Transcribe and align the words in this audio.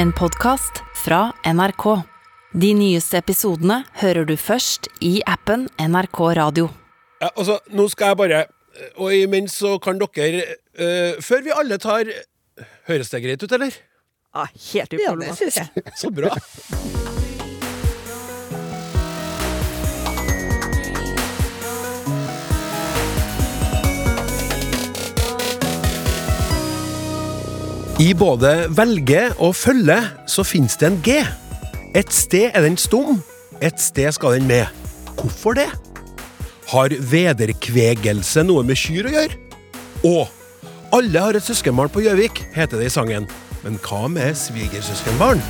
En 0.00 0.12
podkast 0.16 0.80
fra 1.04 1.18
NRK. 1.44 1.84
De 2.62 2.70
nyeste 2.74 3.18
episodene 3.20 3.82
hører 4.00 4.24
du 4.28 4.32
først 4.40 4.88
i 5.04 5.18
appen 5.28 5.66
NRK 5.82 6.20
Radio. 6.38 6.70
Ja, 7.20 7.28
altså, 7.34 7.58
nå 7.76 7.84
skal 7.92 8.14
jeg 8.14 8.18
bare 8.22 8.38
Og 8.96 9.12
imens 9.12 9.58
så 9.60 9.74
kan 9.82 9.98
dere 10.00 10.40
uh, 10.80 11.18
Før 11.20 11.42
vi 11.44 11.52
alle 11.52 11.76
tar 11.76 12.08
Høres 12.88 13.12
det 13.12 13.20
greit 13.26 13.44
ut, 13.44 13.52
eller? 13.58 13.76
Ja, 14.32 14.46
helt 14.48 14.74
Ja, 14.74 14.86
det 14.88 15.02
uproblematisk. 15.04 15.42
syns 15.42 15.60
jeg. 15.60 15.92
Så 16.00 16.10
bra. 16.16 16.32
I 28.00 28.14
både 28.16 28.50
velge 28.72 29.26
og 29.44 29.50
følge 29.58 29.98
så 30.30 30.40
finnes 30.46 30.78
det 30.80 30.86
en 30.88 30.94
G. 31.04 31.18
Et 31.98 32.12
sted 32.14 32.46
er 32.48 32.64
den 32.64 32.78
stum, 32.80 33.18
et 33.60 33.76
sted 33.82 34.08
skal 34.16 34.38
den 34.38 34.46
med. 34.48 34.70
Hvorfor 35.18 35.58
det? 35.58 35.66
Har 36.70 36.94
vederkvegelse 37.10 38.46
noe 38.46 38.64
med 38.64 38.80
kyr 38.80 39.10
å 39.10 39.12
gjøre? 39.18 39.36
Og 40.08 40.96
alle 40.96 41.26
har 41.26 41.36
et 41.36 41.44
søskenbarn 41.44 41.92
på 41.92 42.06
Gjøvik, 42.06 42.40
heter 42.56 42.80
det 42.80 42.88
i 42.88 42.94
sangen. 42.96 43.28
Men 43.66 43.76
hva 43.84 44.06
med 44.08 44.32
svigersøskenbarn? 44.46 45.44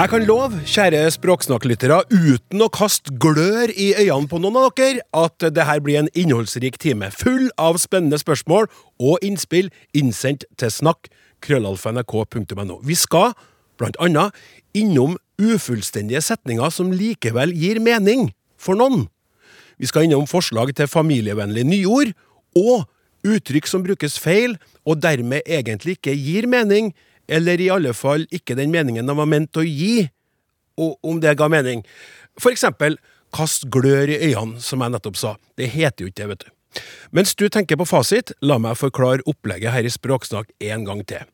Jeg 0.00 0.08
kan 0.08 0.22
love, 0.24 0.56
kjære 0.64 1.10
språksnakklyttere, 1.12 1.98
uten 2.08 2.62
å 2.64 2.70
kaste 2.72 3.12
glør 3.20 3.68
i 3.68 3.90
øynene 4.00 4.30
på 4.30 4.38
noen 4.40 4.54
av 4.56 4.70
dere, 4.72 5.02
at 5.12 5.44
det 5.52 5.66
her 5.68 5.82
blir 5.84 5.98
en 6.00 6.06
innholdsrik 6.16 6.78
time, 6.80 7.10
full 7.12 7.50
av 7.60 7.76
spennende 7.82 8.16
spørsmål 8.16 8.70
og 8.96 9.26
innspill 9.28 9.68
innsendt 9.92 10.46
til 10.56 10.72
snakk 10.72 11.10
krøllalfa.nrk.no. 11.44 12.78
Vi 12.80 12.96
skal, 12.96 13.34
blant 13.76 14.00
annet, 14.00 14.32
innom 14.72 15.18
ufullstendige 15.36 16.24
setninger 16.24 16.72
som 16.72 16.96
likevel 16.96 17.52
gir 17.52 17.82
mening 17.84 18.30
for 18.56 18.80
noen. 18.80 19.04
Vi 19.76 19.92
skal 19.92 20.08
innom 20.08 20.24
forslag 20.24 20.72
til 20.80 20.88
familievennlige 20.88 21.68
nyord, 21.74 22.16
og 22.56 22.88
uttrykk 23.28 23.68
som 23.68 23.84
brukes 23.84 24.16
feil, 24.16 24.56
og 24.88 25.04
dermed 25.04 25.44
egentlig 25.44 25.98
ikke 26.00 26.16
gir 26.16 26.48
mening, 26.48 26.94
eller 27.30 27.62
i 27.62 27.70
alle 27.70 27.94
fall 27.96 28.26
ikke 28.34 28.56
den 28.58 28.72
meningen 28.74 29.06
de 29.06 29.16
var 29.16 29.28
ment 29.30 29.58
å 29.60 29.64
gi, 29.66 30.08
og 30.80 30.98
om 31.06 31.20
det 31.22 31.36
ga 31.38 31.48
mening. 31.52 31.84
For 32.40 32.52
eksempel, 32.52 32.98
kast 33.34 33.68
glør 33.70 34.10
i 34.10 34.18
øynene, 34.30 34.62
som 34.64 34.82
jeg 34.82 34.94
nettopp 34.94 35.18
sa. 35.18 35.36
Det 35.58 35.70
heter 35.70 36.04
jo 36.04 36.10
ikke 36.10 36.22
det, 36.22 36.30
vet 36.32 36.46
du. 36.46 36.50
Mens 37.14 37.34
du 37.34 37.48
tenker 37.50 37.78
på 37.78 37.88
fasit, 37.88 38.32
la 38.42 38.58
meg 38.62 38.78
forklare 38.78 39.26
opplegget 39.30 39.74
her 39.74 39.86
i 39.86 39.92
Språksnakk 39.92 40.52
en 40.70 40.86
gang 40.86 41.02
til. 41.06 41.26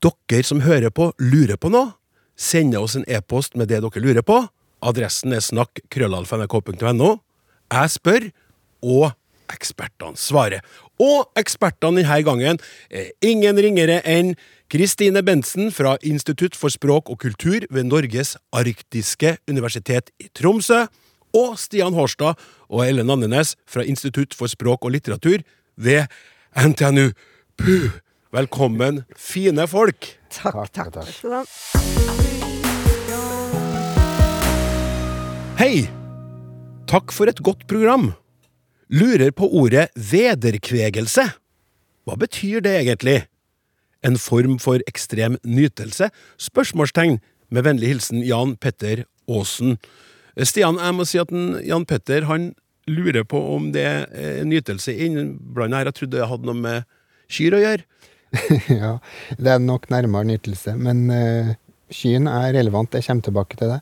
Dere 0.00 0.44
som 0.46 0.62
hører 0.64 0.92
på, 0.92 1.10
lurer 1.20 1.60
på 1.60 1.72
noe? 1.72 1.94
Sender 2.40 2.80
oss 2.80 2.96
en 2.96 3.04
e-post 3.08 3.56
med 3.56 3.68
det 3.68 3.82
dere 3.84 4.00
lurer 4.00 4.24
på. 4.24 4.38
Adressen 4.80 5.34
er 5.36 5.44
snakk.krøllalfa.nrk.no. 5.44 7.10
Jeg 7.70 7.92
spør, 7.92 8.28
og 8.80 9.10
ekspertene 9.52 10.16
svarer. 10.16 10.64
Og 11.00 11.30
ekspertene 11.40 12.02
denne 12.02 12.22
gangen 12.26 12.60
er 12.92 13.12
ingen 13.24 13.56
ringere 13.56 14.00
enn 14.04 14.34
Kristine 14.70 15.22
Bentsen 15.26 15.72
fra 15.74 15.96
Institutt 16.06 16.54
for 16.58 16.70
språk 16.70 17.08
og 17.10 17.18
kultur 17.24 17.64
ved 17.72 17.88
Norges 17.88 18.36
arktiske 18.52 19.38
universitet 19.50 20.12
i 20.20 20.28
Tromsø, 20.36 20.84
og 21.34 21.56
Stian 21.58 21.94
Hårstad 21.94 22.38
og 22.68 22.84
Ellen 22.84 23.10
Andenes 23.10 23.56
fra 23.70 23.84
Institutt 23.86 24.34
for 24.34 24.50
språk 24.50 24.84
og 24.84 24.94
litteratur 24.96 25.42
ved 25.76 26.06
NTNU. 26.58 27.10
Puh! 27.58 27.90
Velkommen, 28.30 29.02
fine 29.18 29.64
folk! 29.66 30.06
Takk, 30.30 30.68
takk. 30.70 30.92
takk. 30.94 31.48
Hei! 35.58 35.88
Takk 36.90 37.10
for 37.14 37.30
et 37.30 37.42
godt 37.42 37.66
program. 37.70 38.12
Lurer 38.90 39.30
på 39.30 39.46
ordet 39.54 39.86
vederkvegelse. 39.94 41.28
Hva 42.08 42.16
betyr 42.18 42.62
det 42.64 42.72
egentlig? 42.80 43.20
En 44.02 44.16
form 44.18 44.56
for 44.58 44.82
ekstrem 44.90 45.36
nytelse? 45.46 46.08
Spørsmålstegn. 46.40 47.20
Med 47.50 47.66
vennlig 47.66 47.92
hilsen 47.92 48.22
Jan 48.26 48.56
Petter 48.58 49.04
Aasen. 49.30 49.76
Stian, 50.42 50.78
jeg 50.78 50.96
må 50.96 51.06
si 51.06 51.20
at 51.22 51.30
Jan 51.66 51.86
Petter 51.86 52.26
han 52.26 52.50
lurer 52.90 53.26
på 53.28 53.38
om 53.54 53.70
det 53.74 53.86
er 53.86 54.42
nytelse 54.46 54.94
innblanda 54.94 55.80
her. 55.80 55.90
Jeg 55.90 55.98
trodde 56.00 56.18
det 56.18 56.28
hadde 56.30 56.50
noe 56.50 56.58
med 56.58 56.86
kyr 57.30 57.58
å 57.58 57.62
gjøre. 57.62 57.86
ja, 58.82 58.92
det 59.38 59.54
er 59.54 59.62
nok 59.62 59.90
nærmere 59.94 60.32
nytelse. 60.32 60.74
Men 60.78 61.06
uh, 61.14 61.54
skyen 61.94 62.26
er 62.30 62.54
relevant. 62.58 62.94
Jeg 62.94 63.06
kommer 63.06 63.28
tilbake 63.28 63.58
til 63.60 63.74
det. 63.76 63.80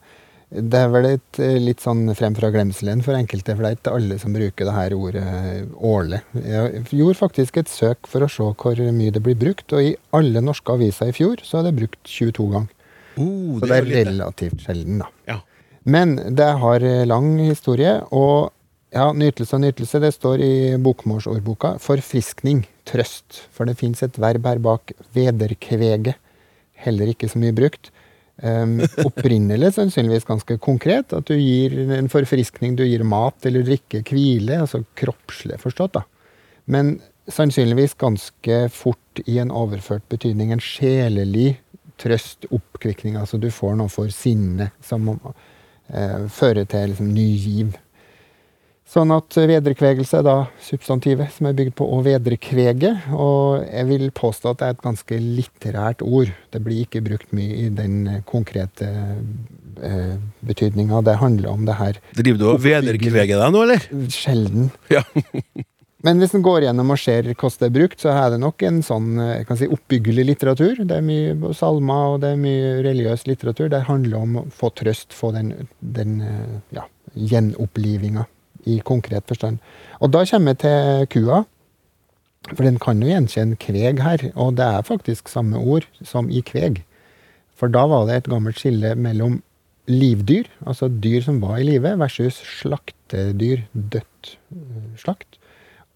Det 0.49 0.79
er 0.79 0.87
vel 0.89 1.05
et 1.11 1.39
eh, 1.45 1.59
litt 1.61 1.83
sånn 1.83 2.07
frem 2.17 2.33
fra 2.33 2.49
glemselen 2.49 3.03
for 3.05 3.13
enkelte, 3.13 3.53
for 3.53 3.61
det 3.61 3.69
er 3.69 3.77
ikke 3.77 3.95
alle 3.99 4.15
som 4.17 4.33
bruker 4.33 4.65
det 4.65 4.73
her 4.73 4.95
ordet 4.97 5.21
eh, 5.21 5.59
årlig. 5.85 6.23
Jeg 6.41 6.85
gjorde 6.89 7.19
faktisk 7.19 7.59
et 7.61 7.69
søk 7.69 8.09
for 8.09 8.25
å 8.25 8.31
se 8.33 8.47
hvor 8.57 8.81
mye 8.95 9.13
det 9.13 9.21
blir 9.25 9.37
brukt, 9.37 9.67
og 9.77 9.91
i 9.91 9.93
alle 10.17 10.41
norske 10.41 10.73
aviser 10.73 11.11
i 11.11 11.13
fjor 11.13 11.43
så 11.45 11.59
er 11.59 11.69
det 11.69 11.75
brukt 11.77 12.01
22 12.01 12.47
ganger. 12.55 12.73
Uh, 13.19 13.59
Så 13.59 13.69
det 13.69 13.77
er 13.77 13.91
relativt 14.07 14.65
sjelden, 14.65 15.03
da. 15.03 15.11
Ja. 15.29 15.37
Men 15.85 16.17
det 16.37 16.49
har 16.63 16.85
eh, 16.85 17.05
lang 17.05 17.35
historie, 17.43 17.99
og 18.09 18.49
ja, 18.89 19.11
nytelse 19.13 19.53
og 19.53 19.63
nytelse, 19.67 20.01
det 20.01 20.15
står 20.15 20.41
i 20.41 20.53
bokmålsordboka. 20.81 21.75
Forfriskning, 21.83 22.63
trøst. 22.89 23.43
For 23.53 23.69
det 23.69 23.77
fins 23.77 24.01
et 24.01 24.17
verb 24.17 24.49
her 24.49 24.61
bak, 24.65 24.95
vederkvege. 25.13 26.15
Heller 26.79 27.13
ikke 27.13 27.29
så 27.29 27.37
mye 27.37 27.53
brukt. 27.53 27.91
Um, 28.41 28.77
opprinnelig 29.03 29.73
sannsynligvis 29.75 30.27
ganske 30.27 30.57
konkret. 30.63 31.13
At 31.15 31.27
du 31.27 31.35
gir 31.35 31.75
en 31.97 32.09
forfriskning, 32.11 32.77
du 32.79 32.85
gir 32.87 33.03
mat 33.03 33.45
eller 33.45 33.65
drikke, 33.67 34.03
hvile. 34.07 34.61
Altså 34.63 34.83
kroppslig 34.99 35.59
forstått, 35.59 35.99
da. 35.99 36.05
Men 36.69 36.99
sannsynligvis 37.29 37.97
ganske 37.99 38.61
fort 38.73 39.23
i 39.25 39.39
en 39.41 39.51
overført 39.51 40.05
betydning. 40.11 40.53
En 40.53 40.63
sjelelig 40.63 41.57
trøst, 41.99 42.47
oppkvikning. 42.53 43.17
Altså 43.19 43.41
du 43.41 43.49
får 43.51 43.75
noe 43.79 43.91
for 43.91 44.11
sinnet 44.13 44.75
som 44.85 45.09
uh, 45.09 46.25
fører 46.31 46.65
til 46.69 46.93
liksom, 46.93 47.11
ny 47.15 47.29
giv. 47.35 47.75
Sånn 48.89 49.11
at 49.13 49.35
vederkvegelse 49.37 50.17
er 50.17 50.23
da 50.25 50.35
substantivet 50.65 51.29
som 51.35 51.45
er 51.45 51.57
bygd 51.59 51.75
på 51.77 51.85
å 51.93 51.99
vederkvege. 52.05 52.95
Og 53.13 53.61
jeg 53.67 53.85
vil 53.85 54.05
påstå 54.17 54.49
at 54.49 54.61
det 54.61 54.65
er 54.65 54.75
et 54.75 54.85
ganske 54.87 55.19
litterært 55.21 56.01
ord. 56.01 56.31
Det 56.49 56.61
blir 56.65 56.87
ikke 56.87 57.03
brukt 57.05 57.29
mye 57.37 57.53
i 57.53 57.67
den 57.69 57.99
eh, 58.09 58.23
konkrete 58.25 58.87
eh, 58.89 60.15
betydninga. 60.41 61.03
Det 61.05 61.19
handler 61.21 61.51
om 61.51 61.67
det 61.67 61.75
her 61.77 61.99
Driver 62.17 62.41
du 62.41 62.47
og 62.55 62.63
vederkveger 62.63 63.43
deg 63.43 63.53
nå, 63.53 63.67
eller? 63.67 63.85
sjelden. 64.13 64.71
Ja. 64.95 65.03
Men 65.99 66.21
hvis 66.21 66.31
en 66.33 66.43
går 66.45 66.63
gjennom 66.63 66.93
og 66.93 66.97
ser 67.01 67.27
hvordan 67.27 67.59
det 67.59 67.67
er 67.67 67.73
brukt, 67.75 67.99
så 67.99 68.13
er 68.15 68.29
det 68.31 68.37
nok 68.41 68.63
en 68.65 68.81
sånn 68.87 69.11
eh, 69.19 69.35
jeg 69.41 69.49
kan 69.51 69.61
si, 69.61 69.69
oppbyggelig 69.69 70.27
litteratur. 70.31 70.81
Det 70.81 70.97
er 70.97 71.05
mye 71.05 71.53
salmer 71.53 72.15
og 72.15 72.25
det 72.25 72.33
er 72.33 72.41
mye 72.41 72.73
religiøs 72.89 73.27
litteratur. 73.29 73.69
Det 73.69 73.85
handler 73.85 74.17
om 74.23 74.41
å 74.41 74.45
få 74.49 74.73
trøst, 74.81 75.13
få 75.13 75.29
den, 75.37 75.53
den 75.77 76.19
eh, 76.25 76.59
ja, 76.81 76.89
gjenopplivinga 77.13 78.25
i 78.69 78.79
konkret 78.85 79.25
forstand. 79.29 79.59
Og 79.99 80.13
da 80.13 80.25
kommer 80.29 80.55
jeg 80.55 80.61
til 80.65 81.09
kua. 81.15 81.43
For 82.53 82.63
den 82.63 82.79
kan 82.81 83.01
jo 83.03 83.09
gjenkjenne 83.09 83.57
kveg 83.59 83.99
her, 84.01 84.21
og 84.39 84.55
det 84.57 84.65
er 84.65 84.85
faktisk 84.87 85.27
samme 85.29 85.59
ord 85.59 85.85
som 86.07 86.29
i 86.31 86.39
kveg. 86.45 86.79
For 87.59 87.71
da 87.71 87.83
var 87.91 88.07
det 88.07 88.15
et 88.15 88.29
gammelt 88.31 88.61
skille 88.61 88.93
mellom 88.95 89.41
livdyr, 89.89 90.47
altså 90.63 90.87
dyr 90.87 91.25
som 91.25 91.41
var 91.43 91.59
i 91.59 91.67
live, 91.67 91.91
versus 91.99 92.39
slaktedyr, 92.61 93.65
dødt 93.73 94.37
eh, 94.53 94.87
slakt. 95.01 95.39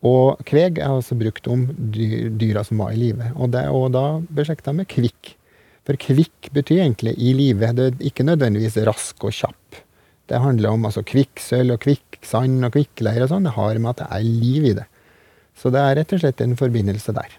Og 0.04 0.42
kveg 0.50 0.82
er 0.82 0.92
altså 0.92 1.16
brukt 1.16 1.48
om 1.48 1.70
dyr, 1.96 2.28
dyra 2.36 2.66
som 2.68 2.82
var 2.84 2.92
i 2.92 3.00
live. 3.00 3.30
Og 3.38 3.54
det 3.54 3.64
også 3.70 3.94
da 3.96 4.06
beslekta 4.42 4.76
med 4.76 4.90
kvikk. 4.92 5.36
For 5.88 6.00
kvikk 6.00 6.52
betyr 6.56 6.84
egentlig 6.84 7.16
i 7.16 7.32
live. 7.38 7.72
Det 7.76 7.86
er 7.88 8.08
ikke 8.10 8.28
nødvendigvis 8.28 8.82
rask 8.88 9.24
og 9.24 9.36
kjapp. 9.36 9.63
Det 10.32 10.40
handler 10.40 10.76
om 10.76 10.86
altså, 10.88 11.04
kvikksølv 11.06 11.76
og 11.76 11.82
kvikksand 11.84 12.64
og 12.66 12.76
kvikkleire 12.76 13.26
og 13.26 13.34
sånn. 13.34 13.48
Det 13.48 13.56
har 13.58 13.80
med 13.82 13.92
at 13.94 14.04
det 14.04 14.10
er 14.18 14.28
liv 14.28 14.70
i 14.72 14.76
det. 14.78 14.86
Så 15.60 15.72
det 15.74 15.82
er 15.84 15.98
rett 16.00 16.16
og 16.16 16.24
slett 16.24 16.42
en 16.44 16.56
forbindelse 16.60 17.14
der. 17.16 17.36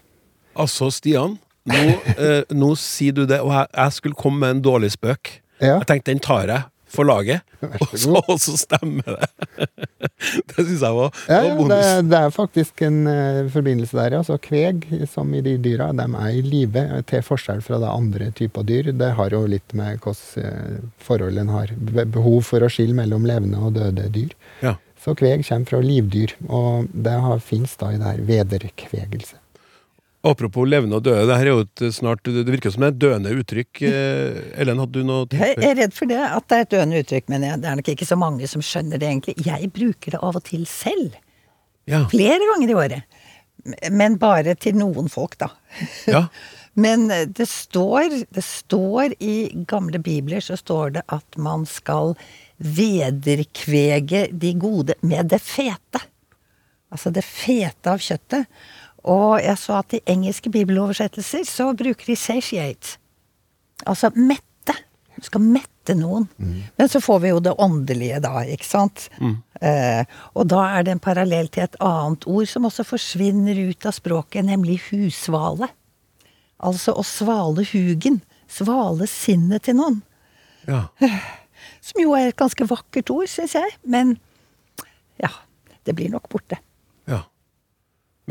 Altså, 0.55 0.91
Stian, 0.93 1.37
nå, 1.67 1.81
eh, 2.15 2.43
nå 2.53 2.71
sier 2.79 3.15
du 3.17 3.25
det, 3.25 3.41
og 3.41 3.51
jeg, 3.55 3.71
jeg 3.73 3.97
skulle 3.97 4.19
komme 4.19 4.43
med 4.43 4.57
en 4.57 4.63
dårlig 4.69 4.93
spøk. 4.95 5.39
Ja, 5.63 5.79
Jeg 5.79 5.87
tenkte 5.89 6.11
den 6.11 6.23
tar 6.23 6.49
jeg 6.51 6.63
for 6.95 7.07
laget, 7.07 7.43
og 7.81 7.93
så 7.93 8.21
og 8.21 8.39
så 8.41 8.55
stemmer 8.59 9.17
det. 9.19 9.67
det 10.51 10.65
syns 10.65 10.81
jeg 10.81 10.97
var, 10.97 11.11
Ja, 11.29 11.41
var 11.43 11.59
bonus. 11.59 11.73
det, 11.75 12.09
det 12.11 12.21
er 12.21 12.33
faktisk 12.35 12.81
en 12.87 13.01
uh, 13.09 13.51
forbindelse 13.53 13.97
der. 13.99 14.17
Altså 14.21 14.39
kveg, 14.41 14.87
som 15.11 15.33
i 15.35 15.43
de 15.45 15.57
dyra, 15.61 15.91
de 15.95 16.07
er 16.07 16.39
i 16.39 16.43
live, 16.45 16.85
til 17.09 17.23
forskjell 17.25 17.61
fra 17.65 17.79
det 17.83 17.91
andre 17.91 18.31
typer 18.37 18.65
dyr. 18.67 18.91
Det 18.95 19.11
har 19.19 19.35
jo 19.35 19.45
litt 19.49 19.75
med 19.77 19.95
hvilket 19.95 20.41
eh, 20.41 20.81
forhold 21.01 21.37
en 21.41 21.53
har. 21.53 21.71
Behov 22.15 22.41
for 22.47 22.65
å 22.65 22.71
skille 22.71 22.95
mellom 22.97 23.27
levende 23.27 23.61
og 23.61 23.75
døde 23.77 24.09
dyr. 24.13 24.35
Ja. 24.63 24.75
Så 25.01 25.13
kveg 25.17 25.43
kommer 25.45 25.69
fra 25.69 25.81
livdyr, 25.85 26.33
og 26.49 26.87
det 26.91 27.15
fins 27.45 27.75
da 27.77 27.91
i 27.93 27.99
det 28.01 28.07
her 28.09 28.23
vederkvegelse. 28.29 29.37
Apropos 30.25 30.65
levende 30.65 30.97
og 30.97 31.03
døde, 31.05 31.27
det 31.29 31.37
her 31.37 31.49
er 31.51 31.53
jo 31.53 31.63
et 31.65 31.83
snart 31.93 32.25
Det 32.25 32.47
virker 32.49 32.73
som 32.73 32.85
et 32.87 32.97
døende 32.97 33.33
uttrykk. 33.35 33.83
Eh, 33.95 34.39
Ellen, 34.59 34.79
hadde 34.81 35.01
du 35.01 35.05
noe 35.07 35.27
Jeg 35.31 35.55
er 35.61 35.77
redd 35.77 35.93
for 35.95 36.09
det, 36.09 36.17
at 36.17 36.47
det 36.49 36.57
er 36.57 36.65
et 36.65 36.73
døende 36.73 37.01
uttrykk, 37.03 37.27
men 37.31 37.45
det 37.45 37.69
er 37.69 37.77
nok 37.77 37.91
ikke 37.93 38.07
så 38.07 38.17
mange 38.19 38.47
som 38.49 38.63
skjønner 38.65 39.01
det 39.01 39.07
egentlig. 39.07 39.35
Jeg 39.45 39.69
bruker 39.75 40.15
det 40.15 40.21
av 40.25 40.39
og 40.39 40.43
til 40.47 40.65
selv. 40.69 41.15
Ja. 41.89 42.03
Flere 42.11 42.41
ganger 42.51 42.71
i 42.71 42.77
året. 42.81 43.21
Men 43.93 44.17
bare 44.21 44.55
til 44.61 44.77
noen 44.77 45.09
folk, 45.11 45.37
da. 45.41 45.51
ja. 46.15 46.25
Men 46.75 47.07
eh, 47.11 47.27
det 47.27 47.47
står, 47.49 48.25
det 48.35 48.43
står 48.45 49.15
i 49.23 49.37
gamle 49.69 50.01
bibler 50.03 50.43
så 50.43 50.57
står 50.59 50.97
det 50.97 51.05
at 51.13 51.39
man 51.41 51.65
skal 51.69 52.15
vederkvege 52.57 54.27
de 54.31 54.53
gode 54.59 54.97
med 55.05 55.31
det 55.31 55.41
fete. 55.43 56.01
Altså 56.93 57.11
det 57.11 57.25
fete 57.27 57.91
av 57.91 58.03
kjøttet. 58.03 58.47
Og 59.05 59.37
jeg 59.43 59.57
så 59.61 59.79
at 59.83 59.93
i 59.93 60.01
engelske 60.09 60.49
bibeloversettelser 60.49 61.45
så 61.45 61.69
bruker 61.77 62.07
de 62.09 62.15
satiate. 62.17 62.97
Altså 63.85 64.09
mette. 64.15 64.73
Du 65.15 65.23
skal 65.27 65.43
mette 65.45 65.93
noen. 65.95 66.25
Men 66.79 66.89
så 66.89 66.99
får 67.03 67.19
vi 67.21 67.29
jo 67.29 67.39
det 67.45 67.53
åndelige 67.61 68.17
da, 68.23 68.41
ikke 68.49 68.65
sant. 68.67 69.05
Eh, 69.61 70.01
og 70.33 70.47
da 70.49 70.63
er 70.75 70.83
det 70.87 70.95
en 70.95 71.03
parallell 71.05 71.47
til 71.53 71.67
et 71.67 71.77
annet 71.85 72.25
ord 72.27 72.49
som 72.49 72.65
også 72.67 72.83
forsvinner 72.89 73.59
ut 73.69 73.85
av 73.85 73.93
språket, 73.95 74.47
nemlig 74.49 74.79
husvale. 74.89 75.69
Altså 76.65 76.95
å 76.97 77.03
svale 77.05 77.63
hugen. 77.69 78.21
Svale 78.49 79.07
sinnet 79.11 79.67
til 79.69 79.77
noen. 79.81 80.01
ja. 80.67 80.87
Som 81.85 82.01
jo 82.01 82.15
er 82.17 82.31
et 82.31 82.37
ganske 82.37 82.65
vakkert 82.65 83.11
ord, 83.13 83.27
syns 83.29 83.53
jeg. 83.53 83.75
Men 83.85 84.15
ja, 85.21 85.29
det 85.85 85.93
blir 85.93 86.09
nok 86.09 86.25
borte. 86.31 86.57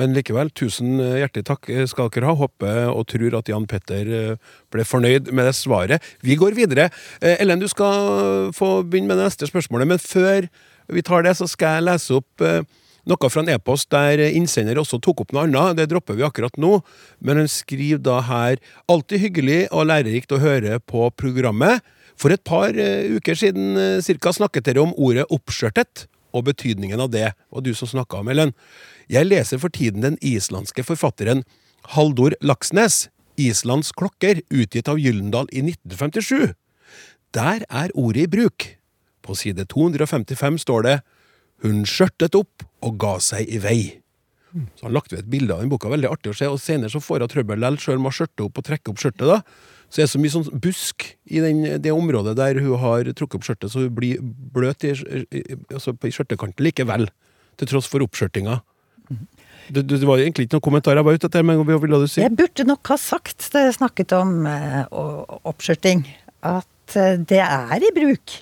Men 0.00 0.14
likevel, 0.16 0.50
tusen 0.50 0.98
eh, 1.02 1.20
hjertelig 1.22 1.46
takk 1.48 1.70
skal 1.90 2.12
dere 2.14 2.30
ha. 2.30 2.36
Håper 2.38 2.84
og 2.90 3.06
tror 3.10 3.38
at 3.38 3.50
Jan 3.50 3.66
Petter 3.70 4.12
eh, 4.20 4.54
ble 4.74 4.86
fornøyd 4.88 5.32
med 5.32 5.48
det 5.48 5.56
svaret. 5.58 6.14
Vi 6.24 6.38
går 6.40 6.56
videre. 6.58 6.90
Eh, 7.20 7.40
Ellen, 7.42 7.62
du 7.62 7.68
skal 7.70 8.50
få 8.56 8.76
begynne 8.82 9.12
med 9.12 9.20
det 9.22 9.28
neste 9.30 9.50
spørsmålet, 9.50 9.94
men 9.94 10.02
før 10.02 10.48
vi 10.92 11.04
tar 11.04 11.24
det, 11.24 11.36
så 11.38 11.48
skal 11.48 11.78
jeg 11.78 11.86
lese 11.88 12.18
opp 12.18 12.44
eh, 12.44 12.62
noe 13.04 13.28
fra 13.28 13.42
en 13.44 13.52
e-post 13.52 13.90
der 13.92 14.20
innsender 14.30 14.80
også 14.80 14.98
tok 15.02 15.24
opp 15.24 15.34
noe 15.34 15.44
annet. 15.46 15.76
Det 15.78 15.90
dropper 15.92 16.16
vi 16.18 16.24
akkurat 16.26 16.56
nå, 16.60 16.78
men 17.24 17.42
hun 17.42 17.50
skriver 17.50 18.00
da 18.00 18.20
her 18.24 18.60
Alltid 18.90 19.20
hyggelig 19.20 19.60
og 19.70 19.88
lærerikt 19.90 20.32
å 20.32 20.40
høre 20.42 20.80
på 20.80 21.10
programmet. 21.18 21.84
For 22.20 22.32
et 22.34 22.44
par 22.46 22.74
eh, 22.78 23.10
uker 23.16 23.38
siden 23.38 23.78
eh, 23.80 24.00
cirka 24.04 24.32
snakket 24.34 24.70
dere 24.70 24.84
om 24.84 24.94
ordet 24.96 25.26
oppskjørtet 25.34 26.06
og 26.34 26.48
betydningen 26.48 26.98
av 26.98 27.12
det, 27.14 27.28
og 27.54 27.62
du 27.66 27.72
som 27.78 27.90
snakka 27.90 28.22
om, 28.22 28.30
Ellen. 28.32 28.54
Jeg 29.10 29.28
leser 29.28 29.60
for 29.60 29.72
tiden 29.72 30.04
den 30.04 30.18
islandske 30.24 30.84
forfatteren 30.86 31.44
Haldor 31.94 32.36
Laksnes, 32.40 33.08
Islands 33.36 33.90
klokker, 33.92 34.40
utgitt 34.50 34.88
av 34.88 35.00
Gyllendal 35.02 35.50
i 35.52 35.64
1957. 35.66 36.54
Der 37.34 37.66
er 37.68 37.92
ordet 37.98 38.28
i 38.28 38.30
bruk. 38.30 38.68
På 39.24 39.34
side 39.36 39.66
255 39.72 40.62
står 40.64 40.86
det 40.86 40.96
Hun 41.64 41.84
skjørtet 41.88 42.36
opp 42.38 42.64
og 42.84 42.98
ga 43.00 43.18
seg 43.22 43.48
i 43.48 43.60
vei. 43.62 43.80
Så 44.78 44.86
han 44.86 44.94
lagt 44.94 45.10
ved 45.10 45.24
et 45.24 45.30
bilde 45.30 45.54
av 45.54 45.62
den 45.64 45.70
boka, 45.72 45.90
veldig 45.90 46.10
artig 46.12 46.30
å 46.30 46.36
se, 46.38 46.46
og 46.46 46.60
senere 46.62 46.92
så 46.92 47.00
får 47.02 47.24
hun 47.24 47.30
trøbbel 47.32 47.58
likevel, 47.58 47.78
sjøl 47.82 48.02
med 48.02 48.12
å 48.12 48.18
skjørte 48.20 48.44
opp 48.44 48.60
og 48.60 48.66
trekke 48.68 48.92
opp 48.92 49.00
skjørtet, 49.02 49.24
da. 49.26 49.40
Så 49.88 49.98
det 49.98 50.04
er 50.04 50.12
så 50.12 50.20
mye 50.22 50.34
sånn 50.34 50.60
busk 50.62 51.06
i 51.26 51.40
den, 51.42 51.64
det 51.82 51.94
området 51.94 52.36
der 52.38 52.60
hun 52.62 52.78
har 52.82 53.10
trukket 53.18 53.40
opp 53.40 53.48
skjørtet, 53.48 53.72
så 53.72 53.82
hun 53.82 53.96
blir 53.96 54.22
bløt 54.54 54.86
i, 54.86 54.92
i, 54.94 55.42
altså 55.72 55.96
på 55.98 56.12
skjørtekanten 56.14 56.66
likevel, 56.66 57.08
til 57.58 57.70
tross 57.70 57.90
for 57.90 58.04
oppskjørtinga. 58.06 58.60
Det, 59.68 59.84
det, 59.88 60.00
var 60.04 60.20
egentlig 60.20 60.46
ikke 60.46 60.58
noen 60.58 60.66
kommentar 60.68 60.98
jeg 60.98 61.06
var 61.06 61.16
ute 61.16 61.28
etter, 61.30 61.44
men 61.46 61.60
hva 61.62 61.78
ville 61.80 62.00
du 62.02 62.08
si? 62.10 62.22
Jeg 62.22 62.36
burde 62.36 62.66
nok 62.68 62.90
ha 62.92 62.98
sagt, 63.00 63.46
da 63.54 63.64
jeg 63.66 63.76
snakket 63.78 64.14
om 64.16 64.42
uh, 64.48 64.82
oppskjørting, 65.48 66.04
at 66.44 66.98
eh, 67.00 67.16
det 67.20 67.40
er 67.40 67.86
i 67.86 67.92
bruk. 67.96 68.40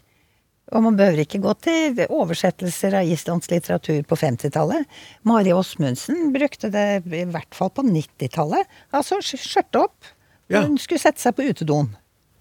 Og 0.73 0.85
man 0.87 0.97
behøver 0.97 1.27
ikke 1.27 1.43
gå 1.45 1.53
til 1.61 2.01
oversettelser 2.07 2.97
av 3.03 3.09
islandsk 3.13 3.53
litteratur 3.53 4.01
på 4.09 4.17
50-tallet. 4.17 4.87
Mari 5.29 5.53
Åsmundsen 5.53 6.31
brukte 6.33 6.71
det 6.73 6.87
i 7.05 7.27
hvert 7.29 7.53
fall 7.57 7.71
på 7.77 7.85
90-tallet. 7.85 8.71
Altså 8.97 9.21
skjørte 9.21 9.85
opp. 9.85 10.13
Ja. 10.53 10.65
Hun 10.65 10.79
skulle 10.81 11.03
sette 11.03 11.21
seg 11.21 11.37
på 11.37 11.45
utedoen. 11.45 11.93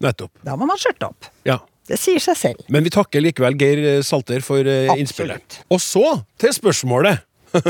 Nettopp. 0.02 0.32
Da 0.46 0.56
må 0.58 0.66
man 0.68 0.80
skjørte 0.80 1.12
opp. 1.12 1.28
Ja. 1.48 1.60
Det 1.88 1.98
sier 1.98 2.22
seg 2.22 2.38
selv. 2.38 2.66
Men 2.72 2.86
vi 2.86 2.92
takker 2.94 3.20
likevel 3.20 3.56
Geir 3.58 4.02
Salter 4.06 4.40
for 4.44 4.62
eh, 4.62 4.86
Absolutt. 4.86 5.02
innspillet. 5.02 5.58
Og 5.74 5.82
så 5.82 6.06
til 6.40 6.54
spørsmålet. 6.56 7.26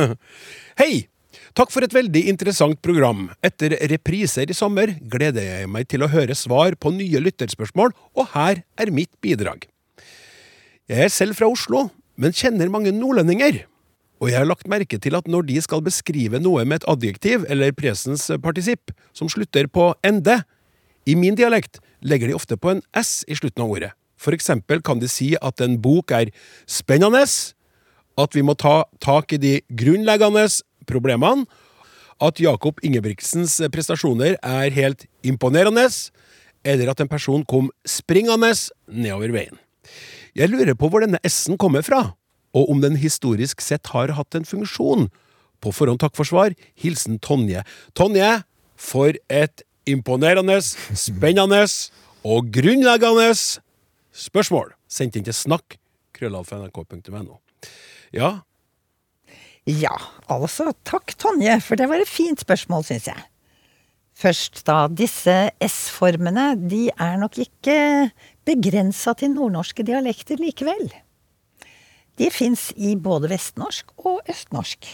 Hei! 0.81 1.09
Takk 1.53 1.69
for 1.69 1.85
et 1.85 1.93
veldig 1.93 2.23
interessant 2.31 2.79
program. 2.85 3.27
Etter 3.45 3.75
repriser 3.91 4.49
i 4.49 4.57
sommer 4.57 4.95
gleder 5.13 5.45
jeg 5.45 5.69
meg 5.69 5.85
til 5.91 6.05
å 6.05 6.09
høre 6.09 6.37
svar 6.37 6.79
på 6.81 6.95
nye 6.97 7.21
lytterspørsmål, 7.21 7.93
og 8.17 8.31
her 8.33 8.63
er 8.81 8.93
mitt 8.95 9.13
bidrag. 9.25 9.67
Jeg 10.89 11.05
er 11.05 11.13
selv 11.13 11.37
fra 11.37 11.51
Oslo, 11.53 11.91
men 12.17 12.33
kjenner 12.33 12.73
mange 12.73 12.93
nordlendinger. 12.97 13.67
Og 14.23 14.31
jeg 14.31 14.39
har 14.41 14.49
lagt 14.49 14.71
merke 14.71 14.97
til 14.97 15.19
at 15.19 15.29
når 15.29 15.45
de 15.51 15.61
skal 15.61 15.85
beskrive 15.85 16.41
noe 16.41 16.65
med 16.65 16.81
et 16.81 16.89
adjektiv 16.89 17.45
eller 17.53 17.77
presens 17.77 18.31
partisipp 18.41 18.95
som 19.13 19.29
slutter 19.29 19.69
på 19.69 19.91
ende, 20.09 20.41
i 21.05 21.17
min 21.19 21.37
dialekt 21.37 21.83
legger 22.01 22.31
de 22.31 22.39
ofte 22.39 22.57
på 22.57 22.73
en 22.73 22.85
s 22.97 23.27
i 23.29 23.37
slutten 23.37 23.65
av 23.65 23.77
ordet. 23.77 23.93
For 24.17 24.33
eksempel 24.33 24.81
kan 24.81 25.03
de 25.03 25.11
si 25.11 25.35
at 25.37 25.61
en 25.61 25.77
bok 25.83 26.15
er 26.17 26.31
spennende, 26.71 27.27
at 28.21 28.37
vi 28.37 28.45
må 28.45 28.55
ta 28.59 28.83
tak 29.03 29.33
i 29.33 29.41
de 29.41 29.55
grunnleggende 29.69 30.47
problemene, 30.89 31.47
at 32.23 32.39
Jakob 32.39 32.79
Ingebrigtsens 32.87 33.57
prestasjoner 33.73 34.37
er 34.39 34.75
helt 34.77 35.07
imponerende, 35.27 35.89
eller 36.63 36.93
at 36.93 37.01
en 37.03 37.11
person 37.11 37.43
kom 37.49 37.71
springende 37.89 38.53
nedover 38.87 39.35
veien. 39.35 39.59
Jeg 40.39 40.53
lurer 40.53 40.77
på 40.79 40.89
hvor 40.89 41.03
denne 41.03 41.21
S-en 41.27 41.59
kommer 41.59 41.83
fra, 41.83 42.13
og 42.55 42.71
om 42.71 42.81
den 42.85 42.97
historisk 43.01 43.61
sett 43.65 43.91
har 43.93 44.15
hatt 44.15 44.37
en 44.39 44.47
funksjon. 44.47 45.09
På 45.63 45.73
forhånd 45.75 46.01
takk 46.03 46.15
for 46.19 46.29
svar. 46.29 46.55
Hilsen 46.79 47.19
Tonje. 47.23 47.63
Tonje, 47.97 48.43
for 48.77 49.15
et 49.31 49.63
imponerende, 49.89 50.59
spennende 50.63 51.65
og 52.23 52.51
grunnleggende 52.55 53.31
spørsmål. 54.13 54.75
Sendt 54.91 55.17
inn 55.17 55.27
til 55.27 55.37
snakk, 55.37 55.79
krøllalfa.nrk.no. 56.19 57.39
Ja, 58.13 58.41
Ja, 59.69 59.95
altså, 60.27 60.73
takk 60.83 61.13
Tonje, 61.15 61.55
for 61.63 61.79
det 61.79 61.87
var 61.87 62.03
et 62.03 62.11
fint 62.11 62.41
spørsmål, 62.43 62.83
syns 62.89 63.07
jeg. 63.07 63.21
Først 64.19 64.65
da, 64.67 64.89
disse 64.91 65.35
S-formene, 65.63 66.53
de 66.59 66.89
er 66.91 67.15
nok 67.21 67.39
ikke 67.45 67.77
begrensa 68.47 69.15
til 69.19 69.31
nordnorske 69.37 69.87
dialekter 69.87 70.43
likevel. 70.43 70.91
De 72.19 72.29
fins 72.35 72.71
i 72.75 72.97
både 72.99 73.31
vestnorsk 73.31 73.95
og 74.03 74.27
østnorsk. 74.31 74.89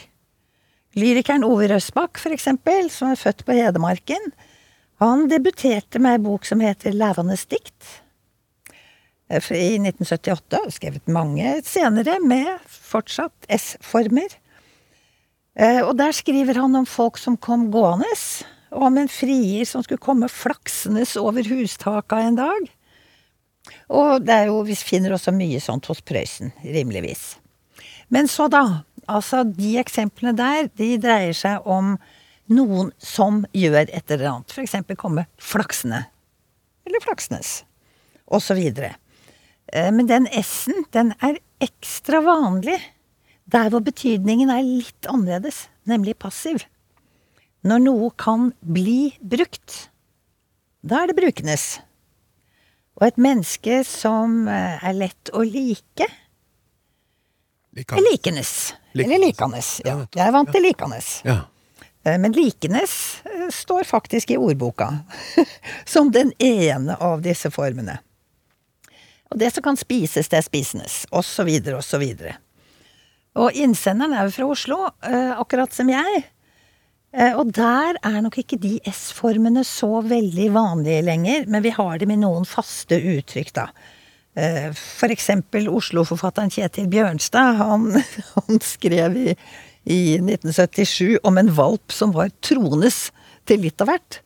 Lyrikeren 1.01 1.47
Ove 1.49 1.71
Røsbakk, 1.73 2.21
for 2.21 2.37
eksempel, 2.37 2.93
som 2.93 3.13
er 3.13 3.21
født 3.21 3.45
på 3.49 3.57
Hedmarken, 3.57 4.31
han 5.01 5.29
debuterte 5.31 6.01
med 6.03 6.19
ei 6.19 6.23
bok 6.29 6.45
som 6.45 6.61
heter 6.61 6.93
Lævandes 6.93 7.47
dikt. 7.49 8.03
Eh, 9.29 9.45
I 9.53 9.77
1978, 9.79 10.61
og 10.65 10.73
skrevet 10.73 11.11
mange 11.13 11.59
senere 11.69 12.19
med 12.25 12.49
fortsatt 12.67 13.49
S-former. 13.53 14.33
Eh, 15.59 15.83
Og 15.85 15.97
der 15.99 16.13
skriver 16.13 16.55
han 16.61 16.77
om 16.77 16.87
folk 16.87 17.19
som 17.19 17.37
kom 17.37 17.71
gående, 17.71 18.09
og 18.71 18.83
om 18.89 18.99
en 18.99 19.09
frier 19.09 19.65
som 19.65 19.83
skulle 19.83 20.01
komme 20.01 20.29
flaksende 20.29 21.05
over 21.21 21.43
hustaka 21.49 22.21
en 22.21 22.37
dag. 22.37 22.69
Og 23.89 24.25
det 24.25 24.35
er 24.35 24.47
jo, 24.49 24.63
vi 24.65 24.75
finner 24.77 25.13
også 25.13 25.33
mye 25.33 25.61
sånt 25.61 25.87
hos 25.87 26.01
Prøysen, 26.01 26.53
rimeligvis. 26.65 27.37
Men 28.09 28.29
så 28.29 28.49
da, 28.49 28.85
altså 29.07 29.43
de 29.45 29.77
eksemplene 29.81 30.35
der, 30.37 30.71
de 30.77 30.97
dreier 31.01 31.37
seg 31.37 31.67
om 31.69 31.99
noen 32.49 32.93
som 32.97 33.43
gjør 33.53 33.91
et 33.93 34.11
eller 34.11 34.31
annet. 34.31 34.57
Eksempel 34.63 34.97
komme 34.97 35.27
flaksende. 35.37 36.07
Eller 36.89 37.05
flaksnes. 37.05 37.63
Og 38.33 38.41
så 38.45 38.57
videre. 38.57 38.95
Eh, 39.73 39.91
Men 39.93 40.07
den 40.09 40.27
S-en, 40.33 40.85
den 40.93 41.15
er 41.23 41.39
ekstra 41.61 42.21
vanlig 42.25 42.79
der 43.49 43.71
hvor 43.73 43.81
betydningen 43.81 44.51
er 44.53 44.63
litt 44.63 45.07
annerledes, 45.09 45.69
nemlig 45.89 46.19
passiv. 46.21 46.65
Når 47.65 47.81
noe 47.83 48.11
kan 48.21 48.51
bli 48.61 49.15
brukt, 49.21 49.89
da 50.85 51.03
er 51.03 51.11
det 51.11 51.17
brukenes. 51.19 51.79
Og 53.01 53.07
et 53.09 53.17
menneske 53.19 53.81
som 53.89 54.45
eh, 54.49 54.79
er 54.85 54.93
lett 54.99 55.33
å 55.33 55.43
like, 55.47 56.07
Lika. 57.79 57.97
er 57.97 58.05
likenes. 58.11 58.53
Eller 58.99 59.21
likanes. 59.23 59.79
Ja, 59.87 60.01
jeg 60.15 60.25
er 60.27 60.33
vant 60.35 60.51
til 60.53 60.65
likanes. 60.67 61.11
Ja. 61.27 61.41
Eh, 62.05 62.19
Men 62.19 62.33
likenes 62.35 63.23
står 63.55 63.85
faktisk 63.89 64.31
i 64.35 64.39
ordboka 64.41 64.91
som 65.87 66.11
den 66.15 66.33
ene 66.43 66.97
av 67.01 67.23
disse 67.23 67.51
formene. 67.55 67.99
Og 69.33 69.39
det 69.41 69.51
som 69.55 69.65
kan 69.65 69.77
spises, 69.77 70.31
det 70.33 70.41
spisendes, 70.47 71.03
og 71.13 71.25
så 71.27 71.45
videre 71.49 71.81
og 71.81 71.85
så 71.85 72.01
videre. 72.01 72.39
Og 73.39 73.55
innsenderen 73.55 74.17
er 74.17 74.27
jo 74.27 74.35
fra 74.35 74.49
Oslo, 74.55 74.79
eh, 75.05 75.35
akkurat 75.39 75.73
som 75.73 75.89
jeg. 75.93 76.25
Eh, 77.13 77.35
Og 77.37 77.53
der 77.53 77.97
er 78.03 78.21
nok 78.21 78.39
ikke 78.39 78.59
de 78.61 78.81
S-formene 78.89 79.65
så 79.65 80.03
veldig 80.05 80.49
vanlige 80.53 81.05
lenger, 81.05 81.47
men 81.47 81.63
vi 81.63 81.71
har 81.71 81.99
dem 81.99 82.11
i 82.11 82.17
noen 82.17 82.45
faste 82.45 82.99
uttrykk, 82.99 83.53
da. 83.55 83.69
Eh, 84.37 84.73
For 84.73 85.09
eksempel 85.09 85.69
Oslo-forfatteren 85.69 86.51
Kjetil 86.51 86.89
Bjørnstad, 86.89 87.57
han, 87.57 87.93
han 88.35 88.61
skrev 88.61 89.17
i, 89.17 89.37
i 89.85 90.17
1977 90.19 91.19
om 91.25 91.39
en 91.39 91.53
valp 91.53 91.93
som 91.93 92.13
var 92.13 92.31
troendes 92.41 93.11
til 93.47 93.61
litt 93.61 93.81
av 93.81 93.89
hvert. 93.93 94.21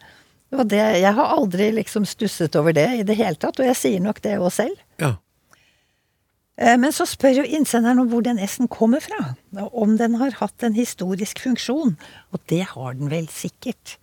Det, 0.53 0.77
jeg 1.01 1.15
har 1.17 1.31
aldri 1.33 1.71
liksom 1.73 2.05
stusset 2.05 2.55
over 2.61 2.75
det 2.77 2.89
i 2.99 3.05
det 3.09 3.17
hele 3.17 3.39
tatt, 3.41 3.57
og 3.59 3.65
jeg 3.71 3.77
sier 3.79 4.03
nok 4.05 4.19
det 4.21 4.35
òg 4.37 4.51
selv. 4.53 4.77
Ja. 5.03 5.17
Eh, 6.61 6.77
Men 6.79 6.93
så 6.95 7.07
spør 7.09 7.43
jo 7.43 7.49
innsenderen 7.49 8.03
om 8.03 8.11
hvor 8.13 8.25
den 8.25 8.41
S-en 8.43 8.71
kommer 8.71 9.03
fra. 9.05 9.35
Om 9.73 9.97
den 10.01 10.19
har 10.21 10.39
hatt 10.41 10.63
en 10.63 10.77
historisk 10.79 11.43
funksjon. 11.43 11.97
Og 12.33 12.41
det 12.53 12.63
har 12.75 12.95
den 12.99 13.11
vel 13.13 13.29
sikkert. 13.33 13.97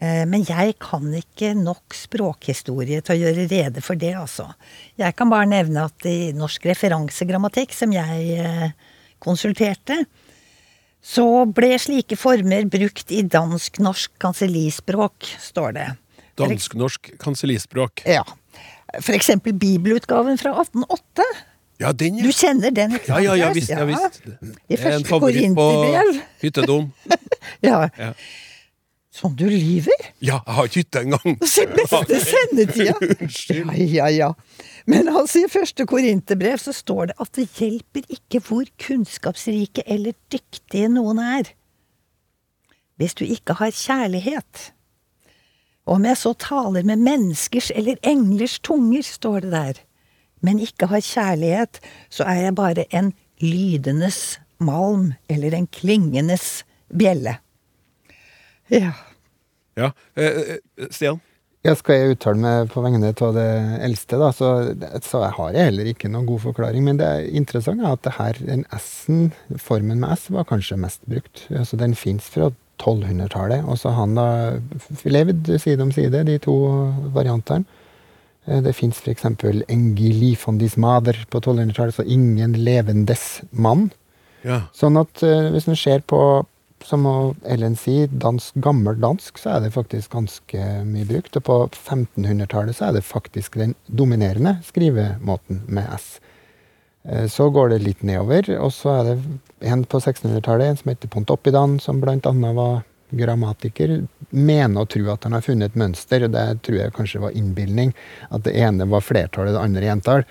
Eh, 0.00 0.24
Men 0.24 0.44
jeg 0.48 0.78
kan 0.80 1.04
ikke 1.12 1.52
nok 1.58 1.96
språkhistorie 1.96 3.02
til 3.04 3.16
å 3.16 3.20
gjøre 3.24 3.48
rede 3.50 3.84
for 3.84 4.00
det, 4.00 4.14
altså. 4.16 4.52
Jeg 5.00 5.16
kan 5.16 5.32
bare 5.32 5.48
nevne 5.50 5.84
at 5.90 6.06
i 6.08 6.32
norsk 6.36 6.70
referansegrammatikk, 6.70 7.74
som 7.76 7.92
jeg 7.92 8.38
eh, 8.40 8.70
konsulterte, 9.20 10.04
så 11.00 11.46
ble 11.48 11.78
slike 11.80 12.16
former 12.20 12.66
brukt 12.68 13.12
i 13.12 13.22
dansk-norsk 13.24 14.18
kansellispråk, 14.20 15.30
står 15.40 15.72
det. 15.78 15.88
Dansk-norsk 16.40 17.14
kansellispråk. 17.20 18.02
Ja. 18.08 18.24
Eksempel 19.14 19.54
bibelutgaven 19.54 20.38
fra 20.38 20.52
1808. 20.60 21.26
Ja, 21.80 21.92
den, 21.96 22.18
Du 22.20 22.28
kjenner 22.32 22.70
den? 22.74 22.98
Ja, 23.08 23.18
ja, 23.24 23.34
ja, 23.38 23.52
visst. 23.56 23.70
Ja, 23.72 23.84
visst. 23.88 24.20
I 24.68 24.76
er 24.76 24.98
en 24.98 25.04
favoritt 25.08 25.54
på 25.56 25.68
hyttedom. 26.42 26.92
Ja. 27.64 27.88
Ja. 27.98 28.12
Som 29.10 29.32
du 29.36 29.46
lyver? 29.50 29.96
Ja, 30.22 30.38
jeg 30.46 30.54
har 30.54 30.68
ikke 30.68 30.80
hytte 30.82 31.00
engang. 31.02 31.38
Se 31.54 31.64
beste 31.66 32.20
sendetida! 32.24 32.94
Unnskyld. 33.00 33.72
Ja, 33.74 33.86
ja, 33.96 34.08
ja. 34.14 34.28
Men 34.86 35.08
altså, 35.08 35.42
i 35.44 35.50
første 35.50 35.86
Korinterbrev 35.88 36.60
så 36.62 36.72
står 36.76 37.10
det 37.10 37.16
at 37.20 37.32
det 37.36 37.48
hjelper 37.58 38.06
ikke 38.12 38.40
hvor 38.46 38.68
kunnskapsrike 38.80 39.82
eller 39.86 40.14
dyktige 40.32 40.88
noen 40.92 41.18
er. 41.24 41.50
Hvis 43.00 43.16
du 43.18 43.24
ikke 43.24 43.56
har 43.58 43.72
kjærlighet. 43.74 44.70
Om 45.90 46.04
jeg 46.06 46.18
så 46.20 46.34
taler 46.38 46.86
med 46.86 47.02
menneskers 47.02 47.72
eller 47.74 47.98
englers 48.06 48.60
tunger, 48.62 49.02
står 49.02 49.46
det 49.46 49.50
der, 49.54 49.80
men 50.46 50.62
ikke 50.62 50.86
har 50.92 51.02
kjærlighet, 51.02 51.80
så 52.08 52.26
er 52.30 52.44
jeg 52.46 52.58
bare 52.58 52.86
en 52.94 53.10
lydenes 53.42 54.38
malm 54.62 55.12
eller 55.28 55.56
en 55.56 55.66
klingenes 55.66 56.62
bjelle. 56.94 57.40
Ja. 58.70 58.92
Ja. 59.78 59.90
Eh, 60.14 60.54
eh, 60.54 60.86
Stian? 60.90 61.18
Ja, 61.60 61.74
skal 61.76 61.98
jeg 61.98 62.14
uttale 62.14 62.40
meg 62.40 62.70
på 62.72 62.80
vegne 62.80 63.10
av 63.10 63.34
det 63.36 63.48
eldste, 63.84 64.16
da, 64.16 64.30
så, 64.32 64.48
så 65.04 65.20
jeg 65.26 65.34
har 65.36 65.50
jeg 65.52 65.68
heller 65.68 65.90
ikke 65.90 66.08
noen 66.08 66.28
god 66.30 66.40
forklaring. 66.46 66.86
Men 66.86 67.00
det 67.02 67.08
er 67.08 67.26
interessant 67.36 67.82
er 67.82 67.98
at 67.98 68.04
det 68.06 68.14
her, 68.16 68.40
den 68.46 68.62
S-en, 68.78 69.26
formen 69.60 70.00
med 70.00 70.14
S, 70.16 70.30
var 70.32 70.48
kanskje 70.48 70.78
mest 70.80 71.04
brukt. 71.10 71.44
Altså, 71.52 71.76
den 71.80 71.92
fins 71.98 72.30
fra 72.32 72.48
1200-tallet, 72.80 73.64
og 73.68 73.78
så 73.78 73.92
har 73.92 74.06
han 74.06 74.16
da 74.18 74.28
levd 75.04 75.52
side 75.60 75.84
om 75.84 75.92
side, 75.94 76.24
de 76.26 76.38
to 76.42 76.56
variantene. 77.14 77.64
Eh, 78.46 78.62
Det 78.64 78.74
fins 78.76 79.00
f.eks. 79.00 79.24
engilifondis 79.68 80.76
mader 80.76 81.16
på 81.30 81.40
1200-tallet, 81.40 81.94
så 81.94 82.06
ingen 82.06 82.56
levendes 82.56 83.42
mann. 83.50 83.90
Ja. 84.42 84.62
Sånn 84.72 84.96
at 85.00 85.22
eh, 85.22 85.50
hvis 85.52 85.68
en 85.68 85.76
ser 85.76 86.00
på, 86.08 86.46
som 86.84 87.04
Ellen 87.44 87.76
sier, 87.76 88.08
dansk, 88.08 88.56
gammel 88.64 88.96
dansk, 89.00 89.36
så 89.38 89.56
er 89.56 89.66
det 89.66 89.74
faktisk 89.74 90.16
ganske 90.16 90.70
mye 90.88 91.04
brukt. 91.04 91.36
Og 91.36 91.44
på 91.44 91.58
1500-tallet 91.76 92.76
så 92.78 92.88
er 92.88 92.96
det 92.96 93.04
faktisk 93.04 93.60
den 93.60 93.76
dominerende 93.86 94.56
skrivemåten 94.64 95.64
med 95.68 95.92
S. 95.98 96.16
Eh, 97.08 97.26
Så 97.28 97.50
går 97.50 97.68
det 97.70 97.82
litt 97.82 98.02
nedover, 98.02 98.50
og 98.60 98.72
så 98.72 99.00
er 99.00 99.04
det 99.10 99.16
en 99.72 99.84
på 99.84 100.00
1600-tallet, 100.00 100.66
en 100.66 100.76
som 100.76 100.90
heter 100.92 101.08
Pontoppidan, 101.08 101.78
som 101.80 102.02
annet 102.02 102.54
var 102.56 102.82
grammatiker, 103.10 104.06
mener 104.30 104.82
å 104.84 104.88
tro 104.88 105.08
at 105.10 105.24
han 105.24 105.32
har 105.34 105.42
funnet 105.42 105.72
et 105.72 105.80
mønster, 105.80 106.24
og 106.24 106.30
det 106.32 106.62
tror 106.62 106.78
jeg 106.78 106.92
kanskje 106.94 107.20
var 107.24 107.34
innbilning, 107.34 107.94
at 108.30 108.44
det 108.44 108.54
ene 108.54 108.86
var 108.86 109.00
flertall 109.02 109.48
og 109.48 109.56
det 109.56 109.64
andre 109.64 109.90
entall. 109.90 110.24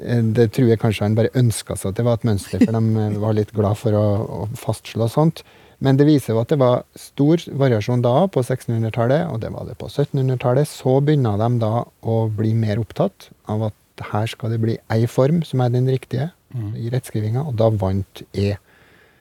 Eh, 0.00 0.22
Det 0.22 0.52
tror 0.52 0.68
jeg 0.68 0.78
kanskje 0.80 1.02
han 1.08 1.14
bare 1.18 1.32
ønska 1.34 1.76
seg 1.76 1.90
at 1.90 1.96
det 1.96 2.04
var 2.04 2.14
et 2.20 2.24
mønster, 2.28 2.58
for 2.64 2.72
de 2.72 2.84
eh, 3.06 3.18
var 3.18 3.34
litt 3.34 3.52
glad 3.52 3.76
for 3.78 3.92
å, 3.92 4.06
å 4.44 4.48
fastslå 4.54 5.08
sånt. 5.10 5.42
Men 5.80 5.96
det 5.96 6.04
viser 6.04 6.34
jo 6.34 6.40
at 6.42 6.50
det 6.52 6.58
var 6.60 6.82
stor 6.94 7.40
variasjon 7.56 8.02
da 8.04 8.26
på 8.28 8.42
1600-tallet, 8.44 9.30
og 9.32 9.40
det 9.40 9.50
var 9.50 9.64
det 9.64 9.78
på 9.80 9.88
1700-tallet. 9.88 10.68
Så 10.68 11.00
begynner 11.00 11.38
de 11.40 11.58
da 11.58 11.84
å 12.04 12.16
bli 12.28 12.52
mer 12.54 12.78
opptatt 12.82 13.30
av 13.48 13.70
at 13.70 13.74
her 14.12 14.30
skal 14.30 14.54
det 14.54 14.60
bli 14.62 14.76
ei 14.92 15.06
form 15.10 15.42
som 15.46 15.62
er 15.64 15.72
den 15.74 15.88
riktige 15.90 16.30
i 16.76 16.90
rettskrivinga, 16.90 17.44
og 17.46 17.54
da 17.58 17.68
vant 17.70 18.22
E. 18.34 18.54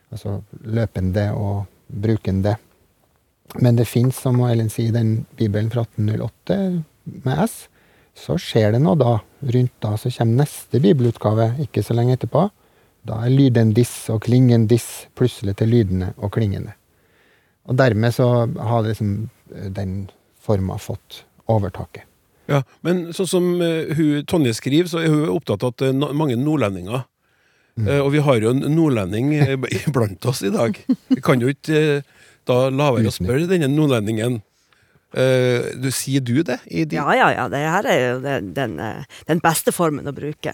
Altså 0.10 0.40
løpende 0.66 1.28
og 1.38 1.66
brukende. 1.90 2.56
Men 3.62 3.78
det 3.78 3.88
fins, 3.90 4.18
som 4.18 4.42
Ellen 4.46 4.70
sier, 4.74 4.94
den 4.94 5.26
bibelen 5.38 5.70
fra 5.74 5.86
1808 5.86 6.58
med 7.26 7.44
S. 7.46 7.68
Så 8.18 8.38
skjer 8.42 8.74
det 8.74 8.82
noe 8.84 8.98
da. 9.00 9.20
Rundt 9.54 9.76
da 9.84 9.94
så 9.98 10.12
kommer 10.18 10.44
neste 10.44 10.82
bibelutgave 10.84 11.54
ikke 11.66 11.84
så 11.86 11.96
lenge 11.98 12.18
etterpå. 12.18 12.50
Da 13.08 13.22
er 13.24 13.34
lyden 13.34 13.72
diss 13.78 14.10
og 14.12 14.24
klingen 14.26 14.68
diss 14.70 15.08
plutselig 15.18 15.56
til 15.62 15.72
lydende 15.72 16.12
og 16.18 16.34
klingende. 16.36 16.76
Og 17.70 17.78
dermed 17.78 18.14
så 18.16 18.28
har 18.50 18.86
liksom 18.86 19.30
eh, 19.56 19.70
den 19.70 20.10
forma 20.42 20.78
fått 20.82 21.24
overtaket. 21.50 22.09
Ja, 22.50 22.64
Men 22.86 23.10
sånn 23.14 23.30
som 23.30 23.48
uh, 23.62 23.94
hun, 23.96 24.26
Tonje 24.30 24.56
skriver, 24.58 24.90
så 24.92 25.04
er 25.04 25.14
hun 25.14 25.30
opptatt 25.32 25.64
av 25.64 25.76
at 25.76 25.84
det 25.84 25.92
er 25.94 26.18
mange 26.18 26.38
nordlendinger. 26.40 27.06
Eh, 27.88 28.00
og 28.02 28.12
vi 28.12 28.20
har 28.24 28.42
jo 28.44 28.52
en 28.52 28.66
nordlending 28.74 29.32
blant 29.96 30.26
oss 30.28 30.42
i 30.44 30.52
dag. 30.52 30.76
Vi 31.08 31.22
kan 31.24 31.40
jo 31.40 31.52
ikke 31.54 32.02
da 32.50 32.62
la 32.74 32.90
være 32.96 33.12
å 33.12 33.16
spørre 33.16 33.48
denne 33.50 33.70
nordlendingen. 33.72 34.42
Uh, 35.10 35.72
du, 35.82 35.88
sier 35.96 36.22
du 36.22 36.44
det? 36.46 36.60
I 36.70 36.84
din? 36.86 37.00
Ja, 37.00 37.16
ja, 37.18 37.30
ja. 37.34 37.48
Det 37.50 37.62
her 37.64 37.88
er 37.90 38.02
jo 38.04 38.18
den, 38.22 38.52
den, 38.54 38.76
den 39.26 39.42
beste 39.42 39.74
formen 39.74 40.10
å 40.10 40.14
bruke. 40.14 40.54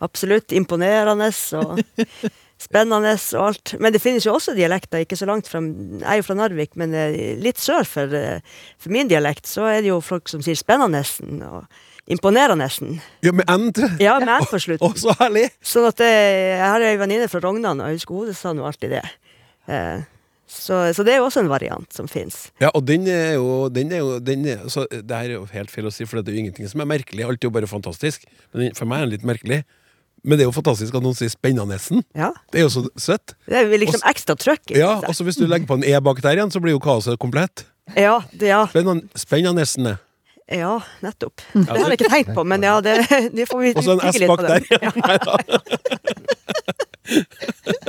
Absolutt 0.00 0.54
imponerende 0.56 1.28
og 1.58 1.82
spennende 2.60 3.14
og 3.38 3.46
alt. 3.48 3.74
Men 3.80 3.94
det 3.94 4.02
finnes 4.02 4.26
jo 4.26 4.34
også 4.36 4.54
dialekter 4.56 5.04
ikke 5.04 5.18
så 5.18 5.28
langt 5.28 5.48
fra 5.48 5.62
Jeg 5.64 6.04
er 6.04 6.20
jo 6.20 6.26
fra 6.26 6.36
Narvik, 6.38 6.76
men 6.80 6.94
eh, 6.96 7.36
litt 7.40 7.60
sør 7.60 7.86
for, 7.88 8.12
eh, 8.16 8.42
for 8.80 8.92
min 8.94 9.08
dialekt 9.10 9.48
så 9.48 9.66
er 9.70 9.80
det 9.80 9.92
jo 9.92 10.00
folk 10.04 10.28
som 10.28 10.44
sier 10.44 10.58
spennende 10.58 11.02
og 11.48 11.64
imponerende. 12.10 12.68
Ja, 13.24 13.32
med 13.32 13.48
N 13.48 13.72
til? 13.76 13.90
Ja, 14.02 14.18
med 14.20 14.28
N 14.28 14.46
på 14.50 14.58
Å, 14.60 14.64
slutten. 14.66 14.96
så 14.98 15.16
herlig! 15.20 15.48
Sånn 15.62 15.88
at 15.88 16.00
jeg, 16.02 16.30
Jeg 16.58 16.64
har 16.66 16.84
ei 16.84 16.96
venninne 17.00 17.28
fra 17.30 17.42
Rognan, 17.44 17.80
og 17.80 17.92
jeg 17.92 18.00
husker 18.00 18.24
hun 18.24 18.34
sa 18.36 18.54
nå 18.56 18.66
alltid 18.66 18.96
det. 18.98 19.04
Eh, 19.70 20.00
så, 20.50 20.80
så 20.96 21.04
det 21.06 21.14
er 21.14 21.20
jo 21.20 21.28
også 21.28 21.44
en 21.44 21.50
variant 21.52 21.92
som 21.94 22.08
fins. 22.10 22.48
Ja, 22.58 22.72
og 22.74 22.82
den 22.88 23.04
er 23.06 23.36
jo, 23.38 23.68
den 23.70 23.92
er 23.94 24.00
jo 24.02 24.16
den 24.18 24.48
er, 24.50 24.64
så 24.72 24.82
Det 24.90 25.06
her 25.06 25.28
er 25.28 25.36
jo 25.36 25.44
helt 25.52 25.70
feil 25.70 25.86
å 25.86 25.92
si, 25.94 26.02
for 26.10 26.18
det 26.18 26.32
er 26.32 26.40
jo 26.40 26.42
ingenting 26.42 26.66
som 26.72 26.82
er 26.82 26.88
merkelig. 26.90 27.22
Alt 27.22 27.44
er 27.44 27.46
jo 27.46 27.54
bare 27.54 27.70
fantastisk. 27.70 28.26
Men 28.56 28.74
for 28.74 28.90
meg 28.90 29.04
er 29.04 29.06
den 29.06 29.14
litt 29.14 29.28
merkelig. 29.30 29.60
Men 30.24 30.38
det 30.38 30.44
er 30.44 30.48
jo 30.50 30.52
fantastisk 30.56 30.94
at 30.94 31.02
noen 31.02 31.14
sier 31.16 31.28
'spennandesen'. 31.32 32.02
Ja. 32.14 32.30
Det 32.52 32.60
er 32.60 32.64
jo 32.66 32.68
så 32.72 32.82
søtt. 32.98 33.34
Det 33.48 33.56
er 33.56 33.78
liksom 33.78 34.00
ekstra 34.04 34.34
trøkk 34.36 34.70
Ja, 34.76 35.00
og 35.06 35.14
så 35.14 35.24
hvis 35.24 35.36
du 35.40 35.46
legger 35.46 35.66
på 35.66 35.74
en 35.80 35.84
E 35.84 36.00
bak 36.00 36.20
der 36.22 36.36
igjen, 36.36 36.50
så 36.52 36.60
blir 36.60 36.72
jo 36.76 36.78
kaoset 36.78 37.18
komplett. 37.18 37.64
Ja, 37.96 38.20
det, 38.32 38.48
ja. 38.48 38.66
Spennan- 38.66 39.08
Spennandesen. 39.16 39.96
Ja, 40.50 40.80
nettopp. 41.02 41.40
Det 41.54 41.68
har 41.68 41.76
jeg 41.78 41.92
ikke 42.00 42.10
tenkt 42.10 42.34
på, 42.34 42.44
men 42.44 42.62
ja, 42.62 42.80
det, 42.80 43.06
det 43.36 43.46
får 43.48 43.58
vi 43.60 43.72
Og 43.76 43.84
så 43.84 43.92
en 43.92 44.12
S 44.12 44.18
bak 44.26 44.40
der. 44.40 44.58
det. 44.70 44.80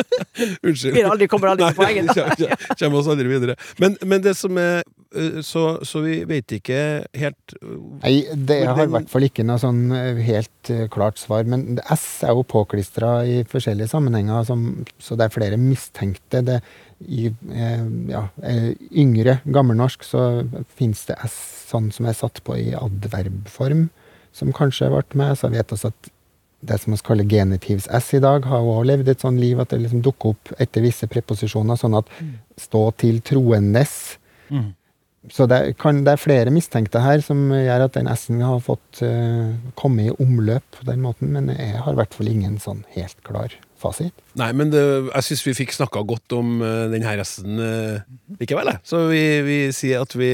Unnskyld. 0.68 0.96
Vi 0.98 1.04
aldri- 1.08 1.28
kommer 1.32 1.52
aldri 1.54 1.68
til 1.72 1.80
poenget, 1.82 2.12
kjem- 2.16 2.76
Kommer 2.80 3.00
oss 3.02 3.10
aldri 3.14 3.30
videre. 3.32 3.56
Men, 3.82 3.98
men 4.08 4.24
det 4.26 4.34
som 4.40 4.58
er 4.62 4.82
eh, 5.16 5.40
Så, 5.46 5.64
så 5.88 6.02
vi 6.06 6.20
vet 6.30 6.54
ikke 6.60 6.82
helt 7.22 7.56
eh, 7.62 7.74
Nei, 8.04 8.14
det 8.36 8.60
har 8.70 8.84
i 8.86 8.92
hvert 8.96 9.10
fall 9.12 9.28
ikke 9.28 9.46
noe 9.48 9.60
sånn 9.62 9.82
eh, 9.96 10.22
helt 10.28 10.72
klart 10.94 11.20
svar. 11.22 11.44
Men 11.50 11.80
S 11.92 12.06
er 12.28 12.36
jo 12.38 12.46
påklistra 12.48 13.20
i 13.28 13.42
forskjellige 13.50 13.92
sammenhenger, 13.92 14.44
som, 14.48 14.66
så 15.02 15.18
det 15.20 15.28
er 15.30 15.34
flere 15.36 15.60
mistenkte. 15.62 16.44
Det, 16.48 16.60
I 17.02 17.28
eh, 17.32 17.86
ja, 18.12 18.26
yngre 18.94 19.40
gammelnorsk 19.50 20.06
så 20.06 20.26
fins 20.78 21.06
det 21.10 21.18
S 21.26 21.38
sånn 21.72 21.88
som 21.96 22.08
er 22.10 22.16
satt 22.18 22.42
på 22.46 22.58
i 22.60 22.72
adverbform, 22.78 23.88
som 24.36 24.52
kanskje 24.56 24.90
ble 24.92 25.04
med. 25.22 25.38
Så 25.40 25.50
vet 25.54 25.72
også 25.76 25.92
at 25.94 26.10
det 26.62 26.78
som 26.82 26.94
vi 26.94 27.00
kaller 27.06 27.26
genitivs-S 27.26 28.14
i 28.18 28.22
dag, 28.24 28.46
har 28.46 28.60
jo 28.62 28.74
også 28.76 28.88
levd 28.92 29.10
et 29.16 29.24
sånn 29.24 29.40
liv 29.42 29.60
at 29.64 29.72
det 29.74 29.80
liksom 29.82 30.04
dukker 30.06 30.36
opp 30.36 30.52
etter 30.62 30.84
visse 30.86 31.08
preposisjoner, 31.10 31.80
sånn 31.80 31.98
at 31.98 32.12
stå 32.62 32.84
til 33.02 33.18
troendes. 33.26 33.96
Så 35.30 35.46
det, 35.46 35.58
er- 35.62 35.74
kan, 35.78 36.00
det 36.06 36.16
er 36.16 36.22
flere 36.22 36.50
mistenkte 36.54 37.02
her 37.04 37.22
som 37.22 37.44
gjør 37.54 37.84
at 37.86 37.94
den 37.94 38.08
S-en 38.10 38.40
har 38.42 38.58
fått 38.66 39.04
uh, 39.06 39.52
komme 39.78 40.08
i 40.08 40.14
omløp 40.18 40.66
på 40.80 40.86
den 40.88 41.02
måten, 41.04 41.30
men 41.36 41.52
jeg 41.54 41.78
har 41.78 41.94
i 41.94 42.00
hvert 42.00 42.16
fall 42.18 42.30
ingen 42.32 42.56
sånn 42.62 42.80
helt 42.96 43.20
klar 43.28 43.54
fasit. 43.82 44.14
Nei, 44.38 44.50
men 44.58 44.70
det, 44.74 44.82
jeg 45.12 45.26
syns 45.28 45.44
vi 45.46 45.54
fikk 45.58 45.76
snakka 45.78 46.02
godt 46.10 46.34
om 46.38 46.56
uh, 46.62 46.88
denne 46.90 47.14
resten 47.22 47.62
uh, 47.62 48.02
likevel, 48.42 48.74
jeg. 48.74 48.82
Så 48.86 49.04
vi, 49.12 49.22
vi 49.46 49.60
sier 49.78 50.02
at 50.06 50.14
vi 50.18 50.32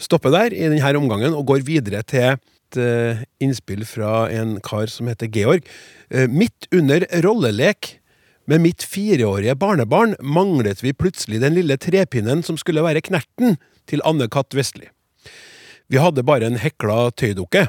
stopper 0.00 0.32
der 0.32 0.56
i 0.56 0.64
denne 0.72 0.96
omgangen 1.00 1.36
og 1.36 1.44
går 1.52 1.64
videre 1.68 2.00
til 2.04 2.36
uh, 2.78 3.22
innspill 3.42 3.84
fra 3.88 4.28
en 4.32 4.56
kar 4.64 4.90
som 4.92 5.10
heter 5.10 5.30
Georg. 5.32 5.66
Uh, 6.12 6.28
midt 6.30 6.68
under 6.72 7.06
rollelek 7.24 7.96
med 8.50 8.64
mitt 8.64 8.82
fireårige 8.82 9.54
barnebarn 9.58 10.16
manglet 10.20 10.82
vi 10.82 10.94
plutselig 10.96 11.40
den 11.42 11.54
lille 11.58 11.76
trepinnen 11.78 12.42
som 12.42 12.58
skulle 12.58 12.82
være 12.84 13.04
knerten 13.04 13.58
til 13.90 14.02
Anne-Kat. 14.04 14.54
Vestli. 14.56 14.88
Vi 15.92 16.00
hadde 16.00 16.24
bare 16.26 16.48
en 16.48 16.58
hekla 16.60 17.10
tøydukke. 17.14 17.68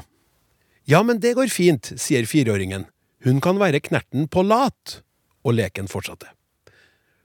Ja, 0.88 1.02
men 1.02 1.20
det 1.20 1.36
går 1.38 1.52
fint, 1.52 1.94
sier 2.00 2.26
fireåringen. 2.28 2.86
Hun 3.24 3.40
kan 3.40 3.60
være 3.60 3.80
knerten 3.84 4.28
på 4.28 4.44
lat. 4.44 5.00
Og 5.44 5.56
leken 5.56 5.88
fortsatte. 5.88 6.30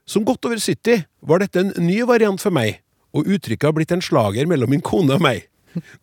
Som 0.09 0.25
godt 0.27 0.45
over 0.47 0.59
70 0.59 1.05
var 1.21 1.43
dette 1.43 1.61
en 1.61 1.73
ny 1.85 2.01
variant 2.07 2.41
for 2.41 2.51
meg, 2.51 2.81
og 3.15 3.27
uttrykket 3.29 3.67
har 3.67 3.75
blitt 3.77 3.93
en 3.93 4.03
slager 4.03 4.47
mellom 4.49 4.71
min 4.73 4.83
kone 4.83 5.15
og 5.15 5.23
meg. 5.23 5.45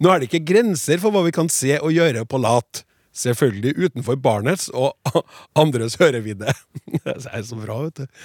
Nå 0.01 0.11
er 0.11 0.21
det 0.21 0.31
ikke 0.31 0.47
grenser 0.53 1.01
for 1.03 1.15
hva 1.15 1.25
vi 1.27 1.35
kan 1.35 1.51
se 1.53 1.79
og 1.81 1.95
gjøre 1.95 2.27
på 2.29 2.41
lat. 2.43 2.83
Selvfølgelig 3.17 3.73
utenfor 3.81 4.19
barnets 4.21 4.69
og 4.77 4.93
andres 5.63 5.97
hørevidde. 6.01 6.53
Det 7.07 7.15
er 7.33 7.45
så 7.47 7.57
bra, 7.57 7.79
vet 7.87 8.03
du. 8.03 8.19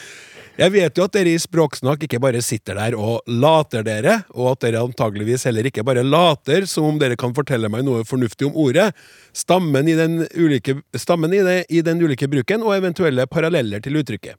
Jeg 0.60 0.74
vet 0.74 0.98
jo 1.00 1.06
at 1.08 1.14
dere 1.16 1.32
i 1.32 1.40
Språksnakk 1.40 2.04
ikke 2.06 2.20
bare 2.22 2.42
sitter 2.44 2.76
der 2.76 2.98
og 3.00 3.22
later 3.30 3.86
dere, 3.88 4.18
og 4.36 4.52
at 4.52 4.66
dere 4.66 4.82
antageligvis 4.84 5.46
heller 5.48 5.70
ikke 5.70 5.86
bare 5.88 6.04
later 6.04 6.68
som 6.68 6.90
om 6.90 7.00
dere 7.00 7.16
kan 7.20 7.32
fortelle 7.38 7.72
meg 7.72 7.86
noe 7.88 8.04
fornuftig 8.08 8.50
om 8.50 8.60
ordet, 8.60 8.90
stammen 9.32 9.88
i 9.88 9.96
den 9.96 10.26
ulike, 10.36 10.82
i 10.82 11.42
det, 11.48 11.58
i 11.72 11.82
den 11.88 12.04
ulike 12.04 12.28
bruken 12.28 12.66
og 12.68 12.76
eventuelle 12.76 13.30
paralleller 13.32 13.80
til 13.80 14.02
uttrykket. 14.02 14.36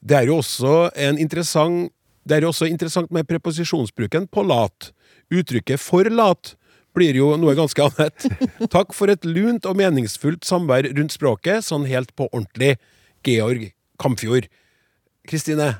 Det 0.00 0.16
er 0.16 0.30
jo 0.30 0.40
også 0.40 0.88
interessant 1.18 1.92
det 2.28 2.36
er 2.36 2.44
jo 2.44 2.52
også 2.52 2.68
interessant 2.68 3.12
med 3.14 3.24
preposisjonsbruken 3.28 4.26
på 4.28 4.42
lat. 4.44 4.90
Uttrykket 5.34 5.80
for 5.82 6.08
lat 6.12 6.54
blir 6.96 7.18
jo 7.18 7.32
noe 7.38 7.54
ganske 7.58 7.84
annet. 7.84 8.28
Takk 8.74 8.94
for 8.96 9.12
et 9.12 9.26
lunt 9.28 9.68
og 9.68 9.76
meningsfullt 9.78 10.46
samvær 10.48 10.88
rundt 10.96 11.14
språket, 11.14 11.66
sånn 11.66 11.86
helt 11.90 12.14
på 12.18 12.30
ordentlig. 12.32 12.76
Georg 13.26 13.70
Kamfjord. 14.00 14.48
Kristine, 15.28 15.74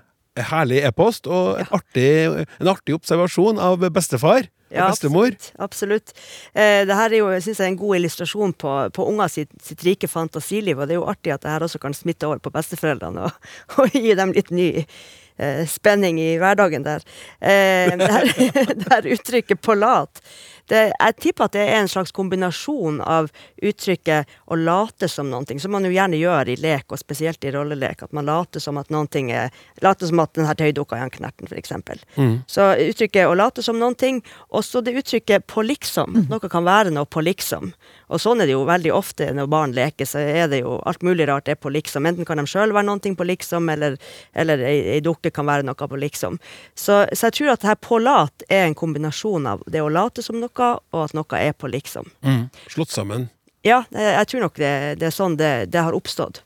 herlig 0.50 0.82
e-post 0.86 1.26
og 1.30 1.58
et 1.62 1.72
artig, 1.74 2.08
en 2.60 2.70
artig 2.70 2.94
observasjon 2.98 3.58
av 3.62 3.82
bestefar 3.94 4.46
og 4.68 4.74
Ja, 4.76 4.90
absolutt. 4.90 5.52
absolutt. 5.56 6.12
Eh, 6.52 6.84
det 6.84 6.94
her 6.94 7.08
er 7.08 7.22
jo, 7.22 7.30
jeg 7.32 7.42
synes 7.42 7.58
jeg, 7.58 7.64
er 7.64 7.72
en 7.72 7.78
god 7.80 7.96
illustrasjon 7.96 8.52
på, 8.52 8.72
på 8.92 9.06
unger 9.08 9.30
sitt, 9.32 9.48
sitt 9.64 9.80
rike 9.86 10.10
fantasiliv, 10.12 10.76
og 10.76 10.86
det 10.88 10.98
er 10.98 11.00
jo 11.00 11.08
artig 11.08 11.32
at 11.32 11.40
det 11.42 11.54
her 11.54 11.64
også 11.64 11.80
kan 11.80 11.96
smitte 11.96 12.28
over 12.28 12.42
på 12.44 12.52
besteforeldrene 12.52 13.24
og, 13.30 13.48
og 13.80 13.96
gi 13.96 14.12
dem 14.18 14.34
litt 14.36 14.52
ny 14.52 14.68
spenning 15.66 16.20
i 16.20 16.36
hverdagen 16.40 16.84
der. 16.86 17.04
Eh, 17.40 17.94
det 17.98 18.88
her 18.90 19.12
uttrykket 19.14 19.60
'på 19.60 19.74
lat', 19.74 20.22
det, 20.70 20.82
jeg 20.92 21.16
tipper 21.22 21.48
at 21.48 21.56
det 21.56 21.64
er 21.64 21.80
en 21.80 21.90
slags 21.90 22.12
kombinasjon 22.16 23.00
av 23.04 23.30
uttrykket 23.62 24.28
å 24.48 24.58
late 24.58 25.08
som 25.10 25.30
noe, 25.30 25.58
som 25.60 25.72
man 25.74 25.86
jo 25.86 25.92
gjerne 25.94 26.20
gjør 26.20 26.52
i 26.52 26.58
lek, 26.60 26.86
og 26.92 27.00
spesielt 27.00 27.44
i 27.44 27.52
rollelek. 27.54 28.04
At 28.06 28.16
man 28.16 28.28
later 28.28 28.62
som 28.62 28.78
at 28.80 28.92
noe 28.94 29.06
er 29.28 29.50
Later 29.82 30.08
som 30.10 30.20
at 30.20 30.32
denne 30.34 30.54
tøydukka 30.58 30.96
er 30.96 31.06
en 31.06 31.12
knerten, 31.12 31.46
f.eks. 31.46 31.72
Mm. 32.16 32.32
Så 32.50 32.64
uttrykket 32.88 33.28
å 33.28 33.36
late 33.38 33.62
som 33.62 33.78
noen 33.78 33.94
ting, 33.98 34.20
og 34.50 34.64
så 34.66 34.82
det 34.84 34.96
uttrykket 34.98 35.46
på 35.46 35.62
liksom. 35.62 36.16
Noe 36.30 36.50
kan 36.50 36.66
være 36.66 36.92
noe 36.94 37.06
på 37.06 37.22
liksom. 37.22 37.70
Og 38.08 38.20
sånn 38.22 38.42
er 38.42 38.48
det 38.48 38.56
jo 38.56 38.64
veldig 38.68 38.92
ofte 38.96 39.28
når 39.36 39.50
barn 39.52 39.74
leker, 39.76 40.08
så 40.08 40.22
er 40.22 40.48
det 40.50 40.62
jo 40.62 40.78
alt 40.88 41.04
mulig 41.06 41.28
rart 41.28 41.48
er 41.48 41.58
på 41.60 41.70
liksom. 41.72 42.08
Enten 42.08 42.26
kan 42.28 42.40
de 42.40 42.46
sjøl 42.48 42.74
være 42.74 42.88
noe 42.88 43.14
på 43.18 43.26
liksom, 43.28 43.68
eller, 43.72 43.98
eller 44.32 44.64
ei, 44.66 44.78
ei 44.96 45.00
dukke 45.04 45.32
kan 45.34 45.46
være 45.48 45.66
noe 45.68 45.88
på 45.88 46.00
liksom. 46.00 46.38
Så, 46.74 47.04
så 47.12 47.28
jeg 47.28 47.38
tror 47.38 47.54
at 47.54 47.64
det 47.64 47.70
her 47.72 47.80
på 47.84 48.00
lat 48.02 48.46
er 48.48 48.66
en 48.66 48.78
kombinasjon 48.78 49.46
av 49.50 49.64
det 49.70 49.82
å 49.84 49.92
late 49.92 50.24
som 50.24 50.40
noe, 50.40 50.52
og 50.66 51.04
at 51.04 51.14
noe 51.16 51.40
er 51.40 51.54
på 51.56 51.70
liksom. 51.70 52.10
Slått 52.72 52.94
sammen. 52.94 53.28
Ja, 53.66 53.82
jeg, 53.92 54.12
jeg 54.14 54.28
tror 54.30 54.44
nok 54.46 54.60
det, 54.60 54.74
det 55.00 55.08
er 55.08 55.14
sånn 55.14 55.38
det, 55.38 55.52
det 55.72 55.82
har 55.82 55.96
oppstått. 55.96 56.42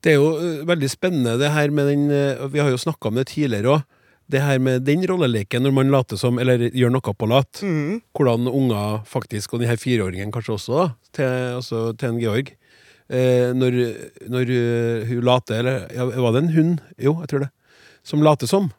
Det 0.00 0.14
er 0.14 0.20
jo 0.20 0.30
eh, 0.38 0.60
veldig 0.68 0.90
spennende 0.90 1.36
det 1.40 1.50
her 1.52 1.72
med 1.74 1.90
den 1.90 2.06
eh, 2.14 2.46
Vi 2.52 2.60
har 2.62 2.70
jo 2.72 2.80
snakka 2.80 3.10
om 3.10 3.18
det 3.20 3.28
tidligere 3.32 3.74
òg. 3.76 3.88
Det 4.30 4.40
her 4.44 4.60
med 4.62 4.84
den 4.86 5.02
rolleleken 5.10 5.64
når 5.66 5.72
man 5.74 5.90
later 5.90 6.18
som, 6.20 6.38
eller 6.38 6.68
gjør 6.70 6.92
noe 6.94 7.14
på 7.18 7.26
lat. 7.26 7.62
Hvordan 8.14 8.46
unger 8.46 9.00
faktisk, 9.10 9.56
og 9.56 9.64
denne 9.64 9.74
fireåringen 9.80 10.30
kanskje 10.30 10.54
også, 10.54 10.76
da, 10.76 10.84
til, 11.18 11.32
altså, 11.58 11.80
til 11.98 12.12
en 12.12 12.20
Georg 12.22 12.52
eh, 13.10 13.50
Når, 13.58 13.78
når 14.30 14.52
eh, 14.54 15.08
hun 15.10 15.24
later, 15.26 15.58
eller 15.58 15.88
ja, 15.96 16.06
var 16.22 16.36
det 16.36 16.44
en 16.44 16.54
hund? 16.54 16.84
Jo, 16.94 17.16
jeg 17.24 17.32
tror 17.32 17.44
det. 17.48 17.50
Som 18.06 18.22
later 18.22 18.46
som. 18.46 18.70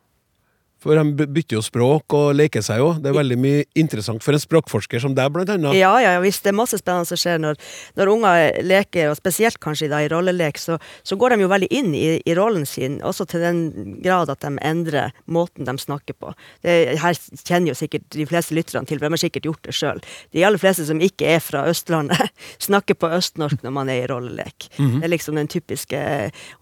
For 0.82 0.98
de 0.98 1.28
bytter 1.30 1.60
jo 1.60 1.62
språk 1.62 2.16
og 2.18 2.32
leker 2.34 2.64
seg 2.66 2.80
jo. 2.82 2.88
Det 2.98 3.12
er 3.12 3.18
veldig 3.18 3.38
mye 3.38 3.66
interessant 3.78 4.24
for 4.26 4.34
en 4.34 4.42
språkforsker 4.42 5.04
som 5.04 5.14
deg, 5.18 5.30
blant 5.34 5.52
annet. 5.54 5.76
Ja, 5.78 5.92
ja, 6.02 6.16
ja, 6.16 6.22
visst. 6.24 6.42
Det 6.42 6.50
er 6.50 6.58
masse 6.58 6.80
spennende 6.82 7.06
som 7.06 7.20
skjer 7.22 7.38
når, 7.42 7.60
når 8.00 8.10
unger 8.16 8.58
leker, 8.66 9.12
og 9.12 9.20
spesielt 9.20 9.60
kanskje 9.62 9.92
da 9.92 10.00
i 10.02 10.10
rollelek, 10.10 10.58
så, 10.58 10.80
så 11.06 11.18
går 11.22 11.36
de 11.36 11.46
jo 11.46 11.52
veldig 11.52 11.70
inn 11.78 11.92
i, 11.94 12.06
i 12.26 12.36
rollen 12.38 12.66
sin, 12.66 12.98
også 13.06 13.28
til 13.30 13.46
den 13.46 13.62
grad 14.02 14.32
at 14.34 14.42
de 14.42 14.56
endrer 14.66 15.14
måten 15.30 15.70
de 15.70 15.76
snakker 15.78 16.18
på. 16.18 16.34
Det, 16.66 16.98
her 17.04 17.20
kjenner 17.46 17.76
jo 17.76 17.78
sikkert 17.78 18.10
de 18.18 18.26
fleste 18.30 18.58
lytterne 18.58 18.90
til, 18.90 18.98
for 18.98 19.06
de 19.06 19.20
har 19.20 19.22
sikkert 19.22 19.50
gjort 19.52 19.70
det 19.70 19.78
sjøl. 19.78 20.02
De 20.34 20.46
aller 20.48 20.62
fleste 20.62 20.88
som 20.90 21.02
ikke 21.04 21.30
er 21.36 21.46
fra 21.46 21.68
Østlandet, 21.70 22.34
snakker 22.72 22.98
på 22.98 23.12
østnorsk 23.20 23.62
når 23.62 23.78
man 23.78 23.94
er 23.94 24.02
i 24.02 24.10
rollelek. 24.10 24.72
Det 24.82 25.06
er 25.06 25.14
liksom 25.14 25.38
den 25.38 25.50
typiske 25.52 26.00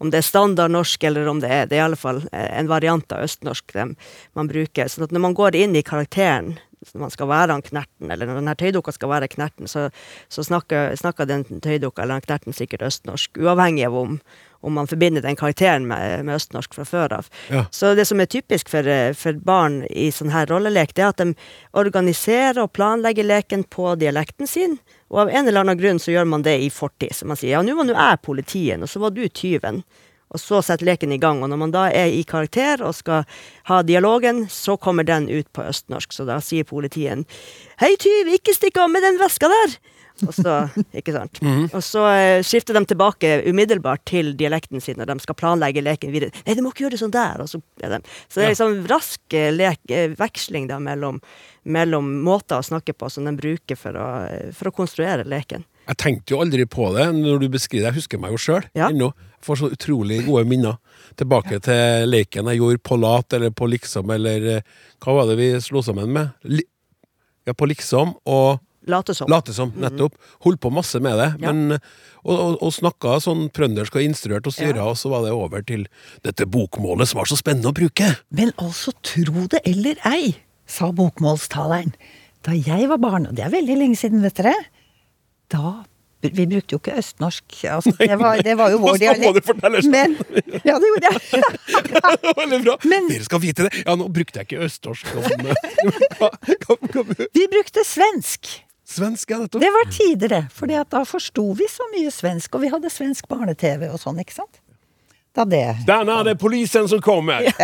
Om 0.02 0.10
det 0.12 0.20
er 0.20 0.26
standardnorsk, 0.26 1.04
eller 1.08 1.28
om 1.30 1.40
det 1.40 1.48
er 1.50 1.68
Det 1.70 1.76
er 1.76 1.80
i 1.80 1.84
alle 1.84 1.98
fall 1.98 2.20
eh, 2.32 2.48
en 2.58 2.68
variant 2.68 3.12
av 3.14 3.24
østnorsk 3.24 3.72
de, 3.74 3.84
man 4.38 4.50
bruker. 4.50 4.88
Så 4.88 5.04
at 5.06 5.14
når 5.14 5.26
man 5.28 5.36
går 5.38 5.58
inn 5.58 5.76
i 5.78 5.86
karakteren 5.86 6.56
når 6.94 7.00
man 7.02 7.12
skal 7.12 7.28
være 7.28 7.52
han 7.52 7.64
knerten, 7.64 8.10
eller 8.10 8.28
når 8.28 8.38
denne 8.40 8.54
tøydukka 8.56 8.92
skal 8.96 9.10
være 9.12 9.28
knerten, 9.28 9.68
så, 9.68 9.88
så 10.32 10.44
snakker, 10.46 10.94
snakker 10.96 11.28
den 11.28 11.44
tøydukka 11.44 12.02
eller 12.02 12.20
den 12.20 12.28
knerten 12.28 12.56
sikkert 12.56 12.86
østnorsk, 12.88 13.36
uavhengig 13.36 13.84
av 13.84 13.98
om, 14.00 14.14
om 14.64 14.76
man 14.78 14.88
forbinder 14.88 15.24
den 15.24 15.36
karakteren 15.36 15.84
med, 15.90 16.24
med 16.24 16.38
østnorsk 16.38 16.78
fra 16.78 16.86
før 16.88 17.18
av. 17.18 17.28
Ja. 17.52 17.66
Så 17.74 17.92
det 17.98 18.06
som 18.08 18.20
er 18.20 18.30
typisk 18.32 18.72
for, 18.72 18.88
for 19.18 19.44
barn 19.44 19.82
i 19.90 20.08
sånn 20.14 20.32
her 20.32 20.48
rollelek, 20.48 20.96
det 20.96 21.04
er 21.04 21.12
at 21.12 21.20
de 21.20 21.34
organiserer 21.80 22.62
og 22.64 22.72
planlegger 22.76 23.28
leken 23.28 23.66
på 23.68 23.92
dialekten 24.00 24.48
sin, 24.48 24.78
og 25.12 25.26
av 25.26 25.34
en 25.34 25.48
eller 25.50 25.66
annen 25.66 25.80
grunn 25.80 26.00
så 26.00 26.14
gjør 26.14 26.28
man 26.32 26.46
det 26.46 26.56
i 26.64 26.70
fortid. 26.72 27.12
Så 27.16 27.28
man 27.28 27.36
sier 27.36 27.58
ja, 27.58 27.64
nå 27.66 27.76
var 27.76 27.88
nå 27.88 27.96
jeg 27.98 28.24
politien, 28.24 28.86
og 28.86 28.88
så 28.88 29.02
var 29.02 29.12
du 29.12 29.26
tyven. 29.28 29.82
Og 30.30 30.38
så 30.40 30.60
setter 30.62 30.86
leken 30.86 31.12
i 31.12 31.18
gang. 31.18 31.42
Og 31.42 31.50
når 31.50 31.58
man 31.58 31.72
da 31.74 31.88
er 31.90 32.12
i 32.14 32.22
karakter 32.28 32.82
og 32.86 32.94
skal 32.94 33.24
ha 33.70 33.80
dialogen, 33.86 34.44
så 34.50 34.76
kommer 34.78 35.06
den 35.06 35.28
ut 35.30 35.48
på 35.56 35.64
østnorsk. 35.66 36.12
Så 36.14 36.26
da 36.28 36.38
sier 36.44 36.68
politien 36.68 37.26
Hei, 37.82 37.94
tyv, 38.00 38.28
ikke 38.36 38.54
stikk 38.54 38.78
av 38.82 38.90
med 38.92 39.02
den 39.06 39.18
veska 39.20 39.50
der! 39.50 39.78
Og 40.26 40.34
så, 40.36 40.54
ikke 41.00 41.14
sant? 41.14 41.38
Og 41.72 41.80
så 41.80 42.02
eh, 42.12 42.42
skifter 42.44 42.76
de 42.76 42.82
tilbake 42.90 43.30
umiddelbart 43.48 44.02
til 44.10 44.34
dialekten 44.36 44.82
sin 44.84 44.98
når 45.00 45.14
de 45.14 45.24
skal 45.24 45.38
planlegge 45.40 45.80
leken 45.80 46.12
videre. 46.12 46.34
Nei, 46.44 46.56
du 46.58 46.60
må 46.64 46.74
ikke 46.74 46.84
gjøre 46.84 46.96
det 46.98 47.00
sånn 47.00 47.14
der! 47.14 47.40
Og 47.40 47.48
så, 47.48 47.62
de. 47.80 48.00
så 48.28 48.42
det 48.42 48.44
er 48.44 48.52
liksom 48.52 48.76
rask 48.90 49.36
eh, 49.38 49.48
lek, 49.54 49.80
eh, 49.88 50.12
veksling 50.18 50.68
da 50.68 50.76
mellom, 50.82 51.22
mellom 51.64 52.12
måter 52.26 52.60
å 52.60 52.66
snakke 52.68 52.92
på 53.00 53.08
som 53.12 53.24
de 53.30 53.32
bruker 53.38 53.80
for 53.80 53.96
å, 53.96 54.06
for 54.56 54.68
å 54.68 54.74
konstruere 54.76 55.24
leken. 55.24 55.64
Jeg 55.88 55.98
tenkte 56.04 56.34
jo 56.36 56.42
aldri 56.44 56.68
på 56.70 56.90
det 56.94 57.08
når 57.16 57.40
du 57.42 57.48
beskriver 57.56 57.88
det. 57.88 57.94
Jeg 57.94 58.02
husker 58.04 58.20
meg 58.22 58.36
jo 58.36 58.44
sjøl 58.44 58.68
Ja. 58.76 58.92
ennå. 58.92 59.10
Får 59.44 59.56
så 59.56 59.70
utrolig 59.72 60.22
gode 60.26 60.44
minner 60.48 60.76
tilbake 61.16 61.60
til 61.64 62.08
leken 62.10 62.48
jeg 62.52 62.60
gjorde 62.60 62.82
på 62.84 62.98
lat 63.00 63.32
eller 63.38 63.50
på 63.56 63.66
liksom, 63.72 64.10
eller 64.14 64.48
eh, 64.56 64.66
hva 65.04 65.14
var 65.16 65.30
det 65.30 65.38
vi 65.40 65.48
slo 65.64 65.80
sammen 65.84 66.12
med? 66.12 66.34
Li 66.44 66.64
ja, 67.48 67.54
på 67.56 67.66
liksom 67.70 68.14
og 68.28 68.60
Late 68.90 69.12
som. 69.14 69.28
late 69.28 69.52
som, 69.52 69.70
nettopp. 69.76 70.14
Holdt 70.44 70.60
på 70.64 70.70
masse 70.72 70.98
med 71.04 71.18
det. 71.20 71.26
Ja. 71.44 71.50
Men, 71.52 71.76
og, 72.24 72.32
og, 72.32 72.54
og 72.64 72.70
snakka 72.72 73.18
sånn 73.20 73.50
trøndersk 73.54 73.98
og 73.98 74.02
instruert 74.06 74.48
og 74.48 74.54
styra, 74.56 74.78
Ja. 74.80 74.86
og 74.88 74.96
så 74.96 75.10
var 75.12 75.26
det 75.26 75.34
over 75.36 75.60
til 75.68 75.84
dette 76.24 76.46
bokmålet 76.48 77.10
som 77.10 77.20
var 77.20 77.28
så 77.28 77.36
spennende 77.38 77.68
å 77.70 77.76
bruke. 77.76 78.08
Men 78.32 78.54
altså, 78.56 78.94
tro 79.04 79.44
det 79.52 79.60
eller 79.68 80.00
ei, 80.08 80.32
sa 80.66 80.88
bokmålstaleren. 80.96 81.92
Da 82.48 82.56
jeg 82.56 82.88
var 82.88 82.98
barn, 83.04 83.28
og 83.28 83.36
det 83.36 83.44
er 83.44 83.52
veldig 83.52 83.76
lenge 83.82 84.00
siden, 84.00 84.24
vet 84.24 84.40
dere, 84.40 84.56
da 85.52 85.82
Vi 86.20 86.44
brukte 86.46 86.74
jo 86.74 86.78
ikke 86.82 86.98
østnorsk. 87.00 87.44
Altså, 87.72 87.92
det, 87.96 88.16
var, 88.20 88.42
det 88.44 88.52
var 88.60 88.68
jo 88.74 88.78
vår 88.82 88.98
dialekt. 89.00 89.22
Nå 89.24 89.28
må 89.30 89.34
du 89.38 89.42
fortelle 89.46 89.80
sånn. 89.80 89.94
Men, 89.94 90.10
ja, 90.68 90.74
det 90.76 90.86
gjorde 90.90 91.06
jeg. 91.08 91.16
Veldig 92.42 92.58
bra. 92.66 92.74
Men- 92.92 93.08
Dere 93.08 93.24
skal 93.28 93.40
vite 93.40 93.64
det. 93.68 93.72
Ja, 93.86 93.92
nå 93.96 94.04
brukte 94.12 94.36
jeg 94.42 94.46
ikke 94.50 94.60
østnorsk. 94.68 95.04
Vi 97.38 97.44
brukte 97.54 97.80
svensk. 97.88 98.42
Svensk, 98.90 99.30
ja, 99.30 99.38
nettopp. 99.38 99.62
Det 99.62 99.70
var 99.70 99.86
tider, 99.94 100.28
det. 100.34 100.42
For 100.52 100.66
da 100.70 101.04
forsto 101.06 101.44
vi 101.54 101.68
så 101.70 101.84
mye 101.94 102.10
svensk, 102.10 102.54
og 102.58 102.64
vi 102.64 102.70
hadde 102.72 102.90
svensk 102.90 103.28
barne-TV 103.30 103.86
og 103.88 104.00
sånn, 104.02 104.18
ikke 104.22 104.34
sant? 104.40 104.58
Da 105.36 105.44
det 105.46 105.62
Stanna, 105.84 106.22
det 106.26 106.32
er 106.34 106.38
polisen 106.40 106.88
som 106.90 107.00
kommer! 107.04 107.46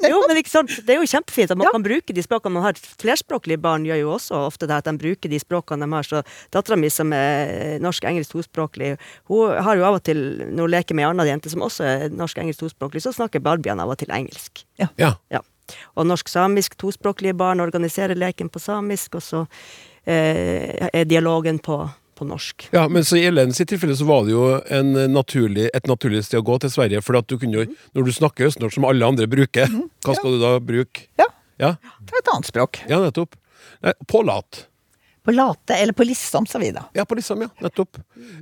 Jo, 0.00 0.22
men 0.28 0.38
ikke 0.40 0.48
sant? 0.50 0.70
Det 0.86 0.94
er 0.94 1.00
jo 1.02 1.08
kjempefint 1.10 1.50
at 1.52 1.58
man 1.58 1.66
Ja. 1.66 1.72
kan 1.74 1.82
bruke 1.84 2.14
de 2.16 2.22
språkene 2.24 2.54
man 2.54 2.62
har. 2.64 2.78
Flerspråklige 3.02 3.60
barn 3.60 3.84
gjør 3.84 3.98
jo 4.00 4.12
også 4.14 4.38
ofte 4.46 4.66
det 4.70 4.78
at 4.78 4.86
de 4.88 4.94
bruker 4.96 5.28
de 5.28 5.38
språkene 5.42 5.84
de 5.84 5.92
har. 5.92 6.06
Så 6.08 6.22
dattera 6.54 6.78
mi 6.80 6.88
som 6.90 7.12
er 7.12 7.76
norsk-engelsk 7.84 8.32
tospråklig, 8.32 8.94
hun 9.28 9.52
har 9.60 9.76
jo 9.76 9.84
av 9.84 9.98
og 9.98 10.02
til, 10.08 10.22
når 10.48 10.62
hun 10.64 10.72
leker 10.72 10.96
med 10.96 11.04
ei 11.04 11.10
anna 11.10 11.26
jente 11.28 11.52
som 11.52 11.60
også 11.66 11.84
er 11.84 12.08
norsk-engelsk 12.16 12.62
tospråklig, 12.64 13.02
så 13.04 13.12
snakker 13.12 13.44
barbiene 13.44 13.82
av 13.84 13.92
og 13.92 14.00
til 14.00 14.08
engelsk. 14.14 14.64
Ja. 14.80 14.88
Ja. 14.98 15.42
Og 16.00 16.06
norsk-samisk 16.08 16.78
tospråklige 16.80 17.36
barn 17.36 17.60
organiserer 17.60 18.16
leken 18.18 18.48
på 18.50 18.58
samisk, 18.62 19.20
og 19.20 19.22
så 19.22 19.44
eh, 20.06 20.88
er 20.94 21.04
dialogen 21.04 21.60
på, 21.62 21.82
på 22.20 22.28
norsk. 22.28 22.68
Ja, 22.76 22.84
men 22.92 23.04
så 23.08 23.16
I 23.18 23.24
Ellen 23.30 23.54
sitt 23.56 23.72
tilfelle 23.72 23.96
så 23.98 24.06
var 24.08 24.26
det 24.28 24.34
jo 24.36 24.44
en 24.76 24.92
naturlig, 25.14 25.66
et 25.74 25.88
naturlig 25.90 26.22
sted 26.28 26.42
å 26.42 26.46
gå 26.46 26.58
til 26.62 26.72
Sverige. 26.76 27.00
For 27.04 27.16
at 27.18 27.28
du 27.32 27.38
kunne 27.40 27.62
jo, 27.64 27.68
når 27.96 28.08
du 28.08 28.12
snakker 28.16 28.50
østnorsk 28.52 28.76
som 28.78 28.86
alle 28.88 29.08
andre 29.08 29.28
bruker, 29.30 29.72
hva 30.04 30.16
skal 30.18 30.36
du 30.36 30.42
da 30.44 30.56
bruke? 30.60 31.08
Ja, 31.20 31.30
Ja, 31.60 31.74
det 32.00 32.14
er 32.14 32.22
et 32.22 32.28
annet 32.32 32.48
språk. 32.48 32.78
ja 32.88 33.00
nettopp. 33.02 33.34
Nei, 33.84 33.92
Pålat. 34.08 34.66
På 35.20 35.34
late, 35.36 35.76
eller 35.76 35.92
på 35.92 36.06
lissom, 36.08 36.46
sa 36.48 36.56
vi 36.58 36.70
da. 36.72 36.86
Ja, 36.96 37.04
på 37.04 37.18
liksom, 37.18 37.42
ja. 37.44 37.50
Nettopp. 37.60 37.98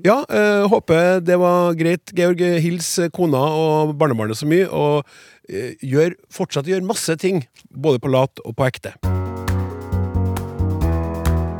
Ja, 0.07 0.21
øh, 0.31 0.69
håper 0.71 1.19
det 1.27 1.35
var 1.43 1.75
greit. 1.75 2.15
Georg, 2.15 2.39
hils 2.63 2.93
kona 3.11 3.43
og 3.51 3.97
barnebarnet 3.99 4.39
så 4.39 4.47
mye, 4.47 4.71
og 4.71 5.03
øh, 5.51 5.73
gjør, 5.83 6.15
fortsatt 6.31 6.71
gjør 6.71 6.87
masse 6.87 7.19
ting, 7.19 7.43
både 7.75 7.99
på 7.99 8.15
lat 8.15 8.39
og 8.47 8.55
på 8.55 8.71
ekte. 8.71 8.95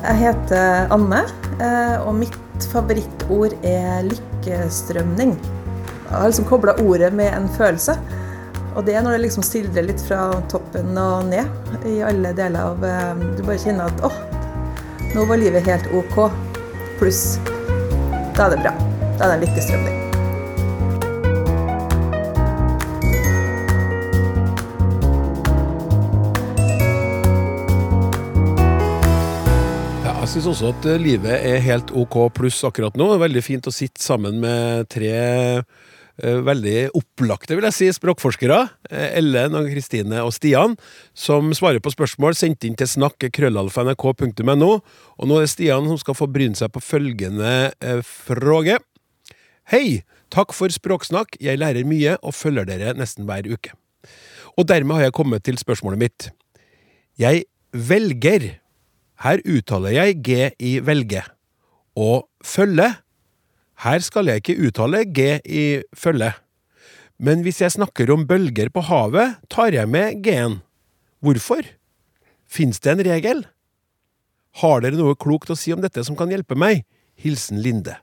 Jeg 0.09 0.23
heter 0.23 0.89
Anne, 0.95 1.19
eh, 1.61 1.99
og 2.01 2.15
mitt 2.17 2.65
favorittord 2.73 3.53
er 3.61 4.07
lykkestrømning. 4.07 5.35
Jeg 5.37 6.15
har 6.15 6.31
liksom 6.31 6.49
kobla 6.49 6.73
ordet 6.81 7.11
med 7.13 7.29
en 7.37 7.49
følelse. 7.59 7.99
Og 8.73 8.87
det 8.87 8.97
er 8.97 9.05
når 9.05 9.19
det 9.19 9.27
liksom 9.27 9.45
sildrer 9.45 9.85
litt 9.85 10.01
fra 10.01 10.31
toppen 10.49 10.97
og 10.97 11.29
ned 11.29 11.85
i 11.91 11.99
alle 12.07 12.33
deler 12.37 12.71
av 12.71 12.85
eh, 12.89 13.23
Du 13.37 13.45
bare 13.45 13.61
kjenner 13.61 13.93
at 13.93 14.05
åh, 14.09 14.19
nå 15.13 15.29
var 15.29 15.45
livet 15.45 15.69
helt 15.69 15.93
OK. 15.93 16.23
Pluss 16.97 17.37
da 18.39 18.47
er 18.47 18.55
det 18.55 18.63
bra. 18.65 18.77
Da 19.19 19.25
er 19.25 19.27
det 19.27 19.35
en 19.35 19.49
lykkestrømning. 19.49 20.08
Jeg 30.29 30.43
syns 30.43 30.49
også 30.51 30.71
at 30.75 30.87
eh, 30.91 30.99
livet 31.01 31.33
er 31.33 31.63
helt 31.65 31.89
ok 31.97 32.17
pluss 32.37 32.59
akkurat 32.67 32.93
nå. 33.01 33.07
Veldig 33.17 33.41
fint 33.41 33.65
å 33.65 33.73
sitte 33.73 34.03
sammen 34.05 34.37
med 34.43 34.85
tre 34.93 35.13
eh, 35.17 36.41
veldig 36.45 36.91
opplagte, 36.99 37.57
vil 37.57 37.65
jeg 37.71 37.77
si, 37.79 37.89
språkforskere. 37.97 38.59
eh, 38.93 39.17
Ellen, 39.23 39.57
og 39.57 39.71
Kristine 39.73 40.21
og 40.21 40.35
Stian, 40.37 40.77
som 41.17 41.49
svarer 41.57 41.81
på 41.81 41.95
spørsmål 41.95 42.37
sendt 42.37 42.69
inn 42.69 42.77
til 42.77 42.91
snakk.krøllalfa.nrk.no. 42.93 44.71
Og 45.17 45.33
nå 45.33 45.41
er 45.41 45.49
det 45.49 45.55
Stian 45.55 45.89
som 45.89 46.03
skal 46.05 46.21
få 46.21 46.29
bryne 46.29 46.61
seg 46.61 46.77
på 46.77 46.85
følgende 46.85 47.73
fråge. 48.05 48.77
Hei! 49.73 50.03
Takk 50.29 50.53
for 50.53 50.69
språksnakk. 50.69 51.41
Jeg 51.41 51.57
lærer 51.65 51.89
mye 51.89 52.21
og 52.21 52.37
følger 52.37 52.69
dere 52.69 52.93
nesten 53.01 53.25
hver 53.25 53.49
uke. 53.49 53.73
Og 54.61 54.69
dermed 54.69 55.01
har 55.01 55.09
jeg 55.09 55.21
kommet 55.25 55.49
til 55.49 55.57
spørsmålet 55.57 56.05
mitt. 56.05 56.33
Jeg 57.17 57.49
velger 57.73 58.59
her 59.25 59.43
uttaler 59.47 59.97
jeg 59.97 60.19
G 60.23 60.51
i 60.63 60.79
velge. 60.85 61.25
Og 61.99 62.29
følge. 62.45 62.93
Her 63.83 64.03
skal 64.03 64.31
jeg 64.31 64.43
ikke 64.43 64.59
uttale 64.69 65.05
G 65.07 65.39
i 65.45 65.65
følge. 65.97 66.33
Men 67.19 67.43
hvis 67.43 67.61
jeg 67.65 67.75
snakker 67.75 68.13
om 68.15 68.27
bølger 68.31 68.71
på 68.71 68.85
havet, 68.87 69.39
tar 69.51 69.75
jeg 69.75 69.91
med 69.91 70.23
G-en. 70.23 70.61
Hvorfor? 71.19 71.67
Fins 72.47 72.79
det 72.81 72.95
en 72.95 73.03
regel? 73.07 73.43
Har 74.63 74.83
dere 74.83 74.99
noe 74.99 75.19
klokt 75.19 75.51
å 75.51 75.59
si 75.59 75.75
om 75.75 75.83
dette 75.83 76.05
som 76.07 76.17
kan 76.19 76.31
hjelpe 76.31 76.55
meg? 76.59 76.85
Hilsen 77.19 77.59
Linde. 77.63 77.97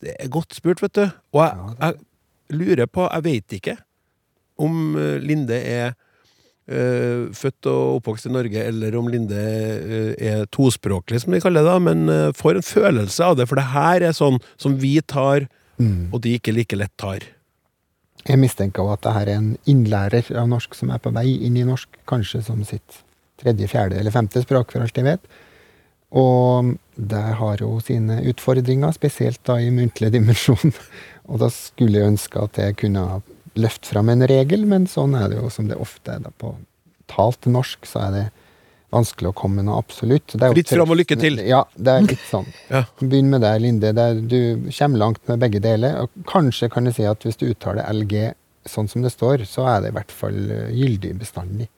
Det 0.00 0.16
er 0.16 0.32
godt 0.32 0.56
spurt, 0.56 0.80
vet 0.82 0.96
du. 0.96 1.04
Og 1.36 1.44
jeg, 1.44 1.76
jeg 1.78 2.56
lurer 2.56 2.88
på 2.88 3.04
Jeg 3.06 3.24
vet 3.24 3.58
ikke 3.58 3.76
om 4.60 4.96
eh, 4.96 5.20
Linde 5.22 5.56
er 5.56 5.94
født 7.34 7.66
og 7.66 7.98
oppvokst 7.98 8.28
i 8.28 8.32
Norge, 8.32 8.62
eller 8.70 8.94
om 8.98 9.08
Linde 9.10 9.40
eh, 9.40 10.12
er 10.32 10.46
tospråklig, 10.54 11.22
som 11.22 11.34
vi 11.34 11.42
kaller 11.42 11.64
det, 11.64 11.72
da, 11.72 11.78
men 11.82 12.08
eh, 12.08 12.30
får 12.38 12.60
en 12.60 12.66
følelse 12.66 13.26
av 13.26 13.38
det, 13.38 13.48
for 13.50 13.58
det 13.58 13.68
her 13.72 14.06
er 14.06 14.16
sånn 14.16 14.38
som 14.60 14.78
vi 14.78 14.96
tar, 15.02 15.48
og 15.82 16.20
de 16.22 16.36
ikke 16.38 16.52
like 16.54 16.76
lett 16.78 16.92
tar. 17.00 17.24
Jeg 18.22 18.38
mistenker 18.38 18.84
også 18.84 18.94
at 18.94 19.02
det 19.02 19.14
her 19.16 19.30
er 19.32 19.40
en 19.40 19.48
innlærer 19.66 20.28
av 20.38 20.46
norsk 20.46 20.76
som 20.78 20.92
er 20.94 21.00
på 21.02 21.10
vei 21.10 21.26
inn 21.42 21.56
i 21.58 21.64
norsk, 21.66 21.98
kanskje 22.06 22.44
som 22.46 22.60
sitt 22.68 23.00
tredje, 23.42 23.66
fjerde 23.66 23.98
eller 23.98 24.14
femte 24.14 24.44
språk, 24.44 24.70
for 24.70 24.84
alt 24.84 25.00
jeg 25.00 25.08
vet. 25.08 25.26
Og 26.14 26.74
det 26.94 27.22
har 27.40 27.62
jo 27.64 27.80
sine 27.82 28.20
utfordringer, 28.30 28.92
spesielt 28.94 29.40
da 29.48 29.56
i 29.58 29.72
muntlig 29.74 30.12
dimensjon. 30.14 30.74
Og 31.30 31.40
da 31.42 31.48
skulle 31.54 31.98
jeg 31.98 32.12
ønske 32.12 32.42
at 32.42 32.58
jeg 32.60 32.78
kunne 32.84 33.22
ha 33.52 33.62
løft 33.64 33.88
fram 33.88 34.10
en 34.12 34.26
regel, 34.28 34.64
men 34.68 34.86
sånn 34.90 35.16
er 35.18 35.32
det 35.32 35.40
jo 35.40 35.50
som 35.52 35.68
det 35.70 35.80
ofte 35.80 36.16
er 36.16 36.22
da 36.24 36.32
på 36.40 36.54
talt 37.12 37.48
norsk, 37.50 37.84
så 37.88 38.06
er 38.06 38.14
det 38.16 38.24
vanskelig 38.92 39.30
å 39.30 39.36
komme 39.36 39.60
med 39.60 39.68
noe 39.70 39.80
absolutt. 39.80 40.34
Det 40.34 40.44
er 40.44 40.56
jo 40.56 40.64
fram 40.68 40.92
og 40.92 40.98
lykke 41.00 41.16
til. 41.20 41.40
Ja, 41.48 41.62
det 41.76 41.94
er 41.94 42.06
litt 42.06 42.24
sånn. 42.28 42.48
Ja. 42.72 42.84
Begynn 43.00 43.30
med 43.32 43.44
deg, 43.44 43.60
Linde. 43.64 43.92
Det 43.96 44.04
er, 44.04 44.20
du 44.20 44.68
kommer 44.68 45.04
langt 45.06 45.22
med 45.30 45.40
begge 45.42 45.62
deler. 45.64 46.02
Og 46.04 46.26
kanskje 46.28 46.68
kan 46.72 46.88
du 46.88 46.92
si 46.94 47.06
at 47.08 47.24
hvis 47.24 47.40
du 47.40 47.48
uttaler 47.50 47.88
LG 47.92 48.34
sånn 48.68 48.90
som 48.90 49.04
det 49.04 49.14
står, 49.14 49.46
så 49.48 49.64
er 49.70 49.82
det 49.82 49.92
i 49.92 49.96
hvert 49.96 50.12
fall 50.14 50.38
eh, 50.52 50.68
gyldig 50.76 51.16
bestandig. 51.20 51.70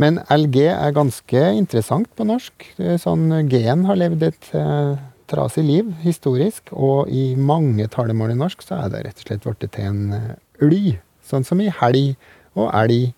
Men 0.00 0.20
LG 0.32 0.56
er 0.70 0.96
ganske 0.96 1.42
interessant 1.56 2.08
på 2.16 2.24
norsk. 2.28 2.66
Sånn, 3.00 3.30
G-en 3.48 3.86
har 3.88 3.98
levd 3.98 4.26
et 4.28 4.48
eh, 4.56 4.96
trasig 5.30 5.64
liv 5.66 5.92
historisk, 6.04 6.70
og 6.72 7.10
i 7.12 7.30
mange 7.36 7.88
talemål 7.92 8.34
i 8.34 8.38
norsk 8.38 8.64
så 8.64 8.82
er 8.82 8.92
det 8.92 9.04
rett 9.06 9.22
og 9.22 9.30
slett 9.30 9.46
blitt 9.46 9.72
til 9.74 9.88
en 9.88 10.02
eh, 10.16 10.34
ly. 10.62 10.96
Sånn 11.26 11.46
som 11.46 11.60
i 11.60 11.70
helg 11.72 12.14
og 12.56 12.70
elg 12.70 13.12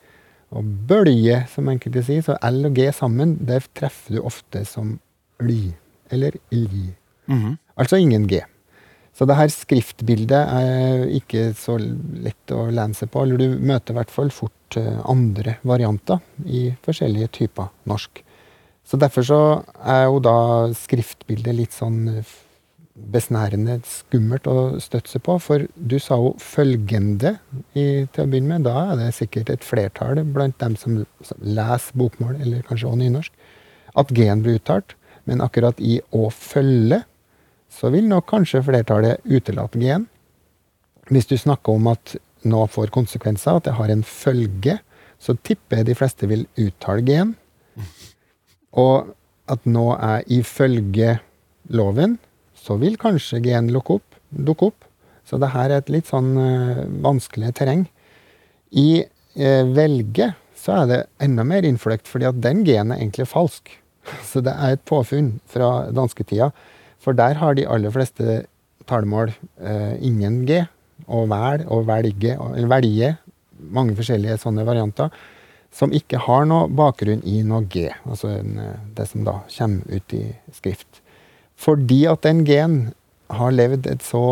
og 0.57 0.69
bølge, 0.89 1.43
som 1.53 1.69
enkelte 1.69 2.03
sier. 2.07 2.25
Så 2.25 2.39
L 2.49 2.63
og 2.71 2.79
G 2.79 2.89
sammen, 2.97 3.37
det 3.45 3.67
treffer 3.77 4.17
du 4.17 4.23
ofte 4.25 4.65
som 4.69 4.97
ly, 5.45 5.75
eller 6.11 6.39
li. 6.55 6.87
Altså 7.77 8.01
ingen 8.01 8.25
G. 8.31 8.41
Så 9.19 9.27
det 9.27 9.35
her 9.35 9.51
skriftbildet 9.51 10.39
er 10.55 11.09
ikke 11.19 11.51
så 11.59 11.75
lett 11.79 12.53
å 12.55 12.69
lene 12.71 12.95
seg 12.95 13.11
på, 13.11 13.25
eller 13.25 13.41
du 13.41 13.59
møter 13.59 13.93
i 13.93 13.99
hvert 13.99 14.13
fall 14.15 14.31
fort 14.31 14.79
eh, 14.79 15.01
andre 15.11 15.57
varianter 15.67 16.23
i 16.47 16.69
forskjellige 16.87 17.33
typer 17.41 17.73
norsk. 17.91 18.23
Så 18.87 18.97
derfor 18.97 19.27
så 19.27 19.41
er 19.83 20.05
jo 20.07 20.21
da 20.23 20.37
skriftbildet 20.73 21.59
litt 21.59 21.75
sånn 21.75 21.99
eh, 22.21 22.37
besnærende 23.13 23.79
skummelt 23.87 24.47
å 24.51 24.79
støtte 24.83 25.13
seg 25.13 25.23
på, 25.27 25.37
for 25.41 25.65
du 25.75 25.97
sa 26.03 26.19
jo 26.21 26.35
følgende 26.43 27.37
i, 27.73 28.07
til 28.13 28.25
å 28.25 28.29
begynne 28.29 28.57
med. 28.57 28.67
Da 28.67 28.93
er 28.93 29.01
det 29.01 29.13
sikkert 29.17 29.53
et 29.53 29.67
flertall 29.67 30.21
blant 30.27 30.59
dem 30.61 30.77
som 30.81 31.03
som 31.25 31.43
leser 31.45 31.99
bokmål, 31.99 32.37
eller 32.43 32.67
kanskje 32.67 32.91
også 32.91 33.03
nynorsk, 33.03 33.33
at 33.99 34.13
G-en 34.15 34.43
blir 34.45 34.59
uttalt. 34.61 34.95
Men 35.29 35.43
akkurat 35.45 35.81
i 35.85 35.99
å 36.17 36.29
følge, 36.33 37.03
så 37.69 37.91
vil 37.93 38.09
nok 38.09 38.29
kanskje 38.31 38.65
flertallet 38.65 39.25
utelate 39.29 39.81
G-en. 39.81 40.07
Hvis 41.09 41.29
du 41.29 41.37
snakker 41.41 41.77
om 41.77 41.91
at 41.93 42.17
nå 42.49 42.65
får 42.71 42.93
konsekvenser, 42.95 43.59
at 43.59 43.67
det 43.69 43.77
har 43.77 43.93
en 43.93 44.05
følge, 44.07 44.79
så 45.19 45.35
tipper 45.43 45.81
jeg 45.81 45.89
de 45.89 45.99
fleste 45.99 46.29
vil 46.31 46.47
uttale 46.61 47.05
G-en. 47.05 47.35
Og 48.79 49.13
at 49.49 49.65
nå 49.69 49.91
er 49.97 50.25
ifølge 50.33 51.19
loven, 51.73 52.19
så 52.69 52.77
vil 52.77 52.99
kanskje 53.01 53.41
G-en 53.47 53.71
dukke 53.73 53.97
opp, 53.99 54.19
dukke 54.29 54.69
opp. 54.69 54.85
Så 55.29 55.39
det 55.41 55.53
her 55.55 55.73
er 55.73 55.83
et 55.83 55.93
litt 55.93 56.09
sånn 56.09 56.35
uh, 56.37 56.85
vanskelig 57.05 57.55
terreng. 57.57 57.87
I 58.77 59.05
uh, 59.05 59.65
velge 59.73 60.33
så 60.59 60.83
er 60.83 60.91
det 60.91 60.99
enda 61.25 61.47
mer 61.49 61.65
innfløkt, 61.65 62.09
fordi 62.11 62.29
at 62.29 62.41
den 62.45 62.65
G-en 62.67 62.93
er 62.93 63.01
egentlig 63.01 63.29
falsk. 63.31 63.71
Så 64.29 64.43
det 64.45 64.55
er 64.57 64.75
et 64.75 64.85
påfunn 64.89 65.37
fra 65.49 65.89
dansketida. 65.95 66.51
For 66.99 67.17
der 67.17 67.39
har 67.39 67.55
de 67.55 67.67
aller 67.71 67.93
fleste 67.95 68.43
talemål 68.91 69.31
uh, 69.63 69.95
ingen 70.05 70.43
G, 70.49 70.65
og 71.07 71.29
vel 71.31 71.65
og 71.71 71.87
velge, 71.89 72.35
eller 72.35 72.73
velge, 72.73 73.13
mange 73.73 73.95
forskjellige 73.97 74.41
sånne 74.43 74.65
varianter, 74.67 75.13
som 75.73 75.93
ikke 75.95 76.21
har 76.25 76.49
noe 76.49 76.69
bakgrunn 76.73 77.23
i 77.29 77.41
noe 77.47 77.69
G, 77.71 77.87
altså 78.09 78.39
det 78.97 79.07
som 79.11 79.25
da 79.29 79.39
kommer 79.53 80.01
ut 80.01 80.17
i 80.17 80.25
skrift. 80.57 81.03
Fordi 81.59 82.05
at 82.11 82.23
den 82.27 82.45
G-en 82.47 82.79
har 83.35 83.53
levd 83.53 83.89
et 83.91 84.05
så 84.05 84.23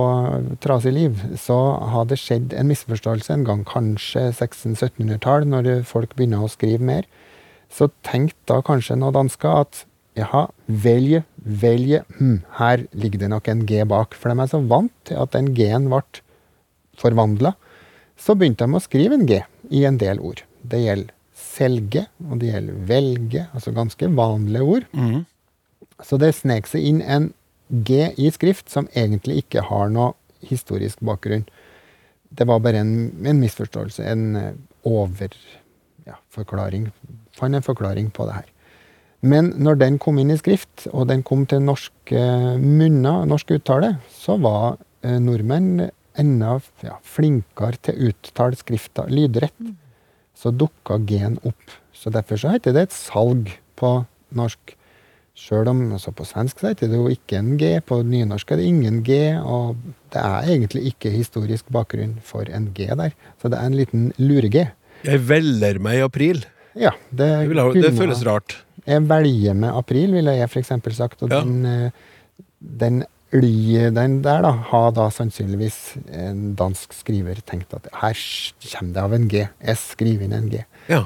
trasig 0.65 0.95
liv, 0.97 1.19
så 1.37 1.57
har 1.93 2.07
det 2.09 2.21
skjedd 2.21 2.55
en 2.57 2.71
misforståelse 2.71 3.35
en 3.35 3.45
gang, 3.45 3.65
kanskje 3.69 4.31
1600-1700-tall, 4.31 5.45
når 5.51 5.83
folk 5.89 6.15
begynner 6.17 6.47
å 6.47 6.53
skrive 6.53 6.87
mer. 6.87 7.09
Så 7.73 7.91
tenkte 8.07 8.39
da 8.49 8.63
kanskje 8.65 8.97
noen 8.97 9.19
dansker 9.19 9.67
at 9.67 9.83
jaha, 10.17 10.47
velge, 10.67 11.25
velge, 11.37 12.03
hm, 12.17 12.39
her 12.57 12.87
ligger 12.97 13.25
det 13.25 13.31
nok 13.35 13.51
en 13.53 13.67
G 13.69 13.83
bak. 13.89 14.17
For 14.17 14.33
de 14.33 14.41
er 14.41 14.53
så 14.55 14.63
vant 14.65 14.95
til 15.09 15.21
at 15.21 15.35
den 15.37 15.53
G-en 15.57 15.91
ble 15.93 16.03
forvandla, 16.97 17.53
så 18.17 18.33
begynte 18.39 18.65
de 18.65 18.79
å 18.79 18.81
skrive 18.81 19.19
en 19.19 19.29
G 19.29 19.43
i 19.77 19.85
en 19.85 19.99
del 20.01 20.23
ord. 20.25 20.41
Det 20.65 20.81
gjelder 20.81 21.13
selge, 21.37 22.07
og 22.25 22.41
det 22.41 22.55
gjelder 22.55 22.85
velge, 22.89 23.49
altså 23.53 23.75
ganske 23.77 24.09
vanlige 24.17 24.65
ord. 24.65 24.87
Så 26.05 26.19
det 26.21 26.35
snek 26.37 26.69
seg 26.69 26.85
inn 26.85 27.03
en 27.03 27.33
G 27.69 28.13
i 28.15 28.31
skrift 28.31 28.71
som 28.71 28.89
egentlig 28.95 29.41
ikke 29.43 29.65
har 29.67 29.89
noe 29.91 30.15
historisk 30.47 31.01
bakgrunn. 31.05 31.47
Det 32.31 32.47
var 32.47 32.61
bare 32.63 32.83
en, 32.83 32.93
en 33.27 33.41
misforståelse, 33.41 34.05
en 34.07 34.37
eh, 34.39 34.53
overforklaring. 34.87 36.85
Ja, 36.87 36.95
Fant 37.37 37.57
en 37.57 37.65
forklaring 37.65 38.11
på 38.15 38.27
det 38.29 38.37
her. 38.39 38.53
Men 39.27 39.51
når 39.59 39.81
den 39.81 39.99
kom 40.03 40.21
inn 40.21 40.31
i 40.31 40.39
skrift, 40.39 40.87
og 40.93 41.09
den 41.11 41.25
kom 41.27 41.47
til 41.49 41.65
norske 41.65 42.21
munner, 42.61 43.25
norsk 43.27 43.57
uttale, 43.57 43.97
så 44.13 44.37
var 44.43 44.77
eh, 45.03 45.19
nordmenn 45.23 45.89
enda 46.17 46.59
ja, 46.85 46.99
flinkere 47.05 47.81
til 47.83 47.97
å 47.97 48.13
uttale 48.13 48.61
skrifta 48.61 49.07
lydrett. 49.11 49.57
Så 50.37 50.53
dukka 50.53 51.01
G-en 51.09 51.41
opp. 51.49 51.77
Så 51.97 52.13
derfor 52.13 52.39
så 52.41 52.53
heter 52.53 52.77
det 52.77 52.87
et 52.87 52.97
salg 52.97 53.51
på 53.81 53.99
norsk. 54.37 54.76
Sjøl 55.37 55.69
om 55.69 55.81
altså 55.93 56.13
på 56.17 56.25
svensk 56.25 56.59
side 56.63 56.71
heter 56.73 56.89
det 56.89 56.97
jo 56.97 57.11
ikke 57.13 57.37
en 57.37 57.57
G, 57.61 57.75
på 57.85 57.99
nynorsk 58.09 58.53
er 58.55 58.57
det 58.63 58.69
ingen 58.71 59.03
G, 59.05 59.19
og 59.37 59.77
det 60.15 60.23
er 60.23 60.47
egentlig 60.49 60.87
ikke 60.95 61.13
historisk 61.13 61.69
bakgrunn 61.77 62.15
for 62.25 62.49
en 62.49 62.71
G 62.77 62.87
der. 62.97 63.13
Så 63.43 63.51
det 63.53 63.59
er 63.61 63.67
en 63.69 63.77
liten 63.77 64.07
lure-G. 64.17 64.63
Jeg 65.05 65.21
velger 65.29 65.79
meg 65.85 65.99
i 66.01 66.05
april. 66.07 66.41
Ja, 66.77 66.95
det, 67.13 67.29
ha, 67.29 67.45
det 67.45 67.83
kunne- 67.83 67.97
føles 68.01 68.25
rart. 68.27 68.57
Jeg 68.87 69.03
velger 69.11 69.55
med 69.55 69.77
april, 69.77 70.13
ville 70.17 70.33
jeg 70.39 70.49
f.eks. 70.49 70.73
sagt. 70.97 71.23
Og 71.23 71.31
Ja. 71.31 71.41
den, 71.43 71.67
eh, 71.67 71.91
den 72.61 73.05
den 73.33 74.23
der 74.23 74.41
da, 74.41 74.51
har 74.71 74.93
da 74.93 75.09
sannsynligvis 75.11 75.97
en 76.15 76.55
dansk 76.57 76.93
skriver 76.95 77.35
tenkt 77.45 77.75
at 77.75 77.89
her 77.93 78.15
kommer 78.73 78.95
det 78.95 79.03
av 79.03 79.13
en 79.13 79.29
G. 79.29 79.49
Jeg 79.61 79.77
skriver 79.77 80.23
inn 80.25 80.33
en 80.33 80.49
G. 80.49 80.65
Ja. 80.89 81.05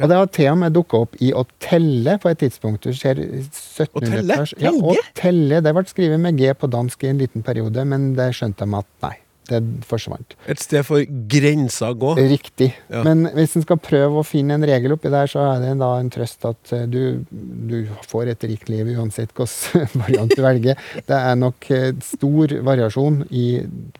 Og 0.00 0.10
det 0.10 0.20
har 0.20 0.30
til 0.34 0.50
og 0.52 0.60
med 0.62 0.76
dukka 0.76 1.04
opp 1.06 1.16
i 1.20 1.32
å 1.36 1.46
telle 1.62 2.16
på 2.20 2.30
et 2.32 2.42
tidspunkt. 2.42 2.86
Du 2.86 2.96
ser 2.96 3.20
1700 3.20 3.88
Å 3.90 4.04
telle? 4.04 4.38
Ja, 4.62 4.74
å 4.74 4.96
telle. 5.18 5.62
Det 5.64 5.74
ble 5.76 5.88
skrevet 5.90 6.22
med 6.22 6.38
G 6.40 6.52
på 6.56 6.70
dansk 6.70 7.04
i 7.04 7.12
en 7.12 7.20
liten 7.20 7.44
periode, 7.46 7.84
men 7.88 8.14
det 8.18 8.32
skjønte 8.36 8.66
de 8.66 8.80
at 8.80 8.88
nei, 9.04 9.16
det 9.50 9.60
forsvant. 9.88 10.36
Et 10.50 10.60
sted 10.60 10.84
for 10.86 11.02
grensa 11.30 11.90
gå. 11.98 12.12
Riktig. 12.30 12.70
Ja. 12.92 13.02
Men 13.06 13.26
hvis 13.34 13.56
en 13.58 13.64
skal 13.64 13.80
prøve 13.82 14.20
å 14.20 14.26
finne 14.26 14.56
en 14.56 14.66
regel 14.66 14.94
oppi 14.94 15.12
der, 15.12 15.30
så 15.30 15.42
er 15.48 15.64
det 15.64 15.72
da 15.80 15.90
en 15.98 16.12
trøst 16.12 16.46
at 16.48 16.74
eh, 16.76 16.86
du, 16.90 17.24
du 17.30 17.78
får 18.10 18.32
et 18.34 18.46
rikt 18.50 18.70
liv 18.72 18.92
uansett 18.94 19.34
hvilken 19.36 20.00
variant 20.04 20.36
du 20.36 20.44
velger. 20.44 20.78
Det 21.08 21.18
er 21.18 21.40
nok 21.40 21.70
eh, 21.74 21.90
stor 22.04 22.56
variasjon 22.70 23.24
i 23.30 23.48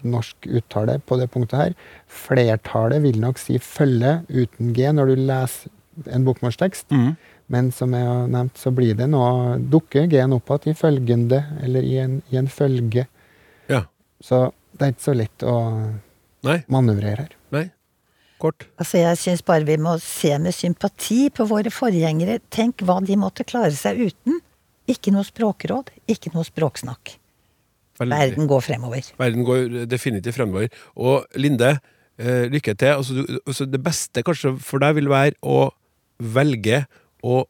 norsk 0.06 0.50
uttale 0.60 1.00
på 1.04 1.20
det 1.20 1.30
punktet 1.34 1.64
her. 1.64 1.76
Flertallet 2.20 3.02
vil 3.04 3.20
nok 3.22 3.40
si 3.40 3.58
følge 3.62 4.20
uten 4.30 4.74
G 4.76 4.94
når 4.94 5.12
du 5.14 5.26
leser 5.30 5.76
en 6.06 6.24
bokmålstekst. 6.26 6.90
Mm. 6.90 7.16
Men 7.50 7.72
som 7.74 7.94
jeg 7.96 8.06
har 8.06 8.28
nevnt, 8.30 8.58
så 8.58 8.70
blir 8.74 8.94
det 8.98 9.08
nå 9.10 9.22
dukker 9.72 10.06
G-en 10.10 10.36
opp 10.36 10.52
igjen 10.54 10.74
i 10.74 10.78
følgende, 10.78 11.40
eller 11.64 11.86
i 11.86 11.96
en, 12.02 12.20
i 12.30 12.38
en 12.38 12.48
følge. 12.50 13.06
Ja. 13.70 13.84
Så 14.22 14.50
det 14.76 14.86
er 14.86 14.94
ikke 14.94 15.08
så 15.08 15.16
lett 15.18 15.44
å 15.46 15.56
Nei. 16.46 16.60
manøvrere 16.70 17.26
her. 17.26 17.36
Nei. 17.54 17.66
Kort. 18.40 18.64
Altså, 18.80 19.00
jeg 19.02 19.18
syns 19.20 19.42
bare 19.44 19.66
vi 19.68 19.76
må 19.82 19.96
se 20.00 20.30
med 20.40 20.54
sympati 20.56 21.26
på 21.34 21.44
våre 21.50 21.72
forgjengere. 21.74 22.38
Tenk 22.54 22.84
hva 22.86 23.00
de 23.04 23.18
måtte 23.20 23.44
klare 23.44 23.74
seg 23.76 24.00
uten. 24.00 24.38
Ikke 24.90 25.12
noe 25.12 25.26
språkråd, 25.26 25.90
ikke 26.10 26.32
noe 26.32 26.46
språksnakk. 26.48 27.16
Veldig. 28.00 28.16
Verden 28.16 28.48
går 28.48 28.62
fremover. 28.64 29.10
Verden 29.18 29.44
går 29.44 29.82
definitivt 29.90 30.38
fremover. 30.38 30.70
Og 30.96 31.26
Linde, 31.36 31.74
eh, 32.16 32.46
lykke 32.48 32.74
til. 32.78 32.94
Altså, 32.94 33.18
du, 33.18 33.40
altså, 33.44 33.66
det 33.68 33.82
beste 33.84 34.24
kanskje 34.24 34.54
for 34.56 34.80
deg 34.80 34.96
vil 34.96 35.10
være 35.12 35.36
å 35.42 35.68
velge 36.20 36.84
å 37.24 37.44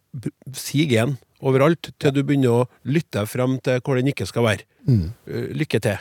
sige 0.54 0.56
si 0.56 0.86
G-en 0.90 1.16
overalt, 1.40 1.92
til 2.00 2.14
du 2.14 2.22
begynner 2.24 2.62
å 2.62 2.66
lytte 2.84 3.20
deg 3.20 3.30
frem 3.30 3.56
til 3.64 3.80
hvor 3.84 4.00
den 4.00 4.10
ikke 4.12 4.28
skal 4.28 4.46
være. 4.46 4.66
Mm. 4.88 5.12
lykke 5.60 5.80
til. 5.84 6.00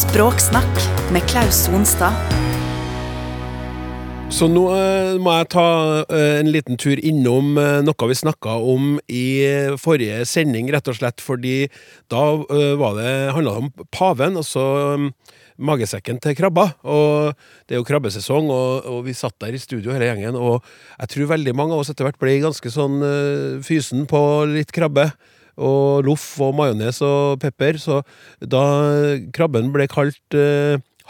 Språksnakk 0.00 0.84
med 1.12 1.26
Klaus 1.30 1.66
Sonstad. 1.66 2.39
Så 4.30 4.46
nå 4.46 4.60
eh, 4.70 5.16
må 5.18 5.32
jeg 5.34 5.48
ta 5.50 5.64
eh, 6.06 6.36
en 6.38 6.48
liten 6.54 6.78
tur 6.78 7.00
innom 7.02 7.56
eh, 7.58 7.80
noe 7.82 8.06
vi 8.08 8.14
snakka 8.14 8.52
om 8.62 8.92
i 9.10 9.24
forrige 9.82 10.20
sending, 10.28 10.68
rett 10.70 10.86
og 10.86 10.94
slett 11.00 11.22
fordi 11.24 11.66
da 12.12 12.22
var 12.78 12.94
det 12.96 13.10
handla 13.34 13.56
om 13.58 13.70
paven, 13.90 14.38
altså 14.38 14.62
magesekken 15.58 16.20
til 16.22 16.36
krabba. 16.38 16.68
Og 16.86 17.34
det 17.66 17.74
er 17.74 17.80
jo 17.80 17.88
krabbesesong, 17.88 18.52
og, 18.54 18.86
og 18.86 19.00
vi 19.08 19.16
satt 19.18 19.34
der 19.42 19.56
i 19.56 19.60
studio 19.60 19.92
hele 19.96 20.12
gjengen, 20.12 20.38
og 20.38 20.62
jeg 20.94 21.12
tror 21.14 21.32
veldig 21.34 21.56
mange 21.58 21.74
av 21.74 21.82
oss 21.82 21.90
etter 21.90 22.06
hvert 22.06 22.20
ble 22.22 22.38
ganske 22.44 22.72
sånn 22.72 23.02
fysen 23.66 24.06
på 24.10 24.22
litt 24.54 24.70
krabbe. 24.76 25.10
Og 25.60 26.06
loff 26.06 26.30
og 26.40 26.54
majones 26.56 27.02
og 27.04 27.42
pepper. 27.42 27.76
Så 27.82 27.98
da 28.40 28.62
krabben 29.36 29.74
ble 29.74 29.90
kalt 29.90 30.38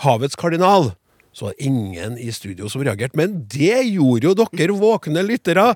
havets 0.00 0.38
kardinal, 0.40 0.94
så 1.40 1.48
var 1.48 1.54
det 1.56 1.64
ingen 1.64 2.18
i 2.18 2.32
studio 2.32 2.68
som 2.68 2.84
reagerte. 2.84 3.16
Men 3.16 3.46
det 3.48 3.80
gjorde 3.88 4.28
jo 4.28 4.34
dere 4.36 4.76
våkne 4.76 5.24
lyttere! 5.24 5.72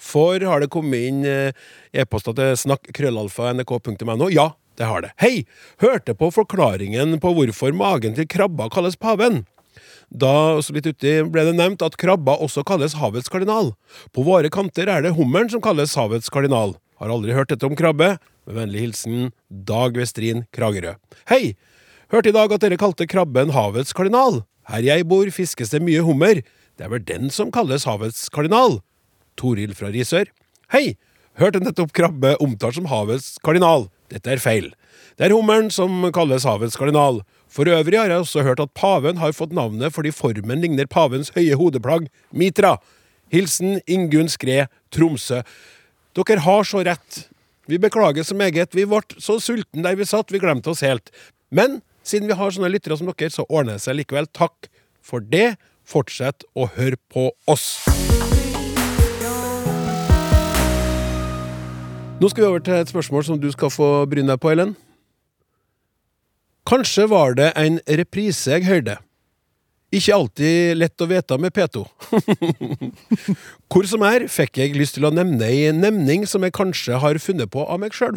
For 0.00 0.40
har 0.40 0.60
det 0.60 0.72
kommet 0.72 1.06
inn 1.08 1.24
eh, 1.28 1.52
e-poster 1.92 2.34
til 2.36 2.56
snakk.krøllalfa.nrk.no? 2.60 4.28
Ja, 4.32 4.50
det 4.80 4.88
har 4.88 5.04
det. 5.04 5.12
Hei! 5.20 5.44
Hørte 5.80 6.16
på 6.16 6.30
forklaringen 6.34 7.18
på 7.20 7.32
hvorfor 7.36 7.76
magen 7.76 8.16
til 8.16 8.28
krabba 8.28 8.70
kalles 8.72 8.96
paven. 9.00 9.44
Da 10.08 10.32
også 10.58 10.76
litt 10.76 10.88
uti 10.88 11.14
ble 11.28 11.44
det 11.48 11.56
nevnt 11.58 11.84
at 11.84 11.98
krabba 12.00 12.36
også 12.40 12.64
kalles 12.66 12.96
havets 13.00 13.28
kardinal. 13.32 13.74
På 14.16 14.24
våre 14.26 14.50
kanter 14.52 14.88
er 14.88 15.04
det 15.04 15.14
hummeren 15.18 15.52
som 15.52 15.62
kalles 15.64 15.96
havets 16.00 16.32
kardinal. 16.32 16.76
Har 17.00 17.12
aldri 17.12 17.36
hørt 17.36 17.52
dette 17.52 17.68
om 17.68 17.76
krabbe. 17.76 18.16
Med 18.44 18.58
vennlig 18.58 18.88
hilsen 18.88 19.30
Dag 19.48 19.96
Westrin 20.00 20.44
Kragerø. 20.52 20.96
Hei! 21.28 21.56
Hørte 22.12 22.32
i 22.32 22.36
dag 22.36 22.52
at 22.52 22.64
dere 22.64 22.80
kalte 22.80 23.08
krabben 23.08 23.54
havets 23.54 23.96
kardinal. 23.96 24.42
Her 24.70 24.84
jeg 24.86 25.06
bor, 25.08 25.28
fiskes 25.32 25.72
det 25.74 25.82
mye 25.84 26.04
hummer. 26.04 26.40
Det 26.74 26.86
er 26.86 26.92
vel 26.92 27.04
den 27.06 27.30
som 27.30 27.52
kalles 27.54 27.86
havets 27.88 28.26
kardinal. 28.32 28.80
Toril 29.40 29.74
fra 29.76 29.92
Risør. 29.94 30.30
Hei! 30.72 30.96
Hørte 31.38 31.58
nettopp 31.58 31.90
krabbe 31.96 32.36
omtalt 32.42 32.76
som 32.78 32.86
havets 32.86 33.34
kardinal. 33.44 33.88
Dette 34.12 34.30
er 34.30 34.42
feil. 34.42 34.70
Det 35.18 35.26
er 35.26 35.34
hummeren 35.34 35.70
som 35.74 36.06
kalles 36.14 36.46
havets 36.46 36.78
kardinal. 36.78 37.22
For 37.50 37.68
øvrig 37.70 37.98
har 37.98 38.10
jeg 38.10 38.22
også 38.22 38.42
hørt 38.46 38.62
at 38.62 38.74
paven 38.74 39.18
har 39.18 39.34
fått 39.34 39.54
navnet 39.54 39.94
fordi 39.94 40.14
formen 40.14 40.62
ligner 40.62 40.90
pavens 40.90 41.32
høye 41.34 41.58
hodeplagg, 41.58 42.08
mitra. 42.34 42.76
Hilsen 43.34 43.80
Ingunn 43.90 44.30
Skred, 44.30 44.70
Tromsø. 44.94 45.42
Dere 46.14 46.42
har 46.46 46.66
så 46.66 46.84
rett. 46.86 47.24
Vi 47.66 47.78
beklager 47.82 48.22
så 48.26 48.36
meget. 48.38 48.74
Vi 48.74 48.86
ble 48.86 49.02
så 49.18 49.40
sultne 49.42 49.82
der 49.82 49.98
vi 49.98 50.06
satt, 50.06 50.30
vi 50.30 50.42
glemte 50.42 50.70
oss 50.70 50.84
helt. 50.86 51.10
Men 51.50 51.80
siden 52.04 52.28
vi 52.28 52.36
har 52.38 52.52
sånne 52.54 52.70
lyttere 52.72 52.98
som 53.00 53.08
dere, 53.10 53.32
så 53.32 53.46
ordner 53.48 53.78
det 53.78 53.84
seg 53.84 53.98
likevel. 53.98 54.28
Takk 54.36 54.68
for 55.04 55.24
det. 55.24 55.56
Fortsett 55.84 56.46
å 56.56 56.68
høre 56.76 56.96
på 57.12 57.28
oss. 57.50 57.84
Nå 62.20 62.30
skal 62.30 62.44
vi 62.44 62.48
over 62.48 62.62
til 62.64 62.78
et 62.78 62.88
spørsmål 62.88 63.24
som 63.26 63.40
du 63.40 63.50
skal 63.52 63.72
få 63.74 63.88
bryne 64.08 64.30
deg 64.32 64.40
på, 64.40 64.52
Ellen. 64.54 64.76
Kanskje 66.64 67.04
var 67.10 67.34
det 67.36 67.50
en 67.60 67.80
reprise 68.00 68.54
jeg 68.54 68.64
hørte. 68.64 68.96
Ikke 69.94 70.14
alltid 70.16 70.78
lett 70.80 71.04
å 71.04 71.08
vite 71.10 71.36
med 71.38 71.52
P2. 71.54 71.84
Hvor 73.70 73.86
som 73.90 74.06
er, 74.08 74.24
fikk 74.32 74.58
jeg 74.62 74.78
lyst 74.78 74.96
til 74.96 75.06
å 75.06 75.12
nevne 75.14 75.46
ei 75.46 75.68
nemning 75.76 76.24
som 76.26 76.42
jeg 76.46 76.56
kanskje 76.56 76.98
har 77.02 77.20
funnet 77.22 77.52
på 77.52 77.66
av 77.66 77.82
meg 77.82 77.94
sjøl. 77.94 78.16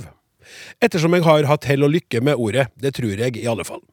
Ettersom 0.81 1.13
jeg 1.17 1.23
har 1.27 1.49
hatt 1.49 1.67
hell 1.69 1.83
og 1.88 1.93
lykke 1.95 2.19
med 2.23 2.36
ordet. 2.36 2.65
Det 2.75 2.91
tror 2.97 3.15
jeg 3.19 3.31
i 3.38 3.47
alle 3.47 3.65
fall. 3.67 3.83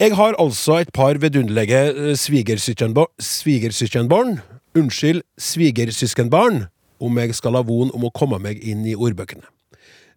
Jeg 0.00 0.16
har 0.16 0.32
altså 0.38 0.72
et 0.82 0.92
par 0.92 1.18
vidunderlige 1.18 1.94
eh, 1.94 2.16
svigersøskenbarn 2.16 4.40
Unnskyld, 4.76 5.22
svigersøskenbarn, 5.40 6.66
om 7.00 7.18
jeg 7.18 7.34
skal 7.34 7.56
ha 7.56 7.62
von 7.64 7.88
om 7.96 8.02
å 8.04 8.10
komme 8.12 8.36
meg 8.44 8.60
inn 8.60 8.82
i 8.84 8.92
ordbøkene. 8.92 9.46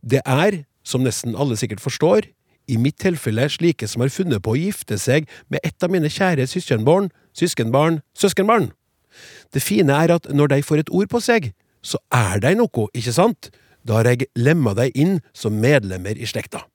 Det 0.03 0.19
er, 0.25 0.65
som 0.83 1.05
nesten 1.05 1.37
alle 1.39 1.55
sikkert 1.59 1.79
forstår, 1.79 2.27
i 2.67 2.75
mitt 2.77 2.97
tilfelle 2.99 3.47
slike 3.49 3.87
som 3.87 4.03
har 4.03 4.11
funnet 4.11 4.43
på 4.43 4.53
å 4.53 4.59
gifte 4.59 4.97
seg 4.99 5.31
med 5.47 5.63
et 5.63 5.83
av 5.83 5.89
mine 5.93 6.11
kjære 6.11 6.47
søskenbarn, 6.51 7.07
søskenbarn, 7.31 8.01
søskenbarn. 8.19 8.71
Det 9.53 9.63
fine 9.63 9.95
er 9.95 10.11
at 10.17 10.27
når 10.27 10.53
de 10.53 10.67
får 10.67 10.83
et 10.83 10.91
ord 10.91 11.09
på 11.09 11.23
seg, 11.23 11.53
så 11.81 11.97
er 12.11 12.43
de 12.43 12.51
noe, 12.59 12.89
ikke 12.91 13.15
sant? 13.15 13.53
Da 13.87 13.99
har 13.99 14.09
jeg 14.11 14.29
lemma 14.37 14.75
deg 14.77 14.95
inn 14.97 15.19
som 15.33 15.57
medlemmer 15.61 16.17
i 16.17 16.27
slekta. 16.29 16.65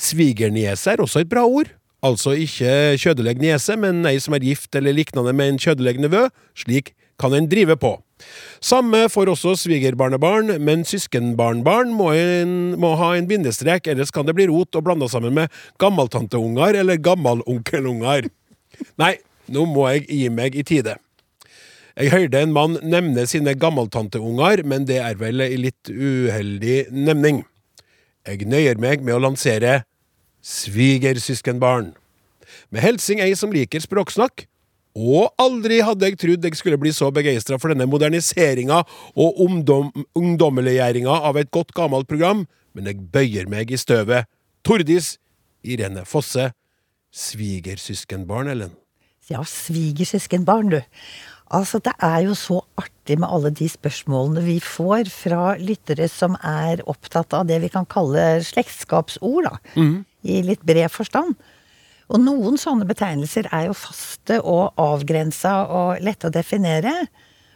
Svigerniese 0.00 0.94
er 0.94 1.02
også 1.02 1.22
et 1.22 1.30
bra 1.30 1.44
ord. 1.46 1.70
Altså 2.04 2.34
ikke 2.36 2.98
kjødelig 3.00 3.38
niese, 3.40 3.78
men 3.80 4.04
ei 4.08 4.18
som 4.20 4.36
er 4.36 4.44
gift 4.44 4.74
eller 4.76 4.92
liknande 4.92 5.32
med 5.32 5.54
en 5.54 5.60
kjødelig 5.62 6.02
nevø. 6.04 6.26
Slik 6.58 6.92
kan 7.20 7.32
en 7.32 7.46
drive 7.48 7.76
på. 7.80 7.94
Samme 8.64 9.06
får 9.12 9.30
også 9.32 9.54
svigerbarnebarn, 9.58 10.56
men 10.64 10.84
søskenbarnbarn 10.88 11.92
må, 11.96 12.10
må 12.80 12.94
ha 13.00 13.12
en 13.16 13.28
bindestrek, 13.28 13.88
ellers 13.90 14.12
kan 14.14 14.26
det 14.28 14.36
bli 14.36 14.48
rot 14.50 14.76
og 14.76 14.86
blanda 14.86 15.08
sammen 15.10 15.34
med 15.36 15.52
gammeltanteunger 15.82 16.80
eller 16.82 17.00
gammelonkelunger. 17.02 18.28
Nei, 19.00 19.14
nå 19.52 19.66
må 19.68 19.88
jeg 19.92 20.06
gi 20.08 20.28
meg 20.32 20.56
i 20.56 20.64
tide. 20.66 20.96
Jeg 21.94 22.10
hørte 22.10 22.40
en 22.42 22.54
mann 22.54 22.78
nevne 22.82 23.22
sine 23.30 23.52
gammeltanteunger, 23.54 24.64
men 24.66 24.86
det 24.88 24.98
er 24.98 25.14
vel 25.20 25.44
ei 25.44 25.54
litt 25.60 25.90
uheldig 25.90 26.88
nevning. 26.90 27.44
Jeg 28.26 28.48
nøyer 28.50 28.80
meg 28.82 29.04
med 29.06 29.14
å 29.14 29.20
lansere 29.22 29.84
svigersøskenbarn. 30.42 31.92
Med 32.74 32.82
hilsing 32.82 33.22
ei 33.22 33.36
som 33.38 33.54
liker 33.54 33.84
språksnakk, 33.84 34.46
og 34.94 35.30
aldri 35.42 35.80
hadde 35.86 36.10
jeg 36.10 36.18
trodd 36.22 36.44
jeg 36.46 36.58
skulle 36.58 36.78
bli 36.82 36.90
så 36.94 37.12
begeistra 37.14 37.60
for 37.62 37.70
denne 37.70 37.86
moderniseringa 37.90 38.80
og 39.14 39.40
ungdom, 39.42 39.90
ungdommeliggjøringa 40.18 41.14
av 41.30 41.38
et 41.38 41.50
godt 41.54 41.74
gammelt 41.78 42.10
program, 42.10 42.44
men 42.74 42.90
jeg 42.90 43.02
bøyer 43.14 43.46
meg 43.50 43.70
i 43.70 43.78
støvet. 43.78 44.26
Tordis 44.66 45.16
Irene 45.62 46.02
Fosse. 46.08 46.50
Svigersøskenbarn, 47.14 48.50
Ellen. 48.50 48.74
Ja, 49.30 49.44
svigersøskenbarn, 49.46 50.72
du. 50.74 50.80
Altså, 51.52 51.78
det 51.84 51.92
er 52.02 52.22
jo 52.24 52.34
så 52.34 52.62
artig 52.80 53.18
med 53.20 53.28
alle 53.28 53.50
de 53.52 53.66
spørsmålene 53.68 54.42
vi 54.46 54.56
får 54.64 55.10
fra 55.12 55.54
lyttere 55.60 56.08
som 56.08 56.38
er 56.40 56.80
opptatt 56.88 57.34
av 57.36 57.44
det 57.46 57.60
vi 57.60 57.68
kan 57.68 57.84
kalle 57.86 58.40
slektskapsord, 58.42 59.50
da. 59.50 59.58
I 60.24 60.40
litt 60.42 60.62
bred 60.64 60.88
forstand. 60.90 61.34
Og 62.08 62.20
noen 62.20 62.56
sånne 62.60 62.86
betegnelser 62.88 63.48
er 63.52 63.68
jo 63.68 63.76
faste 63.76 64.40
og 64.40 64.72
avgrensa 64.80 65.66
og 65.68 66.00
lette 66.04 66.28
å 66.28 66.32
definere. 66.32 66.92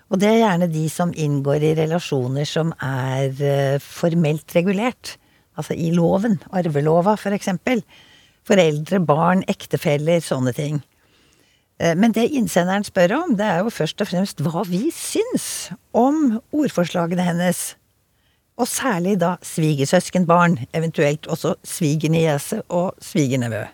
Og 0.09 0.21
det 0.21 0.29
er 0.29 0.43
gjerne 0.43 0.69
de 0.73 0.85
som 0.93 1.13
inngår 1.13 1.65
i 1.69 1.75
relasjoner 1.77 2.49
som 2.49 2.73
er 2.81 3.33
eh, 3.45 3.81
formelt 3.81 4.55
regulert. 4.57 5.17
Altså 5.59 5.75
i 5.75 5.91
loven. 5.93 6.39
Arvelova, 6.55 7.17
for 7.21 7.35
eksempel. 7.37 7.83
Foreldre, 8.49 9.01
barn, 9.05 9.43
ektefeller, 9.49 10.21
sånne 10.25 10.55
ting. 10.57 10.79
Eh, 11.81 11.97
Men 11.97 12.13
det 12.13 12.31
innsenderen 12.31 12.85
spør 12.85 13.15
om, 13.23 13.37
det 13.37 13.47
er 13.47 13.59
jo 13.63 13.71
først 13.71 14.01
og 14.01 14.11
fremst 14.11 14.41
hva 14.43 14.65
vi 14.67 14.91
syns 14.95 15.71
om 15.95 16.41
ordforslagene 16.53 17.23
hennes. 17.23 17.77
Og 18.59 18.67
særlig 18.67 19.21
da 19.21 19.37
svigersøskenbarn, 19.43 20.59
eventuelt 20.75 21.27
også 21.27 21.55
svigerniese 21.65 22.63
og 22.69 22.95
svigernevø. 23.01 23.65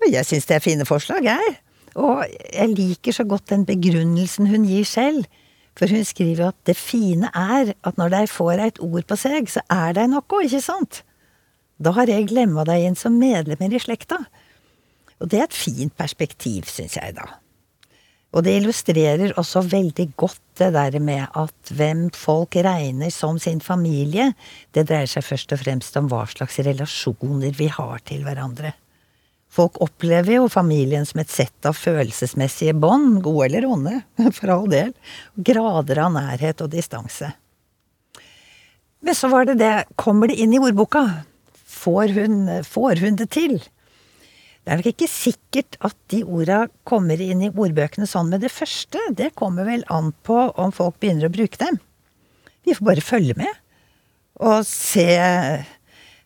Og 0.00 0.12
jeg 0.12 0.24
syns 0.26 0.46
det 0.46 0.56
er 0.56 0.64
fine 0.64 0.86
forslag, 0.88 1.24
jeg. 1.24 1.58
Og 1.98 2.24
jeg 2.54 2.68
liker 2.68 3.12
så 3.12 3.24
godt 3.24 3.50
den 3.50 3.66
begrunnelsen 3.66 4.46
hun 4.46 4.64
gir 4.64 4.84
selv. 4.84 5.26
For 5.78 5.90
hun 5.90 6.04
skriver 6.04 6.48
at 6.48 6.56
det 6.66 6.76
fine 6.76 7.30
er 7.34 7.74
at 7.84 7.98
når 7.98 8.08
de 8.08 8.26
får 8.26 8.62
et 8.64 8.80
ord 8.82 9.06
på 9.06 9.16
seg, 9.16 9.50
så 9.50 9.60
er 9.70 9.94
de 9.94 10.08
noe, 10.10 10.42
ikke 10.42 10.62
sant? 10.64 11.02
Da 11.78 11.92
har 11.94 12.10
jeg 12.10 12.26
glemma 12.32 12.64
deg 12.66 12.88
inn 12.88 12.98
som 12.98 13.18
medlemmer 13.20 13.74
i 13.74 13.78
slekta. 13.82 14.24
Og 15.18 15.30
det 15.30 15.40
er 15.40 15.48
et 15.48 15.60
fint 15.60 15.94
perspektiv, 15.98 16.68
syns 16.70 16.96
jeg, 16.98 17.14
da. 17.18 17.26
Og 18.36 18.44
det 18.44 18.58
illustrerer 18.58 19.32
også 19.40 19.62
veldig 19.64 20.10
godt 20.20 20.42
det 20.60 20.68
der 20.74 20.98
med 21.00 21.30
at 21.38 21.70
hvem 21.72 22.08
folk 22.12 22.58
regner 22.60 23.12
som 23.14 23.38
sin 23.40 23.62
familie, 23.64 24.34
det 24.76 24.84
dreier 24.90 25.08
seg 25.08 25.24
først 25.24 25.54
og 25.56 25.62
fremst 25.62 25.96
om 25.96 26.10
hva 26.12 26.26
slags 26.28 26.58
relasjoner 26.66 27.56
vi 27.56 27.70
har 27.72 28.04
til 28.08 28.26
hverandre. 28.26 28.74
Folk 29.48 29.78
opplever 29.80 30.34
jo 30.34 30.50
familien 30.52 31.06
som 31.08 31.22
et 31.22 31.32
sett 31.32 31.66
av 31.66 31.78
følelsesmessige 31.78 32.74
bånd, 32.76 33.22
gode 33.24 33.48
eller 33.48 33.64
onde, 33.64 33.94
for 34.36 34.52
all 34.52 34.68
del, 34.68 34.92
grader 35.34 36.04
av 36.04 36.12
nærhet 36.18 36.60
og 36.66 36.74
distanse. 36.74 37.32
Men 39.00 39.16
så 39.16 39.30
var 39.32 39.48
det 39.48 39.56
det, 39.62 39.72
kommer 39.96 40.28
det 40.28 40.36
inn 40.42 40.52
i 40.52 40.60
ordboka? 40.60 41.06
Får 41.78 42.12
hun, 42.12 42.38
får 42.66 43.00
hun 43.00 43.16
det 43.16 43.30
til? 43.32 43.56
Det 44.68 44.74
er 44.74 44.80
nok 44.82 44.88
ikke 44.90 45.06
sikkert 45.08 45.76
at 45.80 45.94
de 46.12 46.18
orda 46.28 46.58
kommer 46.84 47.16
inn 47.24 47.40
i 47.40 47.48
ordbøkene 47.48 48.04
sånn 48.04 48.28
med 48.28 48.42
det 48.44 48.50
første, 48.52 49.00
det 49.16 49.30
kommer 49.40 49.64
vel 49.64 49.80
an 49.88 50.10
på 50.28 50.36
om 50.60 50.74
folk 50.76 50.98
begynner 51.00 51.30
å 51.30 51.32
bruke 51.32 51.56
dem. 51.62 51.78
Vi 52.68 52.74
får 52.76 52.84
bare 52.90 53.04
følge 53.06 53.38
med, 53.38 53.62
og 54.44 54.68
se, 54.68 55.08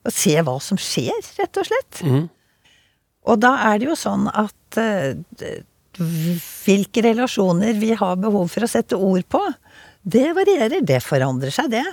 og 0.02 0.16
se 0.18 0.34
hva 0.42 0.56
som 0.58 0.80
skjer, 0.88 1.22
rett 1.38 1.62
og 1.62 1.70
slett. 1.70 2.02
Og 3.30 3.38
da 3.46 3.54
er 3.70 3.78
det 3.78 3.92
jo 3.92 3.98
sånn 4.02 4.26
at 4.26 4.82
eh, 4.82 5.62
hvilke 6.02 7.06
relasjoner 7.06 7.78
vi 7.78 7.94
har 7.94 8.18
behov 8.26 8.50
for 8.50 8.66
å 8.66 8.74
sette 8.74 8.98
ord 8.98 9.22
på, 9.30 9.46
det 10.02 10.32
varierer. 10.34 10.82
Det 10.82 10.98
forandrer 11.06 11.54
seg, 11.54 11.70
det. 11.78 11.86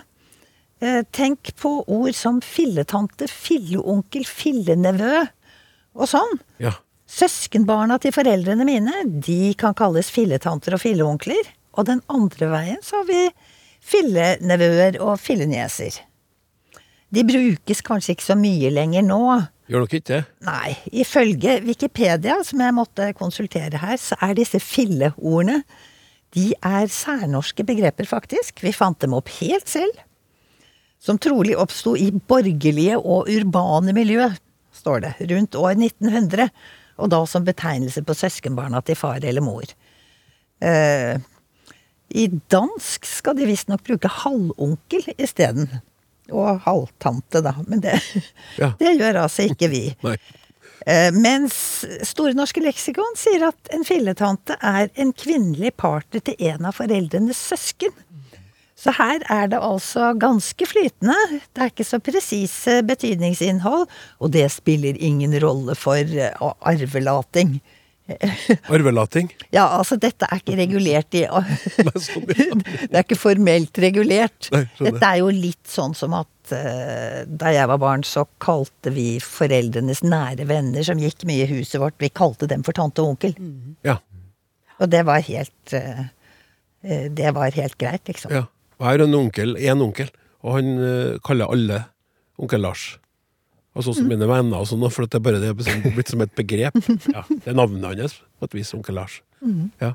Eh, 0.81 1.03
tenk 1.13 1.53
på 1.61 1.83
ord 1.85 2.17
som 2.17 2.41
filletante, 2.41 3.29
filleonkel, 3.29 4.25
fillenevø 4.25 5.27
og 5.97 6.09
sånn. 6.11 6.39
Ja. 6.61 6.75
Søskenbarna 7.09 7.97
til 8.01 8.13
foreldrene 8.13 8.67
mine, 8.67 9.05
de 9.07 9.55
kan 9.57 9.73
kalles 9.77 10.11
filletanter 10.13 10.75
og 10.77 10.83
filleonkler. 10.83 11.55
Og 11.77 11.87
den 11.89 12.03
andre 12.11 12.49
veien 12.51 12.83
så 12.85 13.01
har 13.01 13.09
vi 13.09 13.23
fillenevøer 13.89 14.99
og 15.01 15.17
fillenieser. 15.21 16.01
De 17.09 17.23
brukes 17.25 17.81
kanskje 17.85 18.13
ikke 18.13 18.27
så 18.27 18.37
mye 18.37 18.69
lenger 18.73 19.05
nå. 19.05 19.21
Gjør 19.69 19.85
nok 19.85 19.95
ikke 19.97 20.11
det. 20.11 20.19
Nei, 20.45 20.73
ifølge 21.01 21.59
Wikipedia, 21.65 22.39
som 22.45 22.61
jeg 22.61 22.75
måtte 22.77 23.09
konsultere 23.17 23.81
her, 23.81 23.97
så 24.01 24.17
er 24.21 24.35
disse 24.37 24.61
filleordene 24.61 25.63
De 26.29 26.51
er 26.61 26.85
særnorske 26.93 27.63
begreper, 27.65 28.05
faktisk. 28.05 28.61
Vi 28.61 28.69
fant 28.69 28.99
dem 29.01 29.15
opp 29.17 29.31
helt 29.39 29.65
selv. 29.65 29.95
Som 31.01 31.17
trolig 31.17 31.55
oppsto 31.57 31.95
i 31.97 32.11
borgerlige 32.11 32.99
og 32.99 33.31
urbane 33.33 33.95
miljø, 33.97 34.27
står 34.79 35.03
det, 35.05 35.13
rundt 35.31 35.57
år 35.59 35.75
1900. 35.75 36.49
Og 36.99 37.11
da 37.13 37.19
som 37.29 37.45
betegnelse 37.47 38.03
på 38.03 38.15
søskenbarna 38.17 38.81
til 38.83 38.97
far 38.99 39.23
eller 39.23 39.43
mor. 39.43 39.67
Eh, 40.59 41.19
I 42.09 42.25
dansk 42.51 43.07
skal 43.07 43.37
de 43.37 43.47
visstnok 43.47 43.85
bruke 43.87 44.11
halvonkel 44.11 45.07
isteden. 45.15 45.69
Og 46.29 46.59
halvtante, 46.65 47.41
da. 47.45 47.55
Men 47.67 47.81
det, 47.85 47.95
Ja. 48.59 48.73
det 48.81 48.97
gjør 48.99 49.23
altså 49.25 49.47
ikke 49.49 49.71
vi. 49.71 49.85
Eh, 50.87 51.09
mens 51.11 51.83
Store 52.07 52.31
norske 52.33 52.61
leksikon 52.63 53.17
sier 53.19 53.43
at 53.49 53.67
en 53.75 53.83
filletante 53.85 54.55
er 54.63 54.87
en 54.95 55.09
kvinnelig 55.11 55.73
partner 55.75 56.23
til 56.23 56.39
en 56.47 56.69
av 56.69 56.77
foreldrenes 56.77 57.41
søsken. 57.49 57.91
Så 58.79 58.93
her 58.95 59.23
er 59.27 59.49
det 59.51 59.59
altså 59.59 60.13
ganske 60.19 60.67
flytende. 60.69 61.17
Det 61.51 61.65
er 61.65 61.71
ikke 61.73 61.87
så 61.87 61.99
presise 62.03 62.79
betydningsinnhold, 62.87 63.89
og 64.23 64.31
det 64.31 64.45
spiller 64.53 64.95
ingen 64.95 65.35
rolle 65.43 65.75
for 65.75 65.99
eh, 65.99 66.47
arvelating. 66.61 67.59
Arvelating. 68.73 69.29
Ja, 69.53 69.67
altså 69.77 69.97
dette 70.01 70.25
er 70.25 70.41
ikke 70.41 70.57
regulert 70.57 71.13
i 71.17 71.25
sånn. 72.07 72.25
Det 72.29 72.95
er 72.95 73.03
ikke 73.03 73.19
formelt 73.19 73.77
regulert. 73.83 74.49
Dette 74.49 75.03
er 75.05 75.19
jo 75.21 75.29
litt 75.33 75.69
sånn 75.69 75.93
som 75.97 76.15
at 76.17 76.53
eh, 76.55 77.21
da 77.27 77.53
jeg 77.53 77.69
var 77.69 77.81
barn, 77.81 78.05
så 78.07 78.25
kalte 78.41 78.93
vi 78.95 79.19
foreldrenes 79.23 80.01
nære 80.05 80.47
venner 80.49 80.85
som 80.87 81.01
gikk 81.01 81.27
mye 81.29 81.45
i 81.45 81.51
huset 81.51 81.77
vårt, 81.83 81.99
vi 82.01 82.09
kalte 82.09 82.49
dem 82.49 82.65
for 82.65 82.77
tante 82.77 83.03
og 83.03 83.13
onkel. 83.13 83.35
Ja. 83.85 83.99
Og 84.79 84.89
det 84.89 85.03
var 85.05 85.21
helt 85.27 85.75
eh, 85.75 86.07
eh, 86.87 87.05
Det 87.11 87.35
var 87.35 87.53
helt 87.53 87.77
greit, 87.77 88.07
liksom. 88.07 88.33
ja. 88.39 88.47
Og 88.79 88.87
jeg 88.87 88.95
har 88.95 89.03
en 89.05 89.17
onkel, 89.19 89.55
en 89.59 89.81
onkel, 89.83 90.09
og 90.39 90.55
han 90.55 90.69
eh, 90.79 91.17
kaller 91.25 91.51
alle 91.51 91.79
onkel 92.39 92.63
Lars. 92.63 92.85
Og 93.75 93.85
sånn 93.85 93.97
som 93.99 94.07
mine 94.09 94.27
venner 94.27 94.59
og 94.63 94.67
sånn, 94.69 94.83
for 94.91 95.05
at 95.05 95.13
det 95.13 95.19
er 95.19 95.25
bare 95.25 95.41
det 95.43 95.51
blitt 95.57 96.11
som 96.11 96.23
et 96.23 96.35
begrep. 96.35 96.77
Ja, 97.15 97.25
det 97.29 97.51
er 97.51 97.57
navnet 97.59 97.99
hans, 97.99 98.19
på 98.39 98.47
et 98.47 98.55
vis, 98.57 98.71
onkel 98.75 98.97
Lars. 98.97 99.19
Ja. 99.83 99.93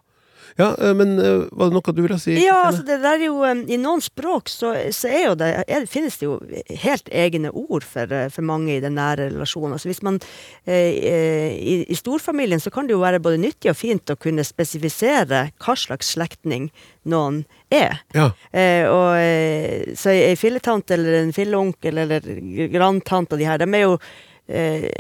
Ja, 0.57 0.75
eh, 0.79 0.95
men 0.95 1.19
eh, 1.19 1.45
var 1.51 1.71
det 1.71 1.77
noe 1.77 1.95
du 1.95 2.03
ville 2.05 2.19
si? 2.23 2.37
Ja, 2.39 2.61
altså 2.69 2.85
det 2.87 3.01
der 3.03 3.19
er 3.19 3.27
jo 3.27 3.41
um, 3.43 3.63
I 3.71 3.79
noen 3.81 4.03
språk 4.05 4.51
så, 4.53 4.73
så 4.95 5.11
er 5.11 5.25
jo 5.29 5.35
det, 5.41 5.51
er, 5.67 5.87
finnes 5.91 6.19
det 6.21 6.29
jo 6.29 6.39
helt 6.85 7.09
egne 7.11 7.51
ord 7.51 7.87
for, 7.87 8.11
eh, 8.13 8.29
for 8.33 8.47
mange 8.47 8.77
i 8.77 8.83
den 8.85 8.97
nære 8.99 9.31
relasjonen. 9.33 9.77
Altså 9.77 9.91
hvis 9.91 10.03
man 10.07 10.21
eh, 10.67 10.93
eh, 11.13 11.57
i, 11.59 11.77
I 11.89 11.99
storfamilien 11.99 12.63
så 12.63 12.73
kan 12.75 12.89
det 12.89 12.97
jo 12.97 13.03
være 13.03 13.23
både 13.25 13.41
nyttig 13.43 13.73
og 13.73 13.81
fint 13.81 14.13
å 14.13 14.19
kunne 14.21 14.47
spesifisere 14.47 15.49
hva 15.65 15.79
slags 15.79 16.15
slektning 16.15 16.71
noen 17.11 17.43
er. 17.75 18.01
Ja. 18.15 18.31
Eh, 18.53 18.85
og, 18.89 19.11
eh, 19.19 19.97
så 19.99 20.15
ei 20.15 20.37
filletante 20.41 20.97
eller 20.97 21.23
en 21.23 21.35
filleonkel 21.35 22.05
eller 22.05 22.31
grandtante 22.73 23.35
og 23.35 23.43
de 23.43 23.49
her, 23.49 23.61
de 23.61 23.69
er 23.69 23.85
jo 23.87 23.99
eh, 23.99 24.34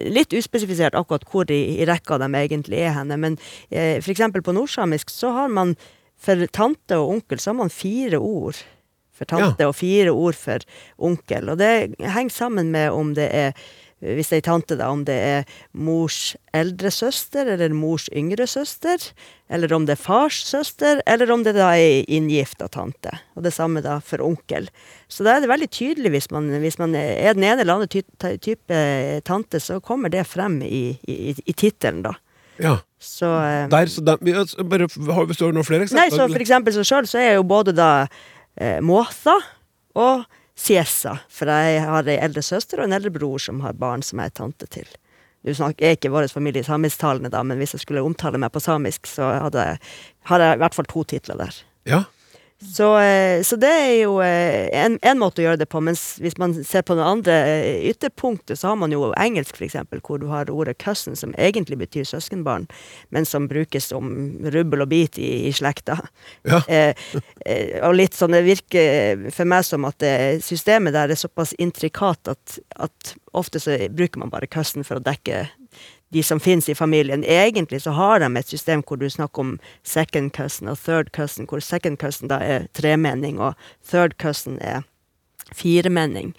litt 0.09 0.32
uspesifisert 0.32 0.97
akkurat 0.97 1.26
hvor 1.28 1.51
i, 1.53 1.78
i 1.80 1.88
rekka 1.88 2.18
de 2.22 2.30
egentlig 2.38 2.80
er 2.80 2.95
henne. 2.97 3.18
Men 3.20 3.38
eh, 3.70 3.99
eksempel 4.14 4.45
på 4.45 4.55
nordsamisk 4.57 5.12
så 5.12 5.34
har 5.36 5.53
man 5.53 5.74
for 6.24 6.47
tante 6.55 6.97
og 6.97 7.18
onkel 7.18 7.42
så 7.42 7.53
har 7.53 7.59
man 7.64 7.72
fire 7.74 8.20
ord 8.22 8.62
for 9.14 9.28
tante 9.30 9.66
og 9.68 9.76
fire 9.78 10.11
ord 10.11 10.36
for 10.38 10.64
onkel. 10.99 11.53
Og 11.53 11.61
det 11.61 11.95
henger 12.01 12.34
sammen 12.34 12.72
med 12.74 12.90
om 12.90 13.12
det 13.14 13.28
er 13.30 13.53
hvis 14.05 14.30
det 14.30 14.36
er 14.36 14.42
ei 14.42 14.46
tante, 14.46 14.76
da, 14.78 14.90
om 14.92 15.05
det 15.09 15.16
er 15.16 15.55
mors 15.72 16.34
eldre 16.55 16.92
søster 16.92 17.48
eller 17.55 17.72
mors 17.76 18.07
yngre 18.12 18.46
søster, 18.50 19.00
eller 19.48 19.72
om 19.76 19.86
det 19.88 19.96
er 19.96 20.02
fars 20.02 20.42
søster, 20.46 21.00
eller 21.09 21.32
om 21.32 21.44
det 21.46 21.55
da 21.57 21.70
er 21.76 22.05
inngifta 22.12 22.68
tante. 22.72 23.14
Og 23.34 23.46
det 23.46 23.55
samme 23.57 23.82
da 23.84 23.98
for 24.05 24.24
onkel. 24.24 24.68
Så 25.09 25.26
da 25.26 25.36
er 25.36 25.44
det 25.44 25.52
veldig 25.52 25.70
tydelig 25.72 26.12
hvis 26.14 26.30
man, 26.34 26.50
hvis 26.62 26.78
man 26.80 26.96
er 26.98 27.36
den 27.36 27.46
ene 27.46 27.64
eller 27.64 27.78
andre 27.78 27.90
ty 27.90 28.05
type 28.44 28.84
tante, 29.24 29.61
så 29.61 29.80
kommer 29.84 30.12
det 30.12 30.26
frem 30.28 30.61
i, 30.66 30.98
i, 31.09 31.34
i 31.34 31.57
tittelen, 31.57 32.05
da. 32.07 32.14
Ja. 32.62 32.78
Så, 33.00 33.26
eh, 33.26 33.68
Der, 33.68 33.86
så 33.86 34.02
altså, 34.07 34.64
bare, 34.64 34.88
har 34.88 35.26
har 35.26 35.52
noen 35.52 35.66
flere 35.66 35.88
Nei, 35.92 36.09
så 36.11 36.28
for 36.28 36.40
eksempel 36.40 36.72
så 36.72 36.84
sjøl 36.86 37.09
så 37.11 37.18
er 37.20 37.34
jo 37.34 37.42
både 37.42 37.74
da 37.76 38.07
eh, 38.57 38.80
Måtha 38.80 39.34
og 39.94 40.24
Siesa. 40.55 41.18
For 41.28 41.50
jeg 41.50 41.82
har 41.82 42.11
ei 42.11 42.18
eldre 42.22 42.42
søster 42.44 42.80
og 42.80 42.88
en 42.88 42.96
eldre 42.96 43.12
bror 43.14 43.42
som 43.42 43.62
har 43.64 43.76
barn 43.78 44.05
som 44.07 44.22
jeg 44.22 44.32
er 44.32 44.38
tante 44.38 44.70
til. 44.70 44.88
Nå 45.44 45.52
jeg 45.52 45.76
er 45.84 45.98
ikke 45.98 46.12
vår 46.14 46.30
familie 46.32 46.64
samisktalende, 46.64 47.28
da, 47.32 47.42
men 47.44 47.59
hvis 47.61 47.74
jeg 47.76 47.82
skulle 47.82 48.05
omtale 48.05 48.40
meg 48.40 48.52
på 48.55 48.62
samisk, 48.64 49.05
så 49.11 49.34
hadde, 49.44 49.64
har 50.30 50.40
jeg 50.40 50.57
i 50.57 50.62
hvert 50.62 50.76
fall 50.76 50.88
to 50.88 51.05
titler 51.05 51.36
der. 51.42 51.59
Ja. 51.84 52.05
Så, 52.73 52.99
eh, 52.99 53.43
så 53.43 53.57
det 53.61 53.71
er 53.71 53.93
jo 54.03 54.17
eh, 54.25 54.69
en, 54.75 54.97
en 55.03 55.21
måte 55.21 55.43
å 55.43 55.47
gjøre 55.47 55.61
det 55.62 55.69
på. 55.71 55.83
Mens 55.85 56.17
hvis 56.23 56.37
man 56.41 56.55
ser 56.67 56.85
på 56.87 56.97
det 56.99 57.07
andre 57.07 57.37
eh, 57.51 57.89
ytterpunktet, 57.91 58.59
så 58.59 58.73
har 58.73 58.79
man 58.81 58.95
jo 58.95 59.12
engelsk, 59.21 59.59
f.eks., 59.59 59.77
hvor 60.05 60.23
du 60.23 60.27
har 60.31 60.51
ordet 60.51 60.77
'cousin', 60.79 61.19
som 61.19 61.35
egentlig 61.39 61.79
betyr 61.79 62.09
søskenbarn, 62.09 62.67
men 63.15 63.29
som 63.29 63.49
brukes 63.51 63.91
som 63.93 64.11
rubbel 64.55 64.87
og 64.87 64.91
bit 64.91 65.19
i, 65.19 65.49
i 65.49 65.53
slekta. 65.53 66.01
Ja. 66.43 66.62
Eh, 66.75 66.97
eh, 67.47 67.77
og 67.87 67.93
litt 67.95 68.17
sånn, 68.17 68.33
det 68.35 68.41
virker 68.47 69.21
for 69.35 69.47
meg 69.47 69.67
som 69.67 69.85
at 69.87 69.99
det, 70.03 70.41
systemet 70.43 70.95
der 70.97 71.12
er 71.12 71.19
såpass 71.19 71.53
intrikat 71.61 72.31
at, 72.33 72.57
at 72.83 73.12
ofte 73.37 73.61
så 73.62 73.77
bruker 73.93 74.23
man 74.23 74.33
bare 74.33 74.49
'cousin' 74.49 74.87
for 74.87 74.99
å 74.99 75.05
dekke 75.05 75.45
de 76.12 76.22
som 76.22 76.40
finnes 76.40 76.68
i 76.68 76.74
familien. 76.74 77.24
Egentlig 77.24 77.82
så 77.82 77.90
har 77.90 78.20
de 78.20 78.28
et 78.38 78.48
system 78.48 78.82
hvor 78.86 78.96
du 78.96 79.09
snakker 79.11 79.40
om 79.40 79.59
second 79.82 80.32
cousin 80.36 80.68
og 80.68 80.78
third 80.78 81.11
cousin, 81.16 81.46
hvor 81.48 81.61
second 81.61 81.98
cousin 81.98 82.28
da 82.28 82.38
er 82.42 82.66
tremenning, 82.74 83.40
og 83.40 83.55
third 83.88 84.14
cousin 84.22 84.59
er 84.61 84.82
firemenning. 85.52 86.34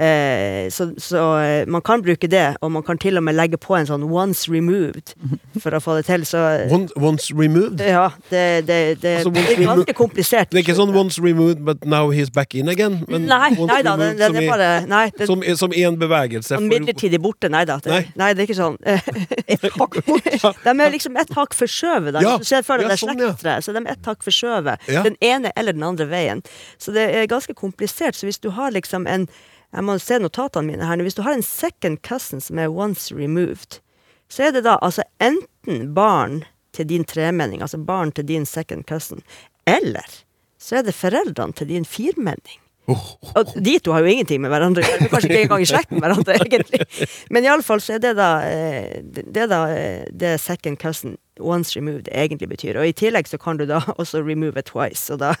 Eh, 0.00 0.70
så 0.72 0.94
så 0.98 1.22
eh, 1.38 1.68
man 1.68 1.82
kan 1.82 2.02
bruke 2.02 2.26
det, 2.26 2.56
og 2.60 2.72
man 2.72 2.82
kan 2.82 2.98
til 2.98 3.16
og 3.16 3.22
med 3.22 3.34
legge 3.36 3.58
på 3.60 3.76
en 3.76 3.86
sånn 3.86 4.02
'once 4.08 4.48
removed' 4.48 5.12
for 5.60 5.70
å 5.76 5.80
få 5.80 5.96
det 5.96 6.06
til. 6.06 6.24
Så 6.24 6.38
Once, 6.72 6.92
once 6.96 7.34
removed? 7.34 7.80
ja, 7.80 8.08
det, 8.30 8.66
det, 8.66 9.02
det, 9.02 9.16
Altså, 9.16 9.30
det 9.30 9.58
er 9.58 9.66
ganske 9.66 9.92
komplisert. 9.94 10.50
Det 10.50 10.58
er 10.58 10.62
ikke 10.64 10.78
sånn 10.80 10.94
'once 10.96 11.20
removed, 11.22 11.64
but 11.64 11.84
now 11.84 12.10
he's 12.10 12.30
back 12.32 12.54
in 12.54 12.68
again'? 12.68 13.04
men 13.08 13.26
Nei, 13.26 13.50
nei 13.50 13.82
da, 13.82 13.92
removed 13.96 14.18
det, 14.18 14.44
er 14.44 14.50
bare 14.50 14.86
Nei, 14.86 15.10
det, 15.18 15.26
Som, 15.26 15.42
som 15.56 15.72
en 15.76 15.98
bevegelse. 15.98 16.54
for- 16.54 16.60
midlertidig 16.60 17.20
borte. 17.20 17.50
Nei 17.50 17.64
da. 17.64 17.76
Det, 17.76 17.90
Nei. 17.90 18.12
nei. 18.16 18.32
det 18.32 18.40
er 18.42 18.46
ikke 18.46 18.56
sånn. 18.56 18.76
de 20.64 20.80
er 20.80 20.90
liksom 20.90 21.16
ett 21.16 21.32
hakk 21.36 21.54
forskjøvet. 21.54 22.22
Ja, 22.22 22.38
du 22.38 22.44
ser 22.44 22.62
for 22.62 22.78
deg 22.78 22.88
ja, 22.88 22.96
det 22.96 22.98
sånn, 22.98 23.20
ja. 23.20 23.60
så 23.60 23.72
de 23.76 23.84
er 23.84 23.92
ett 23.92 24.06
hakk 24.06 24.24
forskjøvet. 24.24 24.88
Ja. 24.88 25.02
Den 25.02 25.16
ene 25.20 25.52
eller 25.56 25.72
den 25.76 25.82
andre 25.82 26.06
veien. 26.08 26.42
Så 26.78 26.92
det 26.96 27.10
er 27.14 27.26
ganske 27.26 27.54
komplisert. 27.54 28.16
Så 28.16 28.24
hvis 28.26 28.40
du 28.40 28.50
har 28.56 28.70
liksom 28.72 29.06
en 29.06 29.28
Jeg 29.70 29.86
må 29.86 29.96
se 30.02 30.18
notatene 30.18 30.72
mine 30.72 30.86
her 30.88 30.98
nå. 30.98 31.06
Hvis 31.06 31.18
du 31.18 31.22
har 31.26 31.36
en 31.36 31.46
second 31.46 32.00
cousin 32.06 32.42
som 32.42 32.58
er 32.58 32.72
once 32.72 33.14
removed, 33.14 33.78
så 34.30 34.48
er 34.48 34.56
det 34.56 34.64
da 34.66 34.78
altså 34.82 35.04
enten 35.22 35.92
barn 35.94 36.42
til 36.74 36.88
din 36.90 37.04
tremenning, 37.04 37.62
altså 37.62 37.78
barn 37.78 38.12
til 38.14 38.26
din 38.26 38.46
second 38.46 38.86
cousin, 38.86 39.22
eller 39.66 40.06
så 40.60 40.80
er 40.80 40.86
det 40.86 40.94
foreldrene 40.94 41.56
til 41.56 41.70
din 41.70 41.86
firmenning. 41.88 42.60
Og 42.90 43.52
de 43.54 43.78
to 43.78 43.92
har 43.94 44.02
jo 44.02 44.10
ingenting 44.10 44.40
med 44.42 44.50
hverandre 44.50 44.82
å 44.82 44.86
gjøre. 44.88 45.08
Kanskje 45.12 45.30
ikke 45.30 45.42
engang 45.44 45.62
i 45.62 45.68
slekt 45.68 45.92
med 45.94 46.02
hverandre, 46.02 46.36
egentlig. 46.40 46.80
Men 47.30 47.46
iallfall 47.46 47.82
så 47.84 47.96
er 47.96 48.02
det 48.02 48.14
da 48.18 48.30
eh, 48.46 48.96
det 49.06 49.46
da 49.52 49.60
eh, 49.74 50.08
det 50.10 50.34
second 50.42 50.80
cousin 50.82 51.14
once 51.38 51.76
removed 51.78 52.10
egentlig 52.10 52.50
betyr. 52.50 52.80
Og 52.80 52.90
i 52.90 52.96
tillegg 52.96 53.30
så 53.30 53.38
kan 53.40 53.60
du 53.60 53.66
da 53.70 53.82
også 54.00 54.24
remove 54.26 54.58
it 54.58 54.72
twice, 54.72 55.06
og 55.12 55.22
da, 55.22 55.34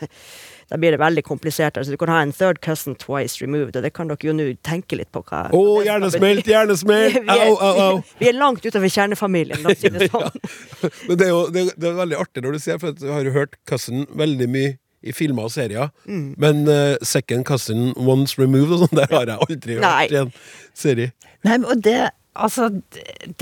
da 0.70 0.78
blir 0.78 0.94
det 0.94 1.00
veldig 1.02 1.24
komplisert. 1.26 1.76
Altså 1.78 1.90
du 1.94 1.98
kan 1.98 2.12
ha 2.12 2.20
en 2.22 2.32
third 2.32 2.60
cousin 2.62 2.94
twice 2.98 3.40
removed, 3.42 3.74
og 3.76 3.82
det 3.82 3.90
kan 3.96 4.10
dere 4.10 4.28
jo 4.28 4.34
nå 4.36 4.46
tenke 4.66 4.98
litt 5.00 5.10
på 5.14 5.22
hva 5.26 5.48
Å, 5.50 5.56
oh, 5.58 5.80
hjernesmelt, 5.86 6.46
hjernesmelt! 6.46 7.16
Vi 7.26 7.34
er- 7.34 7.46
Au, 7.48 7.56
au, 7.56 7.80
au! 7.86 8.02
Vi 8.20 8.28
er 8.30 8.38
langt 8.38 8.62
utover 8.66 8.92
kjernefamilien, 8.92 9.64
la 9.64 9.74
oss 9.74 9.82
si 9.82 9.90
det 9.90 10.06
sånn. 10.12 10.30
Men 11.08 11.18
det 11.18 11.26
er 11.26 11.32
jo 11.34 11.40
det, 11.54 11.66
det 11.74 11.90
er 11.90 11.98
veldig 11.98 12.20
artig 12.22 12.44
når 12.46 12.56
du 12.56 12.62
ser, 12.62 12.78
for 12.82 12.94
du 12.94 13.08
jeg 13.08 13.16
har 13.16 13.26
jo 13.26 13.34
hørt 13.34 13.58
Cousin 13.68 14.06
veldig 14.14 14.48
mye 14.52 14.76
i 15.00 15.14
filmer 15.16 15.48
og 15.48 15.52
serier. 15.54 15.88
Mm. 16.04 16.34
Men 16.40 16.62
uh, 16.68 16.94
Second 17.02 17.46
Cousin 17.48 17.90
Once 17.96 18.36
Removed 18.38 18.76
og 18.76 18.82
sånn, 18.84 18.98
det 19.00 19.06
har 19.10 19.26
jeg 19.32 19.46
aldri 19.48 19.78
Nei. 19.80 19.92
hørt 20.04 20.12
i 20.14 20.18
en 20.20 20.32
serie. 20.76 21.12
Nei, 21.48 21.60
og 21.64 21.84
det 21.84 22.00
Altså, 22.40 22.68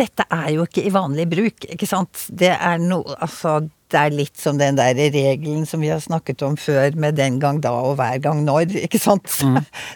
dette 0.00 0.24
er 0.32 0.46
jo 0.54 0.62
ikke 0.64 0.80
i 0.88 0.90
vanlig 0.90 1.26
bruk, 1.28 1.66
ikke 1.74 1.86
sant? 1.86 2.22
Det 2.32 2.48
er 2.54 2.78
noe 2.80 3.18
Altså, 3.20 3.58
det 3.92 4.00
er 4.00 4.14
litt 4.14 4.38
som 4.40 4.58
den 4.60 4.78
der 4.78 4.94
regelen 4.96 5.66
som 5.68 5.82
vi 5.84 5.90
har 5.92 6.02
snakket 6.04 6.44
om 6.46 6.56
før, 6.60 6.96
med 6.96 7.18
den 7.18 7.38
gang 7.42 7.60
da 7.64 7.72
og 7.72 7.96
hver 8.00 8.20
gang 8.24 8.44
når, 8.46 8.74
ikke 8.86 9.00
sant? 9.02 9.28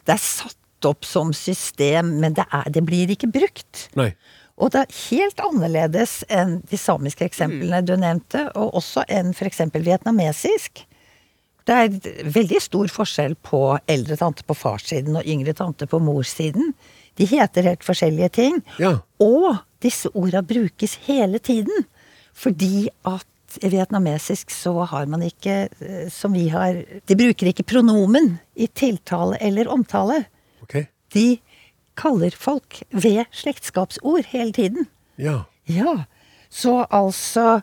Det 0.07 0.17
er 0.17 0.23
satt 0.23 0.89
opp 0.89 1.07
som 1.07 1.33
system, 1.37 2.17
men 2.23 2.35
det, 2.39 2.47
er, 2.51 2.71
det 2.73 2.83
blir 2.87 3.13
ikke 3.15 3.31
brukt. 3.33 3.89
Nei. 3.99 4.11
Og 4.63 4.73
det 4.75 4.83
er 4.83 4.97
helt 5.09 5.41
annerledes 5.43 6.21
enn 6.31 6.59
de 6.69 6.79
samiske 6.79 7.25
eksemplene 7.27 7.81
du 7.87 7.95
nevnte, 7.99 8.47
og 8.59 8.77
også 8.83 9.07
enn 9.11 9.33
f.eks. 9.35 9.63
vietnamesisk. 9.75 10.85
Det 11.67 11.79
er 11.79 12.29
veldig 12.35 12.61
stor 12.63 12.91
forskjell 12.91 13.37
på 13.47 13.63
eldre 13.91 14.19
tante 14.19 14.45
på 14.47 14.57
farssiden 14.59 15.19
og 15.19 15.29
yngre 15.31 15.55
tante 15.57 15.87
på 15.87 16.01
morssiden. 16.03 16.73
De 17.19 17.29
heter 17.29 17.69
helt 17.71 17.87
forskjellige 17.87 18.31
ting. 18.39 18.59
Ja. 18.83 18.97
Og 19.23 19.63
disse 19.83 20.11
orda 20.19 20.43
brukes 20.47 20.99
hele 21.07 21.39
tiden. 21.39 21.87
Fordi 22.35 22.89
at 23.07 23.27
i 23.61 23.71
vietnamesisk 23.73 24.51
så 24.55 24.73
har 24.91 25.07
man 25.11 25.23
ikke, 25.27 25.69
eh, 25.81 26.09
som 26.13 26.33
vi 26.33 26.49
har 26.53 26.83
De 27.09 27.17
bruker 27.19 27.51
ikke 27.51 27.67
pronomen 27.69 28.39
i 28.57 28.69
tiltale 28.69 29.37
eller 29.41 29.69
omtale. 29.69 30.25
Okay. 30.63 30.87
De 31.13 31.41
kaller 31.99 32.33
folk 32.37 32.83
ved 32.91 33.25
slektskapsord 33.31 34.31
hele 34.33 34.53
tiden. 34.53 34.89
Ja. 35.21 35.43
Ja, 35.69 36.05
så 36.51 36.87
altså 36.91 37.63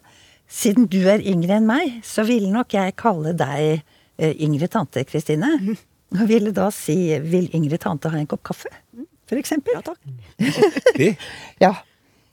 Siden 0.49 0.87
du 0.89 1.03
er 1.05 1.21
yngre 1.21 1.59
enn 1.59 1.67
meg, 1.69 1.99
så 2.01 2.23
ville 2.25 2.49
nok 2.49 2.73
jeg 2.73 2.95
kalle 2.97 3.35
deg 3.37 3.83
eh, 4.17 4.31
yngre 4.41 4.65
tante, 4.65 5.03
Kristine. 5.05 5.51
Og 6.17 6.23
ville 6.25 6.49
da 6.49 6.71
si 6.73 7.19
'vil 7.21 7.51
yngre 7.53 7.77
tante 7.77 8.09
ha 8.09 8.17
en 8.17 8.25
kopp 8.25 8.41
kaffe'? 8.49 8.71
For 9.29 9.37
eksempel. 9.37 9.77
Ja, 9.77 9.81
takk. 9.85 10.01
Ja. 11.61 11.75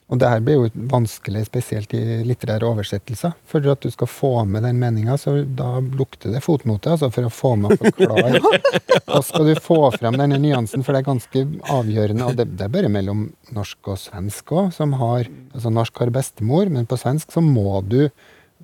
Og 0.06 0.20
det 0.22 0.28
her 0.30 0.42
blir 0.44 0.60
jo 0.60 0.84
vanskelig, 0.92 1.48
spesielt 1.48 1.94
i 1.98 2.20
litterære 2.26 2.68
oversettelser. 2.68 3.32
For 3.50 3.64
at 3.72 3.82
du 3.82 3.90
skal 3.90 4.06
få 4.06 4.30
med 4.46 4.62
den 4.62 4.78
meninga, 4.78 5.16
så 5.18 5.40
da 5.42 5.80
lukter 5.82 6.30
det 6.30 6.44
fotnote, 6.44 6.92
altså 6.94 7.10
for 7.10 7.26
å 7.26 7.32
få 7.34 7.50
med 7.58 7.74
og 7.74 7.88
forklare. 7.88 8.42
Og 9.16 9.24
skal 9.26 9.50
du 9.50 9.58
få 9.62 9.80
frem 9.96 10.18
denne 10.18 10.38
nyansen, 10.42 10.84
for 10.86 10.94
det 10.94 11.02
er 11.02 11.08
ganske 11.08 11.42
avgjørende, 11.72 12.26
og 12.26 12.38
det, 12.38 12.48
det 12.58 12.66
er 12.66 12.72
bare 12.74 12.90
mellom 12.92 13.26
norsk 13.54 13.90
og 13.92 14.00
svensk 14.02 14.50
òg, 14.54 14.72
som 14.74 14.94
har 15.00 15.30
Altså 15.56 15.70
norsk 15.72 16.02
har 16.02 16.10
bestemor, 16.12 16.68
men 16.68 16.84
på 16.84 16.98
svensk 17.00 17.30
så 17.32 17.40
må 17.40 17.80
du 17.88 18.10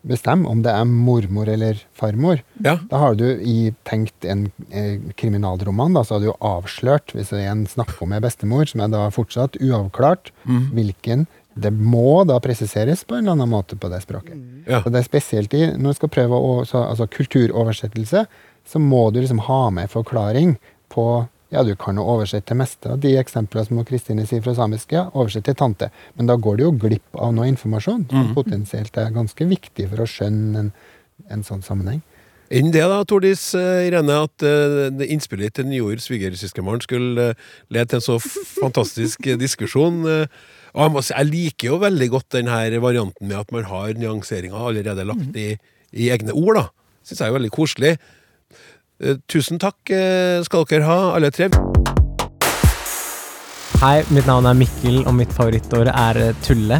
bestemme 0.06 0.48
om 0.50 0.62
det 0.64 0.72
er 0.74 0.86
mormor 0.88 1.48
eller 1.50 1.78
farmor. 1.98 2.40
Ja. 2.64 2.76
Da 2.90 3.00
har 3.02 3.14
du 3.18 3.26
i 3.26 3.72
tenkt 3.88 4.26
en 4.26 4.48
eh, 4.70 4.98
kriminalroman, 5.18 5.94
da, 5.94 6.02
så 6.04 6.16
har 6.16 6.22
du 6.22 6.30
jo 6.30 6.38
avslørt, 6.42 7.14
hvis 7.16 7.32
en 7.36 7.66
snakker 7.70 8.08
med 8.10 8.24
bestemor, 8.24 8.66
som 8.70 8.82
er 8.82 8.90
da 8.92 9.06
fortsatt 9.14 9.60
uavklart, 9.62 10.34
hvilken 10.74 11.26
Det 11.52 11.68
må 11.68 12.24
da 12.24 12.38
presiseres 12.40 13.02
på 13.04 13.14
en 13.14 13.26
eller 13.26 13.34
annen 13.34 13.50
måte 13.52 13.76
på 13.76 13.90
det 13.92 13.98
språket. 14.00 14.38
Ja. 14.64 14.78
Så 14.80 14.88
det 14.88 15.02
er 15.02 15.04
spesielt 15.04 15.52
i 15.52 15.66
Når 15.76 15.92
du 15.92 15.98
skal 15.98 16.08
prøve 16.08 16.38
å 16.40 16.64
så, 16.64 16.80
altså 16.88 17.04
kulturoversettelse, 17.12 18.24
så 18.64 18.78
må 18.80 19.10
du 19.12 19.20
liksom 19.20 19.42
ha 19.50 19.68
med 19.70 19.90
forklaring 19.92 20.56
på 20.88 21.26
ja, 21.52 21.62
du 21.66 21.74
kan 21.76 21.98
jo 22.00 22.04
oversette 22.08 22.54
det 22.54 22.58
meste 22.62 22.94
av 22.94 23.00
de 23.02 23.12
eksemplene 23.20 23.68
som 23.68 23.82
Kristine 23.84 24.24
sier 24.28 24.40
fra 24.44 24.54
samisk. 24.56 24.94
ja, 24.96 25.08
Oversett 25.12 25.44
til 25.44 25.58
tante. 25.58 25.90
Men 26.16 26.30
da 26.30 26.38
går 26.40 26.56
du 26.56 26.64
jo 26.64 26.72
glipp 26.86 27.18
av 27.18 27.34
noe 27.36 27.50
informasjon 27.50 28.06
som 28.08 28.32
potensielt 28.36 28.96
er 28.96 29.12
ganske 29.12 29.48
viktig 29.50 29.90
for 29.90 30.00
å 30.04 30.08
skjønne 30.08 30.64
en, 30.64 30.72
en 31.28 31.44
sånn 31.44 31.64
sammenheng. 31.66 32.00
Enn 32.52 32.72
det 32.72 32.82
da, 32.84 32.98
Tordis 33.08 33.46
eh, 33.56 33.86
Irene, 33.88 34.16
at 34.26 34.44
uh, 34.44 35.04
innspillet 35.06 35.54
til 35.56 35.70
Njord 35.70 36.02
svigersøskenbarn 36.04 36.82
skulle 36.84 37.30
uh, 37.32 37.46
lede 37.72 37.88
til 37.88 38.00
en 38.00 38.04
så 38.04 38.18
fantastisk 38.20 39.28
diskusjon. 39.40 40.02
Uh, 40.04 40.26
og 40.72 40.98
jeg, 40.98 41.04
si, 41.06 41.14
jeg 41.16 41.30
liker 41.30 41.70
jo 41.70 41.78
veldig 41.80 42.08
godt 42.12 42.28
denne 42.36 42.80
varianten 42.84 43.28
med 43.28 43.38
at 43.40 43.52
man 43.56 43.68
har 43.68 43.96
nyanseringa 43.96 44.60
allerede 44.68 45.08
lagt 45.08 45.36
i, 45.36 45.54
i 45.96 46.10
egne 46.12 46.36
ord. 46.36 46.60
da. 46.60 46.66
Syns 47.08 47.24
jeg 47.24 47.32
er 47.32 47.38
veldig 47.38 47.52
koselig. 47.56 47.94
Eh, 49.02 49.18
tusen 49.26 49.58
takk 49.58 49.90
eh, 49.90 50.38
skal 50.46 50.66
dere 50.70 50.86
ha, 50.86 50.98
alle 51.16 51.32
tre. 51.34 51.48
Hei, 53.82 53.96
mitt 54.14 54.28
navn 54.30 54.46
er 54.46 54.54
Mikkel, 54.54 55.00
og 55.02 55.16
mitt 55.18 55.32
favorittår 55.34 55.90
er 55.90 56.20
eh, 56.28 56.36
tulle. 56.46 56.78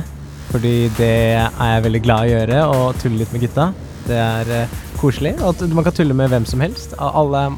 Fordi 0.53 0.75
det 0.99 1.13
er 1.41 1.73
jeg 1.73 1.85
veldig 1.89 2.03
glad 2.05 2.29
i 2.29 2.31
å 2.31 2.37
gjøre, 2.37 2.61
å 2.71 2.81
tulle 3.01 3.23
litt 3.23 3.33
med 3.35 3.43
gutta. 3.43 3.71
Det 4.07 4.19
er 4.21 4.69
koselig, 5.01 5.35
og 5.43 5.63
man 5.75 5.87
kan 5.87 5.97
tulle 5.97 6.15
med 6.15 6.31
hvem 6.31 6.47
som 6.47 6.63
helst. 6.63 6.95
Alle, 7.03 7.49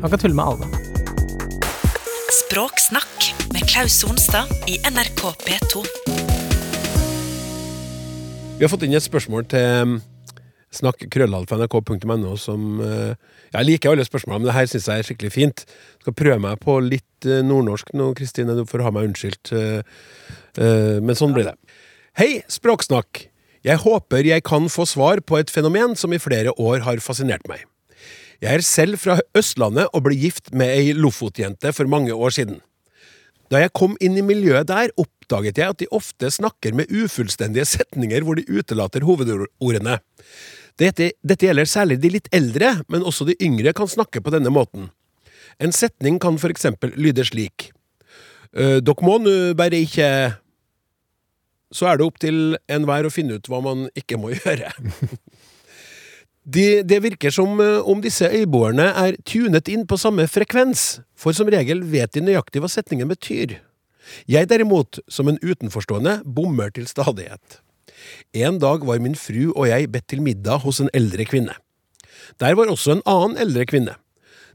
man 0.00 0.10
kan 0.10 0.18
tulle 0.18 0.34
med 0.34 0.50
alle. 0.50 0.66
Språksnakk 2.42 3.28
med 3.28 3.42
med 3.52 3.68
Klaus 3.68 4.00
Sonstad 4.00 4.50
i 4.66 4.80
NRK 4.88 5.22
P2. 5.46 5.84
Vi 8.58 8.64
har 8.64 8.70
fått 8.72 8.86
inn 8.86 8.96
et 8.96 9.04
spørsmål 9.04 9.46
til 9.52 10.00
um, 10.72 10.78
snakk.krøllalfa.nrk.no 10.78 12.36
som 12.40 12.80
eh, 12.80 13.14
Jeg 13.52 13.68
liker 13.68 13.92
alle 13.92 14.06
spørsmålene, 14.06 14.42
men 14.42 14.50
det 14.50 14.56
her 14.56 14.70
syns 14.70 14.88
jeg 14.88 15.02
er 15.02 15.08
skikkelig 15.08 15.32
fint. 15.32 15.64
Skal 16.00 16.16
prøve 16.16 16.38
meg 16.40 16.60
på 16.64 16.78
litt 16.80 17.28
eh, 17.28 17.44
nordnorsk 17.44 17.92
nå, 17.94 18.12
Kristine. 18.18 18.56
Du 18.56 18.64
får 18.68 18.86
ha 18.86 18.94
meg 18.94 19.10
unnskyldt. 19.10 19.52
eh, 19.52 19.82
men 21.00 21.16
sånn 21.18 21.36
blir 21.36 21.50
det. 21.50 21.56
Hei, 22.18 22.42
Språksnakk! 22.50 23.28
Jeg 23.62 23.78
håper 23.78 24.26
jeg 24.26 24.42
kan 24.42 24.66
få 24.72 24.84
svar 24.90 25.20
på 25.22 25.38
et 25.38 25.50
fenomen 25.52 25.94
som 25.94 26.12
i 26.12 26.18
flere 26.18 26.50
år 26.58 26.82
har 26.82 26.98
fascinert 27.00 27.46
meg. 27.48 27.62
Jeg 28.42 28.58
er 28.58 28.64
selv 28.66 28.98
fra 28.98 29.20
Østlandet 29.38 29.92
og 29.94 30.02
ble 30.02 30.16
gift 30.18 30.50
med 30.50 30.72
ei 30.74 30.96
Lofotjente 30.98 31.70
for 31.76 31.86
mange 31.86 32.10
år 32.10 32.34
siden. 32.34 32.58
Da 33.52 33.60
jeg 33.60 33.74
kom 33.76 33.94
inn 34.00 34.16
i 34.16 34.24
miljøet 34.24 34.66
der, 34.70 34.90
oppdaget 34.98 35.60
jeg 35.60 35.74
at 35.74 35.78
de 35.82 35.86
ofte 35.94 36.30
snakker 36.32 36.74
med 36.74 36.90
ufullstendige 36.90 37.68
setninger 37.68 38.24
hvor 38.24 38.38
de 38.38 38.46
utelater 38.48 39.04
hovedordene. 39.04 39.98
Dette, 40.80 41.12
dette 41.20 41.46
gjelder 41.46 41.68
særlig 41.68 41.98
de 42.02 42.10
litt 42.14 42.28
eldre, 42.34 42.74
men 42.88 43.04
også 43.06 43.26
de 43.28 43.36
yngre 43.44 43.74
kan 43.76 43.90
snakke 43.90 44.22
på 44.24 44.32
denne 44.34 44.52
måten. 44.52 44.90
En 45.60 45.74
setning 45.74 46.18
kan 46.22 46.38
for 46.40 46.52
eksempel 46.52 46.94
lyde 46.96 47.24
slik. 47.28 47.70
«Dok 48.52 49.00
Dere 49.00 49.08
må 49.08 49.14
nå 49.16 49.54
bare 49.56 49.78
ikke 49.80 50.06
Så 51.72 51.86
er 51.88 51.96
det 51.96 52.04
opp 52.04 52.18
til 52.20 52.58
enhver 52.68 53.06
å 53.08 53.12
finne 53.12 53.38
ut 53.40 53.48
hva 53.48 53.62
man 53.64 53.86
ikke 53.96 54.18
må 54.20 54.28
gjøre. 54.36 54.68
De, 56.42 56.82
det 56.82 56.98
virker 57.04 57.30
som 57.30 57.60
eh, 57.62 57.78
om 57.86 58.00
disse 58.02 58.26
øyboerne 58.26 58.88
er 58.98 59.16
tunet 59.24 59.70
inn 59.70 59.86
på 59.86 59.96
samme 59.96 60.26
frekvens, 60.26 61.00
for 61.14 61.32
som 61.32 61.48
regel 61.48 61.84
vet 61.86 62.12
de 62.16 62.24
nøyaktig 62.26 62.60
hva 62.60 62.70
setningen 62.70 63.08
betyr. 63.08 63.60
Jeg 64.26 64.48
derimot, 64.50 64.98
som 65.08 65.30
en 65.30 65.38
utenforstående, 65.38 66.18
bommer 66.26 66.74
til 66.74 66.88
stadighet. 66.90 67.60
En 68.32 68.58
dag 68.62 68.86
var 68.86 69.02
min 69.02 69.16
fru 69.18 69.50
og 69.52 69.66
jeg 69.68 69.90
bedt 69.92 70.08
til 70.12 70.22
middag 70.24 70.62
hos 70.64 70.80
en 70.80 70.90
eldre 70.94 71.26
kvinne. 71.28 71.54
Der 72.40 72.54
var 72.54 72.70
også 72.70 72.96
en 72.96 73.04
annen 73.08 73.38
eldre 73.40 73.66
kvinne. 73.68 73.96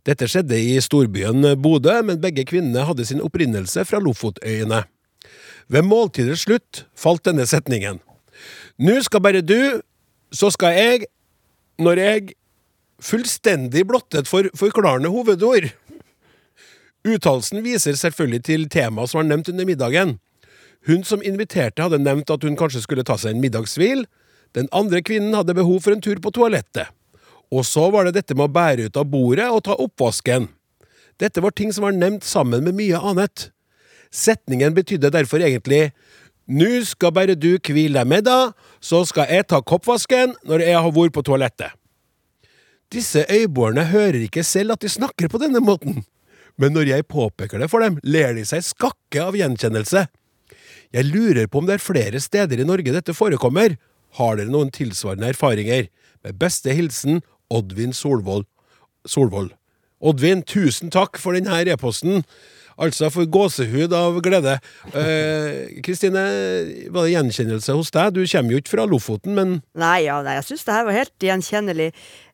Dette 0.08 0.28
skjedde 0.30 0.56
i 0.56 0.78
storbyen 0.82 1.43
Bodø, 1.62 2.00
men 2.06 2.22
begge 2.24 2.45
kvinnene 2.48 2.86
hadde 2.88 3.06
sin 3.06 3.22
opprinnelse 3.24 3.84
fra 3.86 4.00
Lofotøyene. 4.00 4.86
Ved 5.68 5.84
måltidets 5.84 6.45
slutt 6.48 6.86
falt 6.95 7.26
denne 7.28 7.45
setningen. 7.50 8.00
Nå 8.80 9.00
skal 9.04 9.24
bare 9.24 9.43
du, 9.43 9.82
så 10.32 10.52
skal 10.54 10.78
jeg, 10.78 11.08
når 11.82 12.00
jeg 12.00 12.38
fullstendig 13.04 13.84
blottet 13.88 14.30
for 14.30 14.48
forklarende 14.58 15.12
hovedord. 15.12 15.68
Uttalelsen 17.08 17.64
viser 17.64 17.98
selvfølgelig 18.00 18.43
til 18.48 18.70
temaet 18.72 19.12
som 19.12 19.22
var 19.22 19.28
nevnt 19.30 19.52
under 19.52 19.68
middagen. 19.68 20.18
Hun 20.88 21.04
som 21.04 21.24
inviterte, 21.24 21.84
hadde 21.84 22.00
nevnt 22.00 22.32
at 22.32 22.44
hun 22.48 22.56
kanskje 22.60 22.86
skulle 22.86 23.04
ta 23.08 23.18
seg 23.20 23.36
en 23.36 23.42
middagshvil. 23.44 24.06
Den 24.56 24.70
andre 24.76 25.02
kvinnen 25.04 25.36
hadde 25.36 25.58
behov 25.58 25.82
for 25.84 25.96
en 25.96 26.04
tur 26.04 26.22
på 26.24 26.32
toalettet. 26.36 26.88
Og 27.52 27.66
så 27.68 27.90
var 27.92 28.08
det 28.08 28.18
dette 28.20 28.36
med 28.36 28.48
å 28.48 28.56
bære 28.56 28.88
ut 28.88 29.00
av 29.00 29.08
bordet 29.12 29.48
og 29.52 29.66
ta 29.68 29.76
oppvasken. 29.80 30.48
Dette 31.20 31.44
var 31.44 31.56
ting 31.56 31.74
som 31.76 31.88
var 31.88 31.96
nevnt 31.96 32.24
sammen 32.28 32.64
med 32.64 32.78
mye 32.78 33.00
annet. 33.00 33.50
Setningen 34.14 34.76
betydde 34.78 35.12
derfor 35.12 35.44
egentlig 35.44 35.92
Nå 36.48 36.70
skal 36.88 37.12
bare 37.12 37.36
du 37.36 37.58
hvile 37.60 38.00
deg 38.00 38.08
med, 38.08 38.24
da, 38.24 38.54
så 38.80 39.02
skal 39.04 39.28
jeg 39.28 39.50
ta 39.52 39.58
koppvasken 39.60 40.32
når 40.48 40.62
jeg 40.64 40.78
har 40.80 40.94
vært 40.96 41.16
på 41.18 41.24
toalettet. 41.28 41.74
Disse 42.88 43.26
øyboerne 43.28 43.84
hører 43.90 44.22
ikke 44.24 44.46
selv 44.48 44.78
at 44.78 44.86
de 44.86 44.88
snakker 44.88 45.28
på 45.28 45.42
denne 45.44 45.60
måten, 45.60 46.06
men 46.56 46.72
når 46.72 46.94
jeg 46.94 47.08
påpeker 47.12 47.60
det 47.60 47.68
for 47.68 47.84
dem, 47.84 47.98
ler 48.00 48.32
de 48.38 48.46
seg 48.48 48.64
skakke 48.64 49.26
av 49.26 49.36
gjenkjennelse. 49.36 50.06
Jeg 50.96 51.10
lurer 51.10 51.48
på 51.52 51.62
om 51.62 51.68
det 51.68 51.78
er 51.78 51.84
flere 51.84 52.22
steder 52.24 52.62
i 52.62 52.68
Norge 52.68 52.94
dette 52.96 53.16
forekommer. 53.16 53.76
Har 54.18 54.38
dere 54.40 54.52
noen 54.52 54.72
tilsvarende 54.74 55.32
erfaringer? 55.34 55.90
Med 56.24 56.38
beste 56.40 56.74
hilsen 56.76 57.22
Oddvin 57.54 57.94
Solvold. 57.96 58.48
Solvold. 59.08 59.52
Oddvin, 60.04 60.44
tusen 60.46 60.92
takk 60.94 61.18
for 61.20 61.38
denne 61.38 61.64
e-posten. 61.66 62.24
Altså, 62.78 63.10
for 63.10 63.26
gåsehud 63.26 63.94
av 63.98 64.20
glede. 64.22 64.60
Eh, 64.94 65.80
Kristine, 65.86 66.22
var 66.94 67.08
det 67.08 67.16
gjenkjennelse 67.16 67.74
hos 67.74 67.90
deg? 67.96 68.14
Du 68.14 68.22
kommer 68.22 68.54
jo 68.54 68.62
ikke 68.62 68.76
fra 68.76 68.86
Lofoten, 68.86 69.34
men 69.34 69.56
Nei, 69.74 70.04
ja, 70.06 70.20
nei, 70.22 70.36
jeg 70.38 70.46
syns 70.52 70.68
det 70.68 70.76
her 70.76 70.86
var 70.86 71.00
helt 71.00 71.26
gjenkjennelig. 71.26 71.88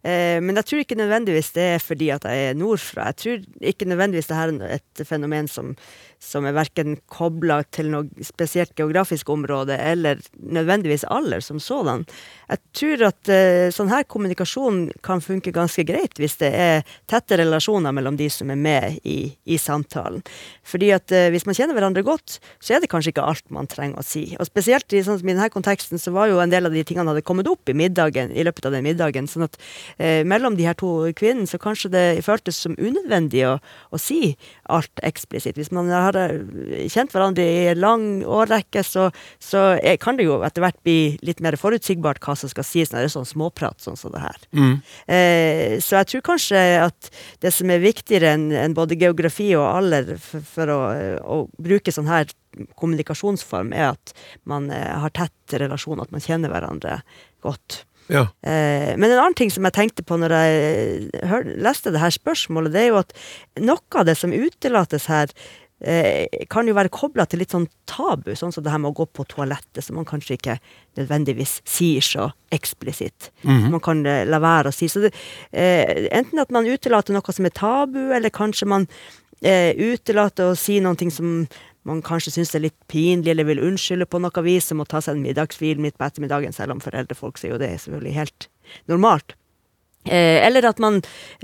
Eh, 0.04 0.40
men 0.44 0.58
jeg 0.60 0.68
tror 0.68 0.82
ikke 0.84 1.00
nødvendigvis 1.00 1.54
det 1.56 1.68
er 1.78 1.84
fordi 1.84 2.10
at 2.12 2.26
jeg 2.28 2.50
er 2.50 2.58
nordfra. 2.60 3.08
Jeg 3.12 3.20
tror 3.22 3.70
ikke 3.72 3.88
nødvendigvis 3.88 4.28
det 4.28 4.40
her 4.40 4.52
er 4.58 4.74
et 4.76 5.04
fenomen 5.08 5.48
som, 5.48 5.72
som 6.20 6.48
er 6.48 6.56
verken 6.56 6.98
kobla 7.12 7.62
til 7.72 7.92
noe 7.94 8.26
spesielt 8.26 8.76
geografisk 8.76 9.32
område, 9.32 9.78
eller 9.80 10.20
nødvendigvis 10.36 11.06
alder 11.08 11.44
som 11.44 11.62
sådan. 11.64 12.04
Jeg 12.52 12.60
tror 12.76 13.06
at 13.10 13.32
eh, 13.32 13.70
sånn 13.72 13.92
her 13.94 14.04
kommunikasjon 14.04 14.90
kan 15.06 15.24
funke 15.24 15.54
ganske 15.56 15.86
greit 15.88 16.20
hvis 16.20 16.36
det 16.42 16.52
er 16.52 16.84
tette 17.10 17.40
relasjoner 17.40 17.96
mellom 17.96 18.20
de 18.20 18.28
som 18.34 18.52
er 18.52 18.60
med 18.60 19.00
i, 19.08 19.32
i 19.48 19.60
samtalen. 19.62 20.20
Fordi 20.68 20.92
at 20.96 21.16
eh, 21.16 21.30
hvis 21.32 21.48
man 21.48 21.56
kjenner 21.56 21.80
hverandre 21.80 22.04
godt, 22.04 22.42
så 22.60 22.76
er 22.76 22.84
det 22.84 22.92
kanskje 22.92 23.16
ikke 23.16 23.30
alt 23.32 23.48
man 23.56 23.72
trenger 23.72 24.04
å 24.04 24.06
si. 24.06 24.26
Og 24.36 24.52
spesielt 24.52 24.92
i, 24.92 25.04
sånn 25.06 25.24
i 25.24 25.32
denne 25.32 25.48
konteksten 25.54 26.02
så 26.02 26.12
var 26.12 26.28
jo 26.28 26.44
en 26.44 26.52
del 26.52 26.68
av 26.68 26.76
de 26.76 26.84
tingene 26.84 27.14
hadde 27.14 27.24
kommet 27.24 27.48
opp 27.48 27.72
i 27.72 27.78
middagen, 27.78 28.36
i 28.36 28.44
løpet 28.44 28.68
av 28.68 28.76
den 28.76 28.84
middagen. 28.84 29.32
sånn 29.32 29.48
at 29.48 29.56
mellom 30.00 30.58
de 30.58 30.68
her 30.68 30.78
to 30.80 30.92
kvinnene 31.18 31.50
så 31.50 31.60
kanskje 31.62 31.92
det 31.94 32.06
føltes 32.26 32.58
som 32.64 32.76
unødvendig 32.80 33.44
å, 33.48 33.56
å 33.94 34.00
si 34.02 34.34
alt 34.72 35.04
eksplisitt. 35.06 35.58
Hvis 35.60 35.72
man 35.76 35.90
har 35.92 36.18
eh, 36.20 36.88
kjent 36.92 37.14
hverandre 37.14 37.46
i 37.46 37.68
en 37.72 37.82
lang 37.82 38.06
årrekke, 38.26 38.84
så, 38.88 39.10
så 39.44 39.66
er, 39.78 40.00
kan 40.02 40.20
det 40.20 40.28
jo 40.28 40.40
etter 40.46 40.64
hvert 40.64 40.80
bli 40.86 41.16
litt 41.26 41.44
mer 41.44 41.58
forutsigbart 41.60 42.22
hva 42.24 42.36
som 42.40 42.52
skal 42.52 42.68
sies 42.68 42.94
når 42.94 43.04
det 43.06 43.12
er 43.12 43.16
sånn 43.18 43.30
småprat 43.30 43.84
sånn 43.84 44.00
som 44.00 44.14
det 44.14 44.24
her. 44.24 44.40
Eh, 45.08 45.80
så 45.84 46.00
jeg 46.00 46.12
tror 46.12 46.28
kanskje 46.34 46.64
at 46.84 47.12
det 47.44 47.54
som 47.56 47.72
er 47.74 47.84
viktigere 47.84 48.34
enn 48.38 48.50
en 48.64 48.78
både 48.78 48.98
geografi 49.00 49.52
og 49.58 49.68
alder 49.68 50.16
for, 50.22 50.46
for 50.56 50.74
å, 50.74 50.80
å 51.24 51.42
bruke 51.62 51.94
sånn 51.94 52.10
her 52.12 52.32
kommunikasjonsform, 52.80 53.74
er 53.74 53.94
at 53.94 54.14
man 54.50 54.70
eh, 54.74 54.94
har 55.04 55.14
tett 55.16 55.58
relasjon, 55.64 56.02
at 56.04 56.14
man 56.14 56.24
kjenner 56.24 56.54
hverandre 56.54 57.02
godt. 57.44 57.84
Ja. 58.12 58.28
Eh, 58.44 58.94
men 59.00 59.10
en 59.10 59.20
annen 59.20 59.38
ting 59.38 59.52
som 59.54 59.66
jeg 59.68 59.78
tenkte 59.78 60.06
på 60.06 60.18
når 60.20 60.36
jeg 60.36 61.28
hør, 61.30 61.50
leste 61.64 61.94
det 61.94 62.02
her 62.04 62.14
spørsmålet, 62.14 62.74
det 62.74 62.82
er 62.82 62.90
jo 62.92 63.02
at 63.04 63.14
noe 63.64 64.00
av 64.00 64.08
det 64.10 64.18
som 64.20 64.34
utelates 64.36 65.08
her, 65.12 65.32
eh, 65.84 66.46
kan 66.52 66.68
jo 66.68 66.76
være 66.78 66.92
kobla 66.94 67.26
til 67.30 67.44
litt 67.44 67.54
sånn 67.56 67.68
tabu, 67.90 68.34
sånn 68.40 68.54
som 68.56 68.64
det 68.66 68.74
her 68.74 68.82
med 68.84 68.94
å 68.94 68.98
gå 69.02 69.08
på 69.12 69.26
toalettet, 69.32 69.84
som 69.86 69.98
man 70.00 70.08
kanskje 70.10 70.38
ikke 70.38 70.60
nødvendigvis 71.00 71.60
sier 71.68 72.04
så 72.06 72.30
eksplisitt. 72.54 73.32
Man 73.74 73.84
kan 73.84 74.06
eh, 74.06 74.24
la 74.30 74.40
være 74.44 74.72
å 74.72 74.76
si. 74.76 74.90
Så 74.92 75.06
det, 75.06 75.14
eh, 75.52 76.08
enten 76.12 76.44
at 76.44 76.54
man 76.54 76.70
utelater 76.70 77.16
noe 77.16 77.36
som 77.36 77.50
er 77.50 77.56
tabu, 77.56 78.02
eller 78.16 78.34
kanskje 78.34 78.70
man 78.70 78.88
eh, 79.44 79.76
utelater 79.76 80.52
å 80.52 80.58
si 80.60 80.80
noe 80.84 81.12
som 81.12 81.46
man 81.88 82.02
kanskje 82.06 82.36
syns 82.38 82.56
er 82.56 82.66
litt 82.66 82.80
pinlig, 82.92 83.32
eller 83.34 83.48
vil 83.48 83.64
unnskylde 83.64 84.08
på 84.08 84.22
noe 84.24 84.44
vis, 84.46 84.70
som 84.72 84.82
å 84.84 84.88
ta 84.88 85.02
seg 85.04 85.18
en 85.18 85.24
middagshvil 85.26 85.82
midt 85.84 85.98
på 86.00 86.08
ettermiddagen, 86.08 86.56
selv 86.56 86.76
om 86.76 86.84
foreldrefolk 86.84 87.40
sier 87.40 87.56
jo 87.56 87.62
det 87.62 87.74
er 87.74 87.82
selvfølgelig 87.84 88.20
helt 88.20 88.50
normalt. 88.92 89.36
Eh, 90.06 90.48
eller 90.48 90.66
at 90.68 90.82
man 90.84 90.98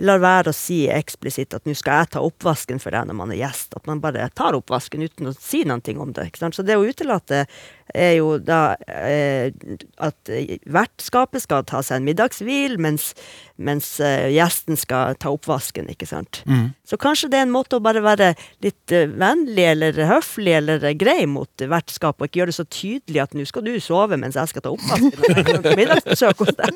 lar 0.03 0.19
være 0.19 0.51
å 0.51 0.55
si 0.55 0.81
eksplisitt 0.91 1.53
at 1.55 1.63
'nå 1.63 1.75
skal 1.79 2.01
jeg 2.01 2.09
ta 2.15 2.23
oppvasken 2.27 2.81
for 2.83 2.91
deg' 2.91 3.07
når 3.07 3.15
man 3.15 3.31
er 3.31 3.39
gjest. 3.39 3.75
At 3.75 3.87
man 3.87 4.01
bare 4.03 4.29
tar 4.35 4.57
oppvasken 4.57 5.03
uten 5.03 5.31
å 5.31 5.35
si 5.35 5.63
noe 5.63 5.95
om 5.95 6.11
det. 6.11 6.31
Så 6.35 6.65
det 6.65 6.75
å 6.75 6.83
utelate 6.83 7.47
er 7.93 8.13
jo 8.19 8.37
da 8.41 8.75
eh, 8.87 9.51
at 9.97 10.31
vertskapet 10.69 11.43
skal 11.43 11.65
ta 11.67 11.81
seg 11.85 11.99
en 11.99 12.07
middagshvil, 12.07 12.77
mens, 12.81 13.13
mens 13.57 13.99
eh, 14.03 14.29
gjesten 14.35 14.77
skal 14.79 15.17
ta 15.19 15.31
oppvasken, 15.35 15.89
ikke 15.91 16.07
sant. 16.09 16.41
Så 16.87 16.97
kanskje 17.01 17.29
det 17.29 17.39
er 17.41 17.47
en 17.47 17.53
måte 17.53 17.77
å 17.77 17.83
bare 17.83 18.01
være 18.05 18.31
litt 18.65 18.93
eh, 18.95 19.09
vennlig 19.09 19.65
eller 19.73 19.99
høflig 20.09 20.55
eller 20.59 20.83
eh, 20.83 20.95
grei 20.97 21.25
mot 21.29 21.49
vertskapet, 21.61 22.21
og 22.21 22.29
ikke 22.29 22.41
gjøre 22.41 22.53
det 22.53 22.59
så 22.59 22.65
tydelig 22.65 23.23
at 23.23 23.35
'nå 23.35 23.45
skal 23.49 23.65
du 23.65 23.73
sove 23.83 24.17
mens 24.17 24.37
jeg 24.39 24.53
skal 24.53 24.65
ta 24.65 24.73
oppvasken', 24.73 25.75
middagsbesøk 25.77 26.45
hos 26.45 26.55
deg. 26.57 26.73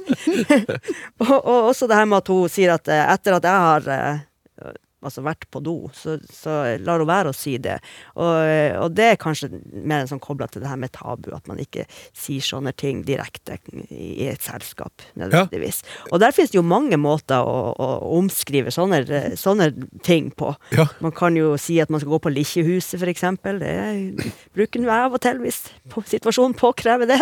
og, 1.24 1.38
og 1.40 1.72
også 1.72 1.90
det 1.90 1.98
her 1.98 2.06
med 2.06 2.22
at 2.22 2.32
hun 2.34 2.52
sier 2.52 2.76
at 2.76 2.88
eh, 2.88 3.08
etter 3.14 3.40
at 3.40 3.50
jeg 3.50 3.66
har 3.68 3.90
eh, 3.96 4.24
altså 5.04 5.24
vært 5.26 5.48
på 5.54 5.62
do, 5.64 5.76
så, 5.96 6.18
så 6.32 6.78
lar 6.82 7.04
hun 7.04 7.10
være 7.10 7.32
å 7.34 7.38
si 7.38 7.56
det. 7.62 7.78
Og, 8.16 8.36
og 8.84 8.96
det 8.96 9.10
er 9.12 9.22
kanskje 9.22 9.52
mer 9.74 10.04
en 10.04 10.12
sånn 10.12 10.24
kobla 10.24 10.48
til 10.52 10.64
det 10.64 10.72
her 10.72 10.80
med 10.80 10.94
tabu, 10.96 11.32
at 11.36 11.48
man 11.50 11.62
ikke 11.62 11.86
sier 11.90 12.44
sånne 12.44 12.74
ting 12.78 13.04
direkte 13.08 13.60
i, 13.90 14.28
et 14.30 14.44
selskap, 14.44 15.04
nødvendigvis. 15.20 15.84
Og 16.12 16.22
der 16.24 16.36
finnes 16.36 16.54
det 16.54 16.60
jo 16.60 16.66
mange 16.66 17.00
måter 17.02 17.44
å, 17.44 17.74
å 17.74 17.90
omskrive 18.18 18.74
sånne, 18.74 19.04
sånne 19.40 19.70
ting 20.06 20.32
på. 20.38 20.54
Ja. 20.76 20.88
Man 21.04 21.16
kan 21.16 21.38
jo 21.40 21.54
si 21.62 21.80
at 21.84 21.92
man 21.94 22.02
skal 22.04 22.16
gå 22.16 22.22
på 22.26 22.34
Likkjehuset, 22.34 23.00
for 23.02 23.12
eksempel. 23.12 23.62
Det 23.64 23.74
bruker 24.56 24.84
jeg 24.84 24.94
av 24.94 25.18
og 25.18 25.24
til, 25.24 25.42
hvis 25.44 25.64
situasjonen 26.14 26.56
påkrever 26.60 27.10
det. 27.10 27.22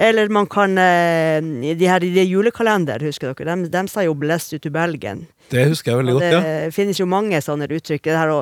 Eller 0.00 0.32
man 0.32 0.48
kan 0.50 0.74
eh, 0.80 1.38
De 1.78 1.86
her 1.86 2.04
i 2.04 2.24
julekalender, 2.26 3.02
husker 3.06 3.32
dere, 3.32 3.56
de, 3.62 3.70
de 3.70 3.86
sa 3.90 4.02
jo 4.02 4.14
'Bless 4.14 4.52
you 4.52 4.58
to 4.58 4.70
Belgen'. 4.74 5.26
Det 5.52 5.66
husker 5.68 5.92
jeg 5.92 6.00
veldig 6.00 6.12
godt, 6.16 6.24
ja. 6.24 6.38
det 6.40 6.74
finnes 6.74 6.98
jo 6.98 7.03
jo 7.04 7.10
mange 7.10 7.40
sånne 7.44 7.68
uttrykk. 7.70 8.02
Det 8.08 8.16
her 8.18 8.32
å, 8.34 8.38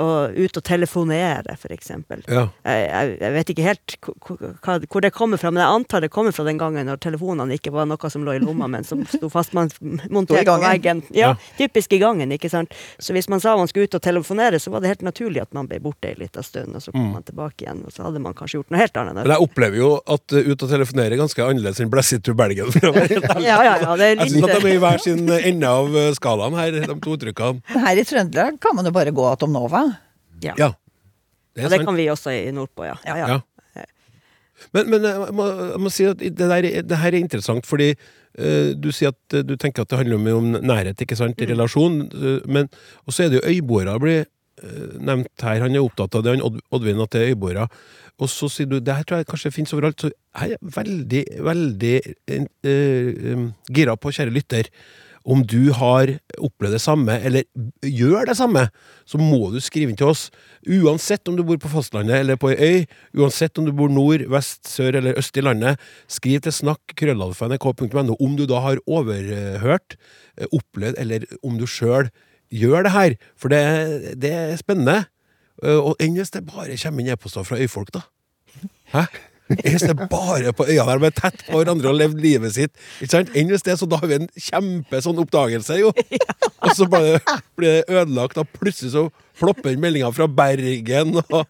å 0.00 0.06
ut 0.32 0.58
og 0.60 0.64
telefonere, 0.64 1.56
for 1.60 1.74
eksempel. 1.74 2.22
Ja. 2.30 2.46
Jeg, 2.64 3.16
jeg, 3.20 3.32
vet 3.34 3.52
ikke 3.54 3.66
helt 3.66 3.96
hvor- 4.04 5.02
det 5.04 5.10
kommer 5.16 5.40
fra, 5.40 5.50
men 5.50 5.62
jeg 5.64 5.74
antar 5.80 6.04
det 6.04 6.10
kommer 6.14 6.32
fra 6.32 6.44
den 6.46 6.58
gangen 6.60 6.86
når 6.88 7.00
telefonene 7.04 7.58
ikke 7.58 7.72
var 7.74 7.88
noe 7.90 8.10
som 8.12 8.24
lå 8.24 8.36
i 8.36 8.42
lomma, 8.42 8.68
men 8.70 8.84
som 8.86 9.02
sto 9.10 9.28
fastmontert 9.32 10.46
på 10.48 10.58
veggen. 10.62 11.02
Ja, 11.10 11.24
Ja. 11.24 11.36
typisk 11.58 11.92
i 11.96 11.98
gangen, 11.98 12.30
ikke 12.36 12.50
sant. 12.52 12.72
Så 12.98 13.12
hvis 13.16 13.28
man 13.32 13.40
sa 13.40 13.56
man 13.56 13.68
skulle 13.68 13.88
ut 13.88 13.94
og 13.96 14.02
telefonere, 14.04 14.58
så 14.60 14.70
var 14.70 14.80
det 14.84 14.88
helt 14.92 15.02
naturlig 15.06 15.40
at 15.42 15.52
man 15.56 15.66
ble 15.70 15.80
borte 15.80 16.10
ei 16.10 16.14
lita 16.18 16.42
stund, 16.42 16.74
og 16.76 16.82
så 16.82 16.92
kom 16.92 17.12
man 17.14 17.22
tilbake 17.24 17.64
igjen, 17.64 17.84
og 17.86 17.92
så 17.92 18.04
hadde 18.06 18.20
man 18.20 18.34
kanskje 18.36 18.60
gjort 18.60 18.70
noe 18.70 18.80
helt 18.80 18.96
annet. 19.00 19.14
Men 19.22 19.32
jeg 19.34 19.46
opplever 19.48 19.80
jo 19.80 19.90
at 20.06 20.32
uh, 20.36 20.38
ut 20.52 20.62
og 20.62 20.68
telefonere 20.70 21.14
er 21.16 21.22
ganske 21.22 21.44
annerledes 21.44 21.80
enn 21.80 21.90
Bless 21.94 22.12
it 22.12 22.24
to 22.26 22.34
ærlig. 22.34 22.58
Ja, 23.44 23.62
ja, 23.62 23.76
ja, 23.80 23.96
det 23.96 24.06
er 24.06 24.20
Jeg 24.24 24.30
syns 24.32 24.48
at 24.48 24.62
de 24.62 24.68
er 24.68 24.74
i 24.74 24.80
hver 24.82 25.00
sin 25.02 25.28
ende 25.30 25.70
av 25.70 25.88
uh, 25.94 26.10
skalaen 26.16 26.56
her, 26.58 26.70
de 26.74 26.96
to 27.04 27.14
uttrykkene. 27.16 27.62
Her 27.74 27.93
i 28.00 28.06
Trøndelag 28.08 28.60
kan 28.62 28.76
man 28.76 28.86
jo 28.88 28.92
bare 28.94 29.12
gå 29.14 29.26
til 29.40 29.50
Nova. 29.54 29.84
Ja. 30.42 30.54
Ja. 30.58 30.70
Det 31.54 31.64
er 31.66 31.70
det 31.76 31.84
kan 31.86 31.94
vi 31.96 32.08
også 32.10 32.32
i 32.34 32.50
nordpå, 32.54 32.86
ja. 32.88 32.96
ja, 33.06 33.16
ja. 33.20 33.26
Ja. 33.34 33.84
Men, 34.74 34.88
men 34.90 35.04
jeg, 35.06 35.32
må, 35.34 35.46
jeg 35.50 35.80
må 35.82 35.90
si 35.92 36.04
at 36.08 36.20
det, 36.22 36.34
der, 36.38 36.66
det 36.86 36.98
her 36.98 37.14
er 37.14 37.20
interessant, 37.20 37.66
fordi 37.66 37.92
uh, 37.94 38.70
du 38.74 38.88
sier 38.94 39.12
at 39.12 39.36
eh, 39.38 39.42
du 39.46 39.56
tenker 39.60 39.82
at 39.84 39.90
det 39.90 39.98
handler 40.00 40.22
mye 40.22 40.36
om 40.38 40.48
nærhet, 40.62 41.00
ikke 41.02 41.18
sant, 41.18 41.38
Mm. 41.38 41.48
relasjon, 41.50 41.96
eh, 42.10 42.38
men 42.46 42.70
og 43.04 43.14
så 43.14 43.24
er 43.26 43.32
det 43.32 43.40
jo 43.40 43.50
øyboere 43.50 43.98
blir 44.02 44.22
eh, 44.24 44.94
nevnt 44.98 45.42
her. 45.46 45.62
Han 45.66 45.74
er 45.74 45.82
opptatt 45.84 46.14
av 46.18 46.24
det, 46.24 46.36
han 46.36 46.60
Oddvin, 46.70 47.02
at 47.02 47.14
det 47.14 47.22
er 47.22 47.34
øyboere. 47.34 47.68
Og 48.22 48.30
så 48.30 48.46
sier 48.50 48.70
du 48.70 48.78
det 48.78 48.94
her 48.94 49.06
tror 49.06 49.22
jeg 49.22 49.26
kanskje 49.30 49.50
finnes 49.54 49.74
overalt. 49.74 50.00
Så 50.00 50.10
jeg 50.10 50.54
er 50.54 50.74
veldig, 50.78 51.24
veldig 51.50 51.94
eh, 52.30 52.46
eh, 52.70 53.46
gira 53.74 53.96
på, 53.98 54.14
kjære 54.14 54.34
lytter, 54.34 54.70
om 55.24 55.40
du 55.48 55.72
har 55.72 56.10
opplevd 56.36 56.74
det 56.76 56.82
samme, 56.84 57.14
eller 57.24 57.46
gjør 57.80 58.26
det 58.28 58.36
samme, 58.36 58.66
så 59.08 59.16
må 59.20 59.38
du 59.54 59.56
skrive 59.64 59.88
inn 59.92 59.96
til 59.96 60.10
oss. 60.12 60.26
Uansett 60.68 61.28
om 61.30 61.38
du 61.38 61.42
bor 61.48 61.56
på 61.62 61.70
fastlandet 61.72 62.18
eller 62.20 62.36
på 62.40 62.50
ei 62.52 62.58
øy, 62.60 62.84
uansett 63.16 63.56
om 63.60 63.64
du 63.68 63.72
bor 63.72 63.88
nord, 63.92 64.26
vest, 64.32 64.66
sør 64.68 65.00
eller 65.00 65.16
øst 65.20 65.36
i 65.40 65.44
landet, 65.44 65.80
skriv 66.12 66.42
til 66.44 66.52
snakk 66.52 66.94
krøllalfa.nrk.no 67.00 68.18
om 68.20 68.36
du 68.36 68.44
da 68.50 68.60
har 68.66 68.82
overhørt, 68.84 69.96
eh, 70.36 70.48
opplevd, 70.52 71.00
eller 71.00 71.24
om 71.42 71.56
du 71.60 71.64
sjøl 71.66 72.10
gjør 72.52 72.84
det 72.84 72.92
her. 72.94 73.16
For 73.40 73.48
det, 73.52 73.62
det 74.20 74.32
er 74.32 74.56
spennende. 74.60 75.06
Eh, 75.64 75.78
Og 75.80 75.96
enn 76.04 76.18
hvis 76.20 76.34
det 76.36 76.44
bare 76.50 76.76
kommer 76.76 77.00
inn 77.00 77.14
e-poster 77.16 77.46
fra 77.48 77.56
øyfolk, 77.64 77.94
da? 77.96 78.04
Hæ? 78.92 79.06
Enn 79.52 79.78
ser 79.80 79.92
er 79.92 80.08
bare 80.08 80.52
på 80.56 80.66
øya 80.66 80.86
der 80.88 81.00
de 81.02 81.08
er 81.10 81.16
tett 81.16 81.42
på 81.46 81.58
hverandre 81.58 81.90
og 81.90 81.98
levd 81.98 82.22
livet 82.24 82.54
sitt. 82.56 82.72
Ikke 83.04 83.12
sant? 83.12 83.32
Enn 83.36 83.50
hvis 83.52 83.64
det 83.66 83.76
så, 83.80 83.88
da 83.90 84.00
har 84.00 84.10
vi 84.10 84.18
en 84.22 84.30
kjempe 84.40 85.00
sånn 85.04 85.20
oppdagelse, 85.20 85.76
jo. 85.82 85.92
Og 86.64 86.70
så 86.78 86.88
bare 86.88 87.18
blir 87.58 87.80
det 87.80 88.00
ødelagt, 88.00 88.40
og 88.40 88.48
plutselig 88.56 88.94
så 88.94 89.06
plopper 89.40 89.76
meldinga 89.80 90.12
fra 90.16 90.28
Bergen 90.30 91.18
og, 91.26 91.42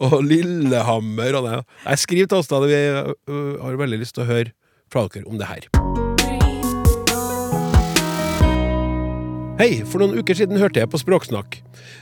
og 0.00 0.16
Lillehammer 0.24 1.40
og 1.40 1.50
det. 1.50 1.58
Jeg 1.90 2.04
skriver 2.06 2.32
til 2.32 2.40
oss 2.40 2.52
da, 2.52 2.62
vi 2.64 2.80
har 2.86 3.82
veldig 3.84 4.00
lyst 4.00 4.16
til 4.16 4.24
å 4.24 4.30
høre 4.32 4.56
fra 4.92 5.06
dere 5.12 5.28
om 5.28 5.40
det 5.40 5.50
her. 5.52 6.01
Hei, 9.62 9.84
for 9.86 10.02
noen 10.02 10.16
uker 10.18 10.34
siden 10.34 10.58
hørte 10.58 10.80
jeg 10.80 10.90
på 10.90 10.98
Språksnakk. 10.98 11.60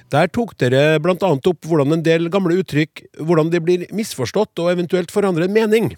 Der 0.08 0.30
tok 0.32 0.54
dere 0.62 0.96
blant 1.04 1.20
annet 1.26 1.44
opp 1.50 1.66
hvordan 1.68 1.92
en 1.92 2.04
del 2.06 2.30
gamle 2.32 2.54
uttrykk 2.62 3.02
hvordan 3.18 3.50
de 3.52 3.58
blir 3.61 3.82
misforstått 3.92 4.62
og 4.62 4.70
eventuelt 4.70 5.11
forandrer 5.12 5.50
mening. 5.52 5.90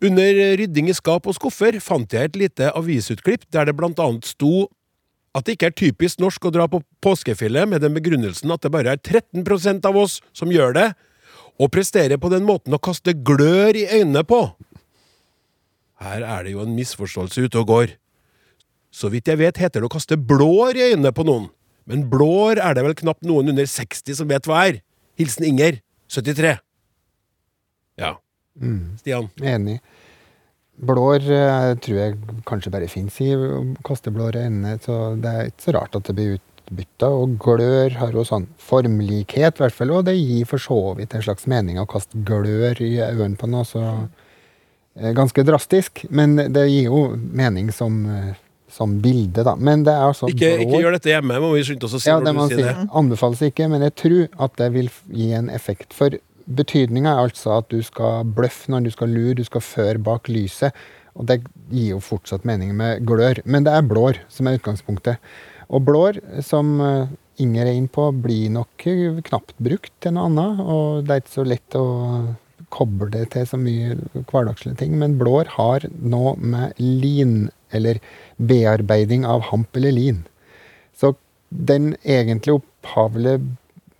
Under 0.00 0.38
rydding 0.56 0.88
i 0.88 0.94
skap 0.96 1.28
og 1.28 1.36
skuffer 1.36 1.76
fant 1.84 2.16
jeg 2.16 2.30
et 2.30 2.38
lite 2.40 2.70
avisutklipp 2.80 3.44
der 3.52 3.68
det 3.68 3.74
blant 3.76 4.00
annet 4.00 4.24
sto 4.24 4.70
at 5.36 5.44
det 5.44 5.58
ikke 5.58 5.68
er 5.68 5.76
typisk 5.82 6.22
norsk 6.24 6.48
å 6.48 6.52
dra 6.54 6.64
på 6.72 6.80
påskefjellet 7.04 7.68
med 7.68 7.84
den 7.84 7.92
begrunnelsen 7.98 8.54
at 8.56 8.64
det 8.64 8.72
bare 8.72 8.94
er 8.96 9.02
13% 9.04 9.84
av 9.90 9.98
oss 10.00 10.22
som 10.32 10.48
gjør 10.48 10.72
det, 10.78 10.86
og 11.60 11.74
presterer 11.76 12.16
på 12.16 12.30
den 12.32 12.48
måten 12.48 12.72
å 12.72 12.80
kaste 12.80 13.12
glør 13.12 13.76
i 13.76 13.84
øynene 13.98 14.24
på. 14.24 14.40
Her 16.00 16.24
er 16.24 16.48
det 16.48 16.56
jo 16.56 16.64
en 16.64 16.72
misforståelse 16.78 17.50
ute 17.50 17.60
og 17.60 17.68
går. 17.68 17.94
Så 18.94 19.10
vidt 19.10 19.26
jeg 19.26 19.40
vet 19.40 19.58
heter 19.58 19.82
det 19.82 19.88
å 19.88 19.92
kaste 19.92 20.18
blår 20.18 20.78
i 20.78 20.90
øynene 20.92 21.10
på 21.14 21.26
noen. 21.26 21.48
Men 21.90 22.06
blår 22.08 22.60
er 22.62 22.76
det 22.76 22.84
vel 22.86 22.96
knapt 22.96 23.26
noen 23.26 23.50
under 23.52 23.66
60 23.68 24.20
som 24.20 24.30
vet 24.30 24.46
hva 24.48 24.62
er. 24.70 24.80
Hilsen 25.18 25.46
Inger, 25.48 25.80
73. 26.10 26.54
Ja. 28.00 28.14
Stian. 29.00 29.28
Enig. 29.42 29.80
Blår 30.74 31.22
eh, 31.22 31.74
tror 31.82 31.98
jeg 32.00 32.16
kanskje 32.48 32.72
bare 32.74 32.90
fins 32.90 33.20
i 33.22 33.30
å 33.34 33.62
kaste 33.86 34.10
blår 34.14 34.38
i 34.38 34.46
øynene, 34.48 34.74
så 34.82 35.14
det 35.22 35.30
er 35.30 35.50
ikke 35.50 35.68
så 35.68 35.74
rart 35.76 35.94
at 35.98 36.08
det 36.08 36.16
blir 36.18 36.36
utbytta. 36.38 37.10
Og 37.14 37.36
glør 37.42 37.94
har 38.00 38.14
jo 38.14 38.24
sånn 38.26 38.48
formlikhet, 38.58 39.60
i 39.60 39.64
hvert 39.64 39.76
fall, 39.76 39.94
og 39.94 40.08
det 40.08 40.16
gir 40.18 40.48
for 40.50 40.62
så 40.62 40.80
vidt 40.98 41.14
en 41.14 41.22
slags 41.26 41.46
mening 41.50 41.78
å 41.78 41.86
kaste 41.90 42.18
glør 42.26 42.82
i 42.82 42.96
øynene 43.06 43.38
på 43.38 43.50
noe, 43.50 43.66
så 43.68 43.84
eh, 44.98 45.12
Ganske 45.14 45.46
drastisk, 45.46 46.04
men 46.10 46.36
det 46.38 46.66
gir 46.70 46.90
jo 46.90 47.04
mening 47.14 47.70
som, 47.74 48.02
eh, 48.10 48.34
som 48.74 48.98
bilde, 49.02 49.44
da. 49.46 49.54
Men 49.56 49.84
det 49.86 49.94
er 49.94 50.08
altså 50.08 50.28
Ikke, 50.32 50.50
ikke 50.64 50.82
gjør 50.82 50.96
dette 50.96 51.12
hjemme, 51.12 51.38
må 51.42 51.52
vi 51.54 51.62
skynde 51.66 51.86
oss 51.86 51.96
å 51.96 52.02
si 52.02 52.10
ja, 52.10 52.18
det 52.22 52.34
når 52.34 52.50
du 52.50 52.56
sier 52.56 52.70
det. 52.72 52.88
Anbefales 53.00 53.42
ikke, 53.46 53.70
men 53.70 53.86
jeg 53.86 53.96
tror 54.02 54.44
at 54.48 54.56
det 54.60 54.70
vil 54.74 54.90
gi 55.14 55.30
en 55.38 55.50
effekt. 55.54 55.94
For 55.96 56.18
betydninga 56.44 57.14
er 57.14 57.28
altså 57.28 57.56
at 57.60 57.70
du 57.72 57.80
skal 57.86 58.26
bløffe 58.36 58.72
når 58.72 58.88
du 58.88 58.92
skal 58.94 59.14
lure, 59.14 59.38
du 59.38 59.46
skal 59.46 59.64
føre 59.64 60.02
bak 60.10 60.30
lyset. 60.32 60.76
Og 61.14 61.28
det 61.30 61.40
gir 61.70 61.94
jo 61.94 62.00
fortsatt 62.02 62.46
mening 62.48 62.74
med 62.76 63.04
glør. 63.06 63.38
Men 63.46 63.66
det 63.66 63.74
er 63.74 63.86
blår 63.86 64.18
som 64.32 64.50
er 64.50 64.58
utgangspunktet. 64.58 65.22
Og 65.70 65.84
blår, 65.86 66.18
som 66.44 66.74
eh, 66.82 67.12
Inger 67.42 67.66
er 67.66 67.74
inne 67.74 67.90
på, 67.90 68.04
blir 68.22 68.50
nok 68.54 68.84
knapt 69.26 69.56
brukt 69.58 69.90
til 70.04 70.12
noe 70.14 70.28
annet. 70.28 70.60
Og 70.62 71.06
det 71.06 71.14
er 71.14 71.22
ikke 71.22 71.32
så 71.32 71.46
lett 71.46 71.78
å 71.78 71.86
koble 72.74 73.08
det 73.10 73.28
til 73.34 73.46
så 73.48 73.58
mye 73.58 73.96
hverdagslige 74.30 74.78
ting. 74.82 74.94
Men 75.00 75.16
blår 75.18 75.50
har 75.56 75.86
nå 75.98 76.36
med 76.38 76.78
lin, 76.78 77.48
eller 77.78 78.00
bearbeiding 78.36 79.26
av 79.26 79.48
hamp 79.50 79.76
eller 79.76 79.94
lin. 79.94 80.22
Så 80.96 81.14
den 81.48 81.94
egentlig 82.02 82.56
opphavlige 82.58 83.42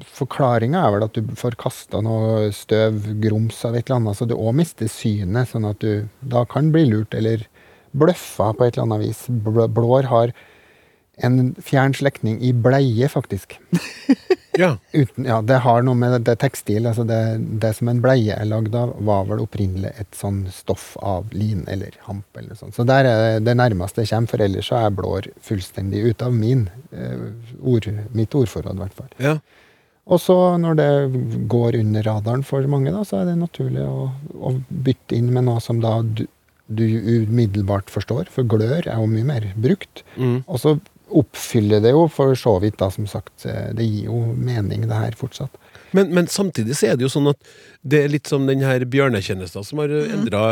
forklaringa 0.05 0.81
er 0.83 0.95
vel 0.95 1.05
at 1.07 1.17
du 1.17 1.35
får 1.39 1.57
kasta 1.61 2.01
noe 2.05 2.51
støv, 2.55 3.07
grums 3.23 3.61
av 3.67 3.77
et 3.77 3.87
eller 3.87 4.01
annet, 4.01 4.19
så 4.19 4.27
du 4.29 4.35
òg 4.37 4.57
mister 4.59 4.91
synet, 4.91 5.51
sånn 5.51 5.69
at 5.69 5.81
du 5.85 6.09
da 6.21 6.45
kan 6.51 6.73
bli 6.75 6.87
lurt 6.91 7.15
eller 7.15 7.47
bløffa 7.95 8.51
på 8.57 8.67
et 8.67 8.75
eller 8.75 8.89
annet 8.89 9.05
vis. 9.07 9.23
Blår 9.31 10.11
har 10.11 10.35
en 11.17 11.55
fjern 11.63 11.95
slektning 11.95 12.41
i 12.43 12.53
bleie, 12.53 13.09
faktisk. 13.09 13.59
Ja. 14.59 14.77
Uten, 14.93 15.25
ja, 15.25 15.41
det 15.43 15.57
har 15.65 15.83
noe 15.83 15.99
med 15.99 16.21
det 16.27 16.37
tekstil 16.39 16.87
altså 16.87 17.03
det, 17.09 17.17
det 17.63 17.73
som 17.75 17.89
en 17.91 17.99
bleie 18.05 18.37
er 18.37 18.47
lagd 18.47 18.75
av, 18.79 18.93
var 19.03 19.27
vel 19.27 19.43
opprinnelig 19.43 19.91
et 19.99 20.15
sånn 20.15 20.45
stoff 20.55 20.93
av 21.03 21.33
lin 21.35 21.65
eller 21.71 21.97
hamp. 22.07 22.29
eller 22.39 22.55
sånn. 22.59 22.75
Så 22.77 22.87
der 22.87 23.09
er 23.11 23.23
det 23.25 23.49
det 23.49 23.57
nærmeste 23.59 24.05
jeg 24.05 24.13
kommer, 24.13 24.31
for 24.31 24.47
ellers 24.47 24.71
så 24.71 24.79
er 24.79 24.95
blår 24.95 25.29
fullstendig 25.43 26.05
ute 26.07 26.29
av 26.29 26.39
min, 26.39 26.69
eh, 26.95 27.27
ord, 27.63 27.91
mitt 28.15 28.35
ordforråd, 28.35 28.79
i 28.79 28.85
hvert 28.85 28.99
fall. 29.03 29.13
ja. 29.19 29.39
Og 30.05 30.21
så 30.21 30.35
når 30.61 30.75
det 30.77 30.89
går 31.49 31.79
under 31.79 32.05
radaren 32.05 32.43
for 32.45 32.67
mange, 32.69 32.93
da, 32.93 33.01
så 33.09 33.23
er 33.23 33.31
det 33.31 33.39
naturlig 33.41 33.87
å, 33.89 34.11
å 34.37 34.51
bytte 34.69 35.17
inn 35.17 35.31
med 35.33 35.47
noe 35.47 35.63
som 35.65 35.81
da 35.81 35.95
du, 36.05 36.27
du 36.69 36.85
umiddelbart 36.85 37.89
forstår, 37.89 38.29
for 38.29 38.45
glør 38.45 38.85
er 38.85 39.01
jo 39.01 39.09
mye 39.09 39.25
mer 39.25 39.47
brukt. 39.57 40.05
Mm. 40.21 40.43
Og 40.45 40.61
så 40.61 40.75
oppfyller 41.13 41.83
det 41.85 41.91
jo 41.93 42.07
for 42.09 42.35
så 42.39 42.57
vidt, 42.63 42.77
da, 42.81 42.89
som 42.91 43.07
sagt. 43.07 43.45
eh, 43.47 43.73
Det 43.77 43.85
gir 43.85 44.07
jo 44.09 44.35
mening, 44.35 44.87
det 44.89 44.95
her, 44.97 45.13
fortsatt. 45.19 45.51
Men, 45.95 46.11
men 46.15 46.27
samtidig 46.27 46.75
så 46.75 46.89
er 46.91 46.97
det 46.99 47.05
jo 47.07 47.13
sånn 47.13 47.29
at 47.31 47.39
det 47.87 48.01
er 48.05 48.09
litt 48.11 48.27
som 48.27 48.47
den 48.49 48.65
her 48.67 48.81
bjørnetjenesten 48.91 49.63
som 49.65 49.79
har 49.79 49.89
endra 49.89 50.49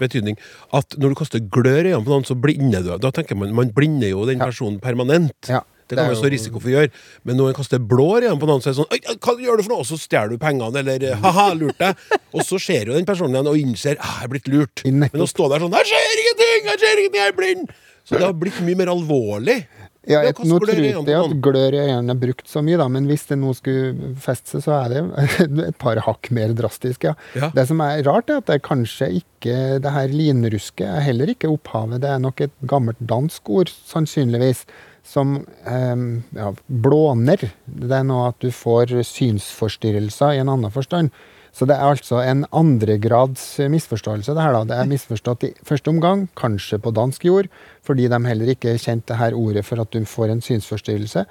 betydning. 0.00 0.38
At 0.72 0.96
når 0.96 1.12
du 1.12 1.18
kaster 1.20 1.40
glør 1.40 1.84
i 1.84 1.92
øynene 1.92 2.04
på 2.06 2.14
noen, 2.14 2.24
så 2.24 2.36
blinder 2.38 2.82
du. 2.86 2.94
Da 3.02 3.10
tenker 3.12 3.36
man 3.36 3.52
man 3.54 3.72
blinder 3.76 4.08
jo 4.08 4.24
den 4.24 4.38
Ja. 4.38 4.46
personen 4.48 4.80
permanent. 4.80 5.34
Ja, 5.50 5.60
Det 5.88 5.98
kan 5.98 6.08
være 6.08 6.16
så 6.18 6.30
risiko 6.32 6.58
for 6.58 6.68
å 6.70 6.72
gjøre. 6.80 6.90
Men 7.24 7.36
når 7.36 7.48
en 7.52 7.54
kaster 7.60 7.78
blår 7.78 8.22
igjen 8.24 8.40
på 8.40 8.46
noen, 8.48 8.58
så 8.64 8.70
er 8.70 8.72
det 8.72 8.80
sånn 8.80 8.90
«Oi, 8.90 9.00
oi, 9.10 9.16
Hva 9.22 9.36
gjør 9.38 9.56
du 9.56 9.62
for 9.62 9.68
noe? 9.74 9.84
Og 9.84 9.86
så 9.86 9.98
stjeler 10.00 10.30
du 10.32 10.38
pengene, 10.38 10.78
eller 10.80 11.04
eh, 11.12 11.14
ha-ha, 11.22 11.52
lurt 11.54 11.78
deg. 11.78 11.94
Og 12.34 12.40
så 12.42 12.58
ser 12.58 12.86
jo 12.88 12.94
den 12.96 13.04
personen 13.06 13.36
igjen 13.36 13.46
og 13.52 13.56
innser 13.60 13.96
ah, 14.00 14.16
jeg 14.22 14.24
er 14.24 14.32
blitt 14.32 14.48
lurt. 14.48 14.82
Men 14.86 15.10
å 15.22 15.28
stå 15.28 15.46
der 15.52 15.60
sånn 15.62 15.76
Jeg 15.76 15.86
ser 15.92 16.22
ingenting! 16.24 16.70
Jeg 16.72 16.80
ser 16.82 16.96
ingenting! 17.04 17.20
Jeg 17.20 17.28
er 17.34 17.36
blind! 17.36 17.70
Så 18.06 18.14
det 18.18 18.22
har 18.26 18.34
blitt 18.38 18.58
mye 18.62 18.76
mer 18.78 18.86
alvorlig. 18.92 19.66
Ja, 20.06 20.20
et, 20.22 20.38
nå 20.46 20.58
tror 20.62 20.78
jeg 20.78 20.94
ikke 20.94 21.18
at 21.18 21.34
glør 21.42 21.74
i 21.74 21.82
øynene 21.82 22.14
er 22.14 22.18
brukt 22.20 22.46
så 22.50 22.62
mye, 22.64 22.78
da, 22.78 22.86
men 22.92 23.08
hvis 23.10 23.26
det 23.30 23.38
nå 23.40 23.50
skulle 23.58 24.12
feste 24.22 24.60
seg, 24.60 24.64
så 24.66 24.76
er 24.78 24.92
det 24.92 25.02
et 25.70 25.78
par 25.82 25.98
hakk 26.06 26.30
mer 26.34 26.54
drastisk, 26.56 27.08
ja. 27.08 27.16
Ja. 27.34 27.50
Det 27.54 27.66
som 27.70 27.82
er 27.82 28.04
rart, 28.06 28.30
er 28.30 28.42
at 28.42 28.50
det 28.50 28.62
kanskje 28.66 29.10
ikke 29.20 29.56
Det 29.82 29.92
her 29.92 30.10
linrusket 30.10 30.86
er 30.88 31.04
heller 31.04 31.30
ikke 31.30 31.50
opphavet. 31.52 32.00
Det 32.02 32.08
er 32.10 32.22
nok 32.22 32.40
et 32.42 32.54
gammelt 32.66 32.98
dansk 32.98 33.50
ord, 33.52 33.70
sannsynligvis, 33.86 34.64
som 35.06 35.36
eh, 35.68 36.02
ja, 36.34 36.48
blåner. 36.66 37.44
Det 37.66 37.94
er 37.94 38.06
noe 38.08 38.32
at 38.32 38.40
du 38.42 38.48
får 38.50 38.96
synsforstyrrelser 39.06 40.34
i 40.34 40.42
en 40.42 40.50
annen 40.54 40.74
forstand. 40.74 41.12
Så 41.56 41.64
det 41.64 41.78
er 41.78 41.88
altså 41.88 42.18
en 42.20 42.42
andregrads 42.52 43.42
misforståelse. 43.72 44.34
Det 44.36 44.44
her 44.44 44.52
da. 44.52 44.64
Det 44.68 44.76
er 44.76 44.90
misforstått 44.90 45.46
i 45.48 45.52
første 45.64 45.88
omgang, 45.88 46.26
kanskje 46.36 46.76
på 46.84 46.92
dansk 46.92 47.24
jord, 47.24 47.48
fordi 47.86 48.10
de 48.12 48.18
heller 48.28 48.50
ikke 48.52 48.74
kjente 48.76 49.14
det 49.14 49.20
her 49.22 49.36
ordet 49.38 49.64
for 49.64 49.80
at 49.80 49.94
du 49.94 50.04
får 50.04 50.34
en 50.34 50.42
synsforstyrrelse. 50.44 51.24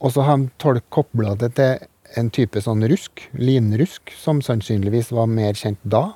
Og 0.00 0.14
så 0.14 0.24
har 0.24 0.46
tolk 0.62 0.86
kobla 0.88 1.34
det 1.36 1.52
til 1.60 1.84
en 2.16 2.30
type 2.32 2.62
sånn 2.64 2.86
rusk, 2.88 3.26
linrusk, 3.36 4.14
som 4.16 4.40
sannsynligvis 4.42 5.12
var 5.12 5.28
mer 5.30 5.52
kjent 5.58 5.78
da. 5.84 6.06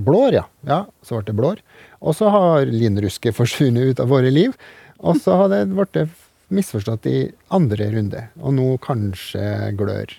Blår, 0.00 0.38
ja. 0.40 0.46
Ja, 0.64 0.80
så 1.04 1.20
ble 1.20 1.28
det 1.28 1.36
blår. 1.38 1.60
Og 2.00 2.16
så 2.16 2.32
har 2.32 2.72
linrusket 2.72 3.36
forsvunnet 3.40 3.92
ut 3.92 4.00
av 4.00 4.08
våre 4.16 4.32
liv. 4.32 4.56
Og 5.04 5.20
så 5.20 5.36
har 5.36 5.52
det 5.52 5.66
blitt 5.76 6.16
misforstått 6.52 7.06
i 7.10 7.18
andre 7.52 7.92
runde. 7.92 8.26
Og 8.40 8.56
nå 8.56 8.72
kanskje 8.80 9.44
glør 9.76 10.16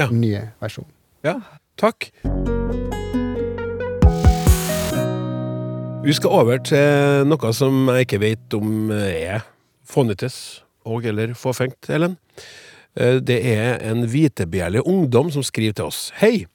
Ja. 0.00 0.06
nye 0.08 0.46
versjonen. 0.62 0.88
Ja, 1.22 1.36
takk. 1.80 2.10
Vi 6.02 6.14
skal 6.18 6.34
over 6.34 6.58
til 6.66 7.28
noe 7.30 7.52
som 7.54 7.86
jeg 7.92 8.08
ikke 8.08 8.22
vet 8.24 8.56
om 8.58 8.90
er 8.90 9.44
fånyttes 9.86 10.62
og 10.88 11.06
eller 11.06 11.34
fåfengt, 11.38 11.86
Ellen. 11.94 12.16
Eh, 12.96 13.20
Det 13.20 13.38
er 13.46 13.78
en 13.86 14.06
hvitebjærlig 14.10 14.82
ungdom 14.82 15.30
som 15.30 15.42
skriver 15.42 15.72
til 15.72 15.84
oss. 15.84 16.10
Hei! 16.18 16.46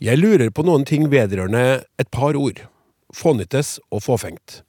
Jeg 0.00 0.18
lurer 0.18 0.50
på 0.50 0.62
noen 0.62 0.84
ting 0.84 1.08
vedrørende 1.10 1.82
et 1.98 2.10
par 2.10 2.36
ord. 2.36 2.60
Fånyttes 3.14 3.78
og 3.90 4.02
fåfengt. 4.04 4.62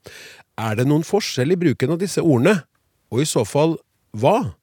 Er 0.58 0.74
det 0.76 0.88
noen 0.88 1.04
forskjell 1.04 1.52
i 1.52 1.60
bruken 1.60 1.92
av 1.92 2.00
disse 2.00 2.22
ordene? 2.24 2.62
Og 3.12 3.20
i 3.20 3.28
så 3.28 3.44
fall, 3.44 3.76
hva? 4.16 4.54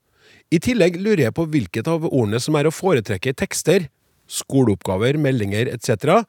I 0.51 0.59
tillegg 0.59 0.97
lurer 0.99 1.27
jeg 1.27 1.35
på 1.37 1.45
hvilket 1.45 1.87
av 1.87 2.09
ordene 2.09 2.39
som 2.39 2.55
er 2.55 2.67
å 2.67 2.73
foretrekke 2.73 3.31
i 3.31 3.37
tekster, 3.37 3.87
skoleoppgaver, 4.27 5.19
meldinger 5.21 5.71
etc., 5.73 6.23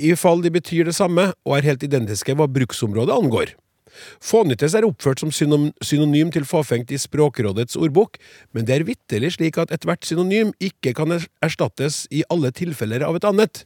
i 0.00 0.14
fall 0.16 0.40
de 0.40 0.48
betyr 0.54 0.86
det 0.88 0.94
samme 0.96 1.26
og 1.44 1.56
er 1.58 1.66
helt 1.66 1.82
identiske 1.84 2.32
hva 2.38 2.46
bruksområdet 2.48 3.12
angår. 3.12 3.50
Fånyttes 4.22 4.74
er 4.78 4.86
oppført 4.86 5.20
som 5.20 5.32
synonym 5.34 6.30
til 6.32 6.46
fåfengt 6.48 6.92
i 6.94 6.98
Språkrådets 7.00 7.76
ordbok, 7.76 8.16
men 8.54 8.64
det 8.64 8.76
er 8.76 8.86
vitterlig 8.88 9.34
slik 9.36 9.58
at 9.60 9.72
ethvert 9.74 10.06
synonym 10.06 10.54
ikke 10.62 10.94
kan 10.96 11.12
er- 11.12 11.26
erstattes 11.42 12.06
i 12.10 12.22
alle 12.30 12.52
tilfeller 12.54 13.04
av 13.06 13.18
et 13.18 13.26
annet. 13.28 13.64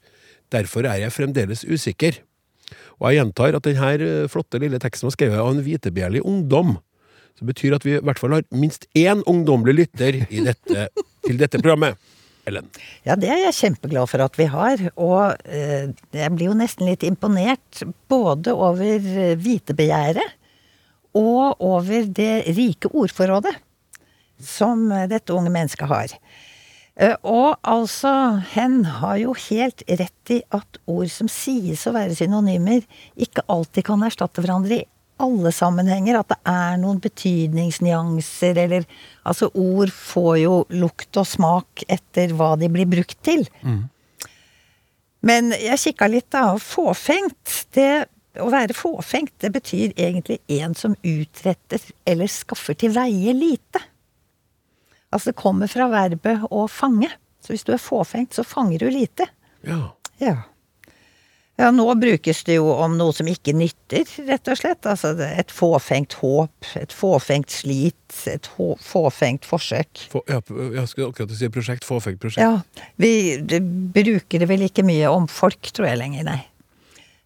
Derfor 0.51 0.89
er 0.89 1.05
jeg 1.05 1.13
fremdeles 1.13 1.65
usikker. 1.65 2.19
Og 2.99 3.11
jeg 3.11 3.21
gjentar 3.21 3.55
at 3.55 3.67
denne 3.69 4.27
flotte 4.33 4.59
lille 4.59 4.81
teksten 4.81 5.07
var 5.07 5.15
skrevet 5.15 5.39
av 5.39 5.53
en 5.53 5.63
vitebegjærlig 5.63 6.25
ungdom. 6.25 6.79
Som 7.39 7.51
betyr 7.51 7.75
at 7.75 7.85
vi 7.85 7.97
i 7.97 8.01
hvert 8.03 8.19
fall 8.19 8.37
har 8.37 8.45
minst 8.55 8.87
én 8.95 9.23
ungdommelig 9.27 9.75
lytter 9.75 10.25
dette, 10.31 10.89
til 11.27 11.37
dette 11.37 11.59
programmet. 11.59 11.99
Ellen. 12.49 12.69
Ja, 13.07 13.17
det 13.17 13.31
er 13.33 13.43
jeg 13.47 13.57
kjempeglad 13.57 14.11
for 14.11 14.25
at 14.25 14.39
vi 14.39 14.47
har. 14.53 14.81
Og 15.01 15.49
eh, 15.49 15.93
jeg 16.15 16.33
blir 16.35 16.51
jo 16.51 16.57
nesten 16.59 16.89
litt 16.89 17.05
imponert 17.07 17.85
både 18.11 18.55
over 18.55 18.97
eh, 18.99 19.37
vitebegjæret 19.41 20.41
og 21.15 21.63
over 21.63 22.09
det 22.11 22.57
rike 22.57 22.91
ordforrådet 22.91 23.55
som 24.43 24.91
eh, 24.93 25.07
dette 25.11 25.35
unge 25.37 25.53
mennesket 25.55 25.91
har. 25.91 26.19
Og 27.27 27.57
altså, 27.67 28.11
hen 28.53 28.85
har 29.01 29.17
jo 29.19 29.33
helt 29.49 29.83
rett 29.99 30.31
i 30.31 30.37
at 30.55 30.77
ord 30.87 31.09
som 31.11 31.27
sies 31.27 31.81
å 31.91 31.93
være 31.97 32.15
synonymer, 32.15 32.85
ikke 33.19 33.43
alltid 33.51 33.89
kan 33.89 34.05
erstatte 34.07 34.45
hverandre 34.45 34.77
i 34.79 34.85
alle 35.23 35.53
sammenhenger. 35.55 36.21
At 36.21 36.33
det 36.33 36.39
er 36.51 36.79
noen 36.83 37.01
betydningsnyanser, 37.05 38.61
eller 38.67 38.87
Altså, 39.25 39.49
ord 39.55 39.89
får 39.89 40.35
jo 40.43 40.55
lukt 40.77 41.17
og 41.17 41.25
smak 41.27 41.85
etter 41.89 42.35
hva 42.37 42.55
de 42.61 42.69
blir 42.69 42.85
brukt 42.85 43.17
til. 43.25 43.47
Men 45.25 45.55
jeg 45.57 45.81
kikka 45.81 46.11
litt, 46.13 46.29
da. 46.35 46.59
Fåfengt, 46.61 47.55
det 47.73 48.05
å 48.43 48.51
være 48.53 48.75
fåfengt, 48.77 49.33
det 49.41 49.53
betyr 49.55 49.95
egentlig 49.97 50.41
en 50.61 50.75
som 50.75 50.97
utretter 51.01 51.81
eller 52.05 52.29
skaffer 52.29 52.77
til 52.77 52.93
veie 52.93 53.33
lite. 53.33 53.81
Altså 55.15 55.31
det 55.31 55.39
kommer 55.41 55.71
fra 55.71 55.87
verbet 55.89 56.49
å 56.51 56.67
fange. 56.69 57.09
Så 57.41 57.55
hvis 57.55 57.65
du 57.65 57.73
er 57.73 57.83
fåfengt, 57.83 58.35
så 58.35 58.45
fanger 58.45 58.83
du 58.83 58.91
lite. 58.91 59.29
Ja. 59.63 59.95
Ja. 60.19 60.37
Ja, 61.57 61.69
nå 61.71 61.87
brukes 62.03 62.41
det 62.49 62.57
jo 62.57 62.67
om 62.73 62.97
noe 62.99 63.15
som 63.15 63.29
ikke 63.31 63.53
nytter, 63.55 64.09
rett 64.27 64.49
og 64.51 64.59
slett. 64.59 64.89
Altså 64.91 65.13
et 65.23 65.53
fåfengt 65.55 66.17
håp, 66.19 66.71
et 66.81 66.95
fåfengt 66.95 67.55
slit, 67.55 68.17
et 68.31 68.49
fåfengt 68.83 69.47
forsøk. 69.47 70.07
For, 70.11 70.27
ja, 70.27 70.41
jeg 70.81 70.91
skulle 70.91 71.13
akkurat 71.13 71.37
si 71.39 71.51
prosjekt. 71.55 71.87
Fåfengt 71.87 72.19
prosjekt. 72.25 72.43
Ja, 72.43 72.89
vi 72.99 73.37
det 73.39 73.63
bruker 73.95 74.43
det 74.43 74.51
vel 74.51 74.67
ikke 74.67 74.87
mye 74.87 75.13
om 75.15 75.31
folk, 75.31 75.71
tror 75.71 75.93
jeg 75.93 76.03
lenger, 76.03 76.27
nei. 76.27 76.41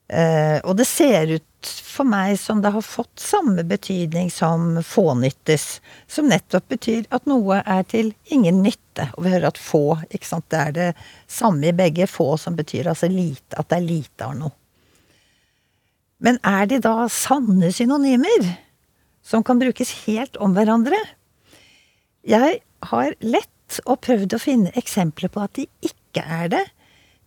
Eh, 0.08 0.58
og 0.64 0.76
det 0.76 0.88
ser 0.88 1.34
ut 1.38 1.47
for 1.66 2.06
meg 2.06 2.36
som 2.38 2.60
det 2.62 2.70
har 2.74 2.84
fått 2.84 3.20
samme 3.20 3.64
betydning 3.66 4.30
som 4.30 4.78
fånyttes, 4.86 5.80
som 6.06 6.28
nettopp 6.30 6.68
betyr 6.70 7.08
at 7.14 7.26
noe 7.26 7.60
er 7.64 7.82
til 7.90 8.12
ingen 8.30 8.62
nytte. 8.62 9.08
Og 9.16 9.24
vi 9.24 9.32
hører 9.34 9.48
at 9.50 9.58
få, 9.58 9.98
ikke 10.10 10.28
sant, 10.28 10.46
det 10.52 10.60
er 10.60 10.76
det 10.76 10.88
samme 11.26 11.70
i 11.70 11.74
begge, 11.74 12.06
få 12.06 12.36
som 12.38 12.56
betyr 12.58 12.90
altså 12.92 13.10
lite, 13.10 13.58
at 13.58 13.68
det 13.70 13.80
er 13.80 13.88
lite 13.88 14.28
av 14.28 14.38
noe. 14.38 14.54
Men 16.22 16.40
er 16.46 16.66
de 16.66 16.80
da 16.82 17.06
sanne 17.12 17.70
synonymer, 17.74 18.48
som 19.22 19.44
kan 19.46 19.60
brukes 19.60 19.92
helt 20.06 20.38
om 20.42 20.54
hverandre? 20.56 20.98
Jeg 22.26 22.58
har 22.90 23.14
lett 23.22 23.80
og 23.84 24.00
prøvd 24.06 24.34
å 24.34 24.42
finne 24.42 24.74
eksempler 24.78 25.30
på 25.30 25.42
at 25.44 25.54
de 25.58 25.66
ikke 25.84 26.24
er 26.24 26.50
det, 26.54 26.64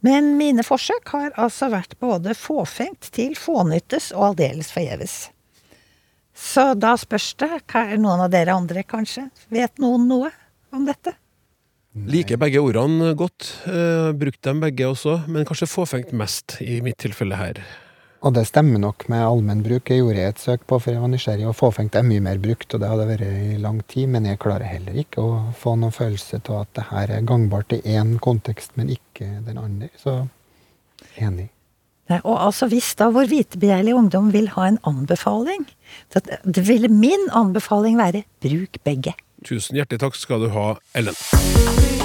men 0.06 0.34
mine 0.38 0.66
forsøk 0.66 1.14
har 1.14 1.36
altså 1.40 1.70
vært 1.72 1.98
både 2.02 2.34
fåfengt 2.38 3.12
til 3.14 3.36
fånyttes 3.38 4.12
og 4.16 4.32
aldeles 4.32 4.72
forgjeves. 4.74 5.16
Så 6.34 6.72
da 6.80 6.96
spørs 6.98 7.34
det, 7.42 7.52
hva 7.70 7.86
er 7.92 8.00
noen 8.02 8.24
av 8.26 8.32
dere 8.34 8.56
andre 8.56 8.84
kanskje, 8.88 9.28
vet 9.54 9.78
noen 9.84 10.08
noe 10.10 10.32
om 10.74 10.88
dette? 10.88 11.14
Liker 11.92 12.40
begge 12.40 12.62
ordene 12.64 13.12
godt. 13.20 13.50
Uh, 13.68 14.10
brukt 14.16 14.40
dem 14.48 14.62
begge 14.64 14.88
også, 14.88 15.18
men 15.28 15.46
kanskje 15.48 15.68
fåfengt 15.68 16.14
mest 16.16 16.56
i 16.64 16.80
mitt 16.84 16.98
tilfelle 17.04 17.36
her. 17.36 17.60
Og 18.22 18.36
det 18.36 18.44
stemmer 18.46 18.78
nok 18.78 19.08
med 19.10 19.24
allmennbruk. 19.26 19.90
Jeg 19.90 20.04
gjorde 20.04 20.26
et 20.30 20.42
søk 20.42 20.66
på, 20.70 20.78
for 20.78 20.94
jeg 20.94 21.02
var 21.02 21.10
nysgjerrig, 21.10 21.48
og 21.50 21.56
fåfengt 21.58 21.96
er 21.98 22.06
mye 22.06 22.22
mer 22.22 22.42
brukt, 22.42 22.70
og 22.70 22.84
det 22.84 22.92
hadde 22.92 23.08
vært 23.10 23.24
i 23.26 23.56
lang 23.62 23.80
tid, 23.90 24.12
men 24.14 24.28
jeg 24.30 24.40
klarer 24.44 24.70
heller 24.70 25.00
ikke 25.02 25.24
å 25.26 25.40
få 25.58 25.74
noen 25.82 25.96
følelse 25.96 26.44
av 26.44 26.60
at 26.60 26.76
det 26.78 26.86
her 26.92 27.16
er 27.16 27.26
gangbart 27.26 27.74
i 27.74 27.82
én 27.96 28.20
kontekst, 28.22 28.76
men 28.78 28.94
ikke 28.94 29.32
den 29.48 29.58
andre. 29.58 29.90
Så 29.98 30.20
enig. 31.18 31.50
Nei, 32.12 32.20
og 32.22 32.38
altså 32.44 32.68
hvis 32.70 32.92
da 33.00 33.10
vår 33.14 33.30
vitebegjærlige 33.32 33.98
ungdom 33.98 34.30
vil 34.36 34.52
ha 34.54 34.68
en 34.70 34.80
anbefaling, 34.86 35.66
så 36.14 36.22
det 36.22 36.68
ville 36.68 36.92
min 36.94 37.26
anbefaling 37.34 37.98
være 37.98 38.26
bruk 38.44 38.82
begge. 38.86 39.16
Tusen 39.48 39.80
hjertelig 39.80 40.04
takk 40.04 40.20
skal 40.20 40.46
du 40.46 40.52
ha, 40.54 40.68
Ellen. 40.94 42.01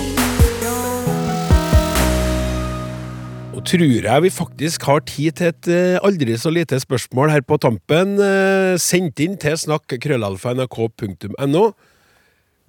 Og 3.56 3.64
tror 3.64 3.88
jeg 3.88 4.20
vi 4.20 4.28
faktisk 4.28 4.84
har 4.84 5.00
tid 5.08 5.32
til 5.38 5.46
et 5.48 5.64
eh, 5.72 5.96
aldri 6.04 6.36
så 6.36 6.52
lite 6.52 6.76
spørsmål 6.82 7.30
her 7.32 7.40
på 7.40 7.56
tampen, 7.62 8.18
eh, 8.20 8.76
sendt 8.76 9.16
inn 9.24 9.38
til 9.40 9.56
snakk.krøllalfa.nrk.no. 9.56 11.62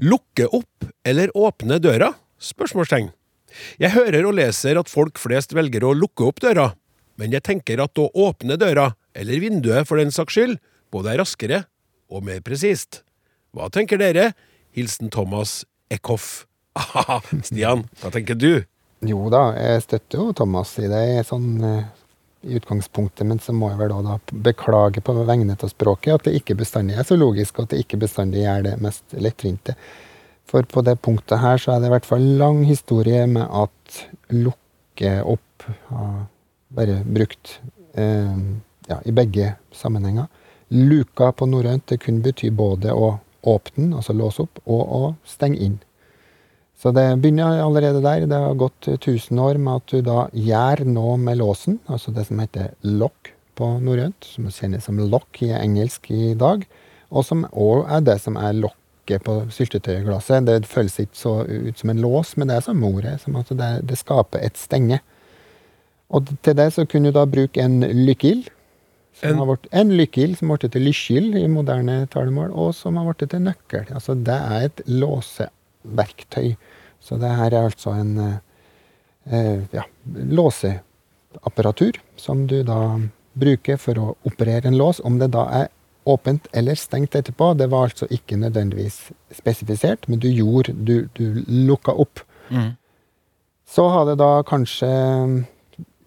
Lukke 0.07 0.47
opp 0.47 0.87
eller 1.03 1.27
åpne 1.35 1.75
døra? 1.83 2.15
Spørsmålstegn. 2.39 3.11
Jeg 3.83 3.91
hører 3.97 4.23
og 4.29 4.37
leser 4.39 4.79
at 4.79 4.87
folk 4.91 5.19
flest 5.19 5.51
velger 5.57 5.83
å 5.83 5.91
lukke 5.97 6.23
opp 6.29 6.39
døra, 6.45 6.67
men 7.19 7.31
jeg 7.35 7.43
tenker 7.49 7.81
at 7.83 7.99
å 7.99 8.07
åpne 8.15 8.55
døra, 8.61 8.95
eller 9.17 9.41
vinduet 9.43 9.87
for 9.89 9.97
den 9.99 10.11
saks 10.13 10.33
skyld, 10.37 10.55
både 10.93 11.09
er 11.11 11.17
raskere 11.19 11.59
og 12.07 12.23
mer 12.29 12.39
presist. 12.45 13.03
Hva 13.51 13.67
tenker 13.73 13.97
dere? 13.99 14.31
Hilsen 14.77 15.09
Thomas 15.11 15.65
Eckhoff. 15.91 16.45
Aha, 16.79 17.19
Stian, 17.47 17.83
hva 17.99 18.09
tenker 18.13 18.35
du? 18.39 18.63
Jo 19.05 19.27
da, 19.29 19.51
jeg 19.53 19.83
støtter 19.85 20.21
jo 20.21 20.33
Thomas 20.33 20.71
i 20.81 20.87
det 20.89 21.03
sånn 21.27 21.49
eh, 21.61 21.83
i 22.47 22.57
utgangspunktet, 22.57 23.25
men 23.27 23.39
så 23.43 23.53
må 23.53 23.69
jeg 23.71 23.79
vel 23.81 23.91
da, 23.93 24.15
da 24.15 24.41
beklage 24.47 25.01
på 25.05 25.13
vegne 25.27 25.57
av 25.57 25.69
språket 25.69 26.13
at 26.15 26.27
det 26.27 26.37
ikke 26.39 26.57
bestandig 26.57 26.97
er 26.97 27.05
så 27.05 27.17
logisk, 27.17 27.57
og 27.57 27.67
at 27.67 27.75
det 27.75 27.83
ikke 27.83 27.99
bestandig 28.01 28.45
er 28.49 28.63
det 28.65 28.77
mest 28.81 29.13
lettvinte. 29.17 29.75
For 30.47 30.63
på 30.63 30.83
det 30.87 30.95
punktet 31.03 31.41
her 31.43 31.59
så 31.59 31.75
er 31.75 31.81
det 31.81 31.89
i 31.89 31.93
hvert 31.97 32.07
fall 32.07 32.23
lang 32.39 32.63
historie 32.65 33.25
med 33.29 33.45
at 33.45 34.01
lukke 34.31 35.17
opp 35.27 35.67
har 35.89 36.27
vært 36.77 37.09
brukt 37.11 37.57
eh, 37.99 38.37
ja, 38.87 38.99
i 39.03 39.13
begge 39.15 39.55
sammenhenger. 39.75 40.29
Luka 40.69 41.31
på 41.35 41.47
norrønt 41.49 41.87
det 41.91 41.99
kunne 42.03 42.23
bety 42.23 42.49
både 42.55 42.95
å 42.95 43.17
åpne, 43.47 43.95
altså 43.99 44.15
låse 44.15 44.43
opp, 44.43 44.61
og 44.65 44.81
å 44.81 45.01
stenge 45.27 45.59
inn. 45.63 45.77
Så 46.77 46.91
det 46.93 47.05
begynner 47.23 47.63
allerede 47.63 48.03
der. 48.05 48.25
Det 48.29 48.37
har 48.37 48.53
gått 48.59 48.87
1000 48.91 49.39
år 49.41 49.57
med 49.57 49.79
at 49.81 49.87
du 49.93 50.01
da 50.05 50.27
gjør 50.33 50.83
noe 50.85 51.15
med 51.17 51.39
låsen, 51.39 51.79
altså 51.89 52.13
det 52.13 52.27
som 52.27 52.39
heter 52.43 52.73
lock 52.85 53.31
på 53.57 53.69
norrønt, 53.81 54.27
som 54.35 54.45
kjennes 54.53 54.85
som 54.85 54.99
lock 55.09 55.39
i 55.41 55.49
engelsk 55.57 56.11
i 56.13 56.35
dag, 56.37 56.67
og 57.09 57.25
som 57.25 57.47
òg 57.49 57.87
er 57.89 58.03
det 58.05 58.19
som 58.21 58.37
er 58.37 58.53
lokket 58.59 59.23
på 59.25 59.39
syltetøyglasset. 59.55 60.45
Det 60.45 60.59
føles 60.69 60.99
ikke 61.01 61.17
så 61.17 61.33
ut 61.47 61.79
som 61.81 61.89
en 61.89 62.03
lås, 62.03 62.35
men 62.37 62.51
det 62.51 62.59
er 62.59 62.67
som 62.67 62.83
ordet, 62.85 63.15
som 63.23 63.39
at 63.41 63.49
det, 63.57 63.71
det 63.89 63.97
skaper 63.97 64.45
et 64.45 64.59
stenge. 64.61 64.99
Og 66.13 66.29
til 66.45 66.55
det 66.55 66.69
så 66.75 66.85
kunne 66.85 67.09
du 67.09 67.17
da 67.17 67.25
bruke 67.25 67.63
en 67.63 67.81
lykkeild, 67.81 68.51
Som 69.17 69.29
En- 69.31 69.37
har 69.41 69.47
vært, 69.49 69.65
en 69.73 69.89
lykkild, 69.97 70.35
som 70.37 70.51
ble 70.53 70.69
til 70.69 70.83
lykkil 70.85 71.31
i 71.41 71.47
moderne 71.49 72.03
talemål, 72.13 72.51
og 72.53 72.75
som 72.77 72.99
har 73.01 73.07
blitt 73.09 73.31
til 73.31 73.41
nøkkel. 73.41 73.87
Altså, 73.89 74.13
det 74.13 74.35
er 74.35 74.65
et 74.67 74.81
låseverktøy. 75.87 76.55
Så 76.99 77.17
det 77.17 77.29
her 77.29 77.53
er 77.53 77.69
altså 77.69 77.93
en 77.95 78.17
eh, 78.19 78.37
eh, 79.31 79.63
ja, 79.71 79.83
låseapparatur 80.05 82.01
som 82.15 82.47
du 82.47 82.63
da 82.63 82.99
bruker 83.33 83.77
for 83.77 83.97
å 83.97 84.15
operere 84.25 84.67
en 84.67 84.77
lås. 84.77 84.99
Om 84.99 85.19
det 85.19 85.31
da 85.31 85.47
er 85.63 85.67
åpent 86.05 86.47
eller 86.53 86.75
stengt 86.75 87.15
etterpå, 87.15 87.53
det 87.53 87.69
var 87.69 87.89
altså 87.89 88.07
ikke 88.09 88.37
nødvendigvis 88.37 89.11
spesifisert, 89.35 90.07
men 90.07 90.19
du 90.19 90.29
gjorde 90.29 90.73
Du, 90.73 91.09
du 91.13 91.43
lukka 91.47 91.91
opp. 91.91 92.19
Så 93.67 93.87
har 93.87 94.05
det 94.05 94.17
da 94.17 94.43
kanskje 94.47 95.45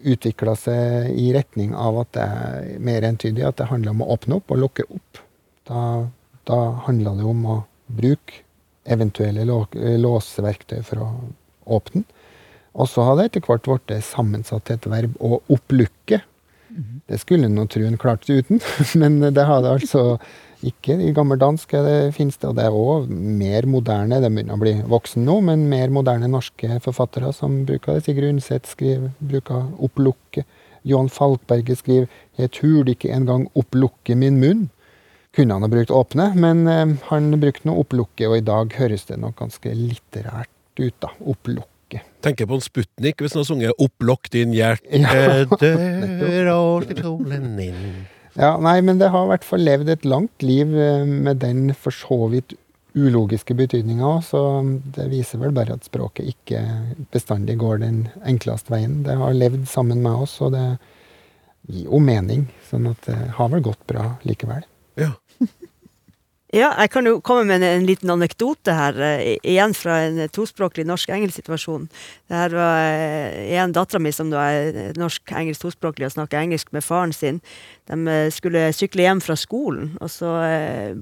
utvikla 0.01 0.55
seg 0.57 1.11
i 1.13 1.29
retning 1.33 1.75
av 1.77 1.99
at 2.01 2.13
det 2.17 2.23
er 2.25 2.79
mer 2.81 3.05
entydig 3.05 3.45
at 3.45 3.57
det 3.57 3.69
handler 3.69 3.93
om 3.93 4.01
å 4.01 4.15
åpne 4.15 4.39
opp 4.39 4.51
og 4.51 4.57
lukke 4.57 4.83
opp. 4.89 5.21
Da, 5.69 6.09
da 6.49 6.57
handler 6.87 7.19
det 7.19 7.27
om 7.29 7.45
å 7.45 7.57
bruke 7.85 8.41
eventuelle 8.91 9.45
låseverktøy 10.01 10.81
for 10.87 11.05
å 11.05 11.11
åpne 11.77 12.01
den. 12.01 12.09
Og 12.71 12.87
så 12.87 13.03
har 13.03 13.17
det 13.17 13.25
etter 13.27 13.43
hvert 13.43 13.65
blitt 13.67 14.05
sammensatt 14.07 14.67
til 14.67 14.77
et 14.77 14.91
verb 14.91 15.17
å 15.19 15.41
opplukke. 15.51 16.21
Det 17.11 17.19
skulle 17.19 17.49
en 17.49 17.57
nå 17.57 17.65
tro 17.67 17.83
en 17.83 17.99
klarte 17.99 18.37
uten, 18.39 18.61
men 19.01 19.19
det 19.35 19.43
har 19.47 19.63
det 19.63 19.73
altså 19.75 20.05
ikke. 20.63 20.95
I 21.01 21.11
gammeldansk 21.15 21.73
det, 21.73 22.13
finnes 22.15 22.37
det, 22.39 22.47
og 22.47 22.55
det 22.55 22.67
er 22.67 22.77
òg 22.77 23.09
mer 23.11 23.67
moderne, 23.67 24.21
det 24.23 24.29
begynner 24.31 24.55
å 24.55 24.61
bli 24.61 24.75
voksen 24.93 25.25
nå, 25.27 25.39
men 25.49 25.67
mer 25.71 25.91
moderne 25.93 26.29
norske 26.31 26.79
forfattere 26.85 27.33
som 27.35 27.63
bruker 27.67 27.97
det. 27.97 28.05
Sigrid 28.05 28.37
Undset 28.37 28.69
skriver, 28.69 29.11
bruker 29.19 29.65
opplukke. 29.83 30.45
Johan 30.87 31.11
Falkberget 31.13 31.77
skriver 31.77 32.07
'Jeg 32.37 32.51
turde 32.51 32.91
ikke 32.91 33.13
engang 33.13 33.49
opplukke 33.55 34.15
min 34.15 34.39
munn'. 34.39 34.69
Kunne 35.35 35.55
han 35.55 35.63
ha 35.63 35.69
brukt 35.71 35.91
åpne, 35.95 36.31
men 36.35 36.65
eh, 36.67 36.95
han 37.07 37.29
brukte 37.39 37.67
noe 37.69 37.85
opplukke, 37.85 38.27
og 38.27 38.37
i 38.41 38.45
dag 38.47 38.73
høres 38.75 39.05
det 39.07 39.19
nok 39.21 39.37
ganske 39.39 39.75
litterært 39.75 40.51
ut, 40.79 40.95
da. 41.03 41.11
Opplukke. 41.23 42.01
Tenker 42.23 42.47
på 42.47 42.57
en 42.57 42.63
Sputnik 42.63 43.19
hvis 43.23 43.33
han 43.35 43.41
har 43.41 43.47
sunget 43.49 43.79
'Opplokk 43.79 44.29
din 44.31 44.53
Ja. 44.55 44.75
hjertedør 44.91 46.51
og 46.55 46.83
slipp 46.85 46.99
solen 47.03 47.55
inn'. 47.59 48.05
Ja, 48.39 48.55
nei, 48.57 48.79
men 48.81 48.99
det 48.99 49.09
har 49.11 49.25
i 49.25 49.31
hvert 49.33 49.43
fall 49.43 49.59
levd 49.59 49.89
et 49.91 50.05
langt 50.07 50.43
liv 50.43 50.67
eh, 50.75 51.05
med 51.05 51.39
den 51.39 51.73
for 51.73 51.91
så 51.91 52.29
vidt 52.31 52.55
ulogiske 52.95 53.55
betydninga 53.55 54.03
òg, 54.03 54.23
så 54.23 54.39
det 54.95 55.09
viser 55.11 55.39
vel 55.39 55.51
bare 55.55 55.75
at 55.77 55.87
språket 55.87 56.27
ikke 56.33 56.59
bestandig 57.11 57.57
går 57.59 57.79
den 57.83 58.09
enkleste 58.27 58.71
veien. 58.71 59.03
Det 59.03 59.15
har 59.15 59.35
levd 59.35 59.67
sammen 59.67 60.01
med 60.03 60.11
oss, 60.25 60.41
og 60.43 60.51
det 60.55 60.65
gir 61.71 61.85
jo 61.87 61.99
mening, 62.03 62.49
sånn 62.69 62.89
at 62.91 62.99
det 63.07 63.15
har 63.37 63.51
vel 63.51 63.63
gått 63.63 63.83
bra 63.87 64.17
likevel. 64.27 64.63
Ja. 64.99 65.13
Ja, 66.51 66.73
jeg 66.75 66.89
kan 66.91 67.05
jo 67.07 67.21
komme 67.23 67.45
med 67.47 67.61
en, 67.61 67.77
en 67.79 67.85
liten 67.87 68.09
anekdote 68.11 68.73
her, 68.75 68.97
uh, 68.99 69.21
igjen 69.39 69.71
fra 69.71 70.01
en 70.03 70.17
tospråklig 70.35 70.83
norsk-engelsk 70.83 71.39
situasjon. 71.39 71.85
Det 72.27 72.35
her 72.35 72.55
var 72.57 72.89
uh, 72.91 73.53
en 73.63 73.71
dattera 73.71 74.01
mi 74.03 74.11
som 74.11 74.33
er 74.35 74.91
norsk-engelsk 74.99 75.63
tospråklig 75.63 76.09
og 76.09 76.15
snakker 76.17 76.41
engelsk 76.41 76.73
med 76.75 76.83
faren 76.83 77.15
sin. 77.15 77.39
De 77.87 77.95
uh, 78.03 78.27
skulle 78.35 78.65
sykle 78.75 79.07
hjem 79.07 79.23
fra 79.23 79.39
skolen, 79.39 79.93
og 80.03 80.11
så 80.11 80.33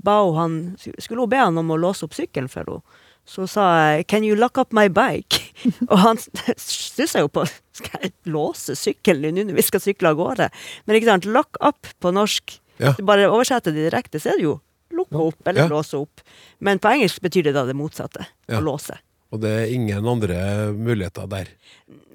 ba 0.05 0.19
hun 0.21 0.37
han, 0.37 0.61
skulle 0.77 1.25
hun 1.25 1.33
be 1.33 1.41
han 1.41 1.57
om 1.57 1.73
å 1.73 1.81
låse 1.81 2.05
opp 2.05 2.13
sykkelen 2.13 2.51
for 2.51 2.69
henne. 2.69 3.05
Så 3.29 3.45
sa 3.49 3.65
jeg 3.93 4.07
'Can 4.07 4.23
you 4.23 4.35
lock 4.37 4.57
up 4.57 4.73
my 4.73 4.87
bike?' 4.87 5.41
og 5.91 5.97
han 5.97 6.17
stussa 6.57 7.25
jo 7.25 7.27
på 7.27 7.45
Skal 7.73 7.99
jeg 8.03 8.13
låse 8.25 8.75
sykkelen 8.75 9.35
din 9.35 9.47
nå 9.47 9.51
når 9.51 9.61
vi 9.61 9.65
skal 9.65 9.81
sykle 9.81 10.13
av 10.13 10.17
gårde? 10.17 10.49
Men 10.85 10.95
ikke 10.95 11.09
sant, 11.09 11.25
lock 11.25 11.57
up 11.61 11.89
på 12.01 12.13
norsk. 12.13 12.59
Ja. 12.79 12.93
Du 12.97 13.03
bare 13.07 13.27
oversetter 13.29 13.75
det 13.75 13.89
direkte, 13.89 14.19
så 14.23 14.31
er 14.33 14.39
det 14.39 14.47
jo 14.47 14.55
lukke 14.95 15.19
opp 15.29 15.47
eller 15.47 15.65
Ja. 15.65 15.67
låse 15.71 15.99
opp. 15.99 16.21
Men 16.59 16.79
på 16.79 16.89
engelsk 16.91 17.21
betyr 17.21 17.43
det 17.49 17.53
da 17.53 17.65
det 17.67 17.75
motsatte. 17.77 18.25
Å 18.49 18.61
låse. 18.63 18.97
Og 19.31 19.41
det 19.43 19.49
er 19.51 19.73
ingen 19.75 20.07
andre 20.09 20.71
muligheter 20.73 21.27
der. 21.29 21.51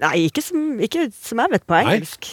Nei, 0.01 0.25
ikke 0.27 0.41
som, 0.43 0.75
ikke 0.83 1.05
som 1.15 1.39
jeg 1.39 1.53
vet 1.53 1.65
på 1.69 1.77
engelsk. 1.79 2.27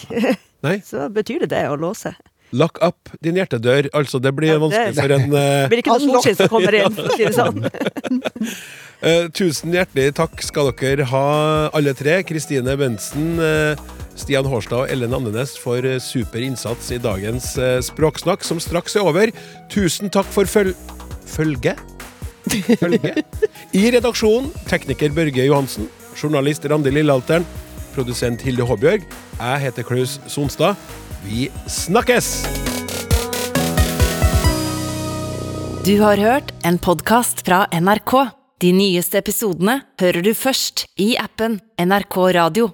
Nei. 0.65 0.79
så 0.89 1.07
betyr 1.13 1.45
det 1.45 1.53
det 1.55 1.63
å 1.71 1.77
låse. 1.79 2.11
Lock 2.53 2.77
up 2.85 3.09
din 3.23 3.35
hjertedør. 3.39 3.87
Altså, 3.97 4.19
det 4.21 4.33
blir 4.37 4.51
Ja, 4.51 4.59
vanskelig 4.61 4.93
for 4.99 5.13
en 5.15 5.23
eh, 5.33 5.61
Det 5.63 5.69
blir 5.71 5.81
ikke 5.81 5.95
noe 5.95 6.03
solskinn 6.11 6.35
som 6.37 6.51
kommer 6.51 6.75
inn, 6.77 6.93
for 6.93 7.07
å 7.09 7.15
si 7.15 7.23
det 7.25 7.33
sånn. 7.39 7.63
Eh, 9.03 9.25
tusen 9.35 9.73
hjertelig 9.75 10.13
takk 10.19 10.43
skal 10.45 10.69
dere 10.79 11.07
ha, 11.09 11.23
alle 11.75 11.95
tre. 11.97 12.19
Kristine 12.27 12.75
Bensen, 12.79 13.33
eh, 13.41 13.81
Stian 14.19 14.47
Hårstad 14.47 14.85
og 14.85 14.91
Ellen 14.93 15.13
Andenes 15.15 15.55
for 15.59 15.83
eh, 15.85 15.99
super 16.03 16.43
innsats 16.43 16.91
i 16.93 16.99
dagens 17.01 17.53
eh, 17.57 17.79
Språksnakk, 17.83 18.45
som 18.45 18.61
straks 18.61 18.97
er 18.97 19.07
over. 19.07 19.33
Tusen 19.73 20.11
takk 20.13 20.29
for 20.33 20.49
føl 20.49 20.73
følge. 21.33 21.75
følge. 22.81 23.15
I 23.79 23.87
redaksjonen 23.95 24.51
tekniker 24.69 25.13
Børge 25.15 25.47
Johansen, 25.47 25.89
journalist 26.19 26.65
Randi 26.69 26.91
Lillealteren, 26.93 27.47
produsent 27.95 28.43
Hilde 28.45 28.67
Håbjørg. 28.67 29.07
Jeg 29.39 29.63
heter 29.65 29.87
Klaus 29.87 30.19
Sonstad. 30.27 30.77
Vi 31.25 31.47
snakkes! 31.67 32.35
Du 35.83 35.97
har 35.99 36.15
hørt 36.15 36.53
en 36.63 36.77
podkast 36.79 37.43
fra 37.43 37.65
NRK. 37.75 38.13
De 38.63 38.69
nyeste 38.71 39.19
episodene 39.19 39.81
hører 39.99 40.23
du 40.23 40.31
først 40.37 40.85
i 40.95 41.09
appen 41.19 41.59
NRK 41.75 42.17
Radio. 42.37 42.69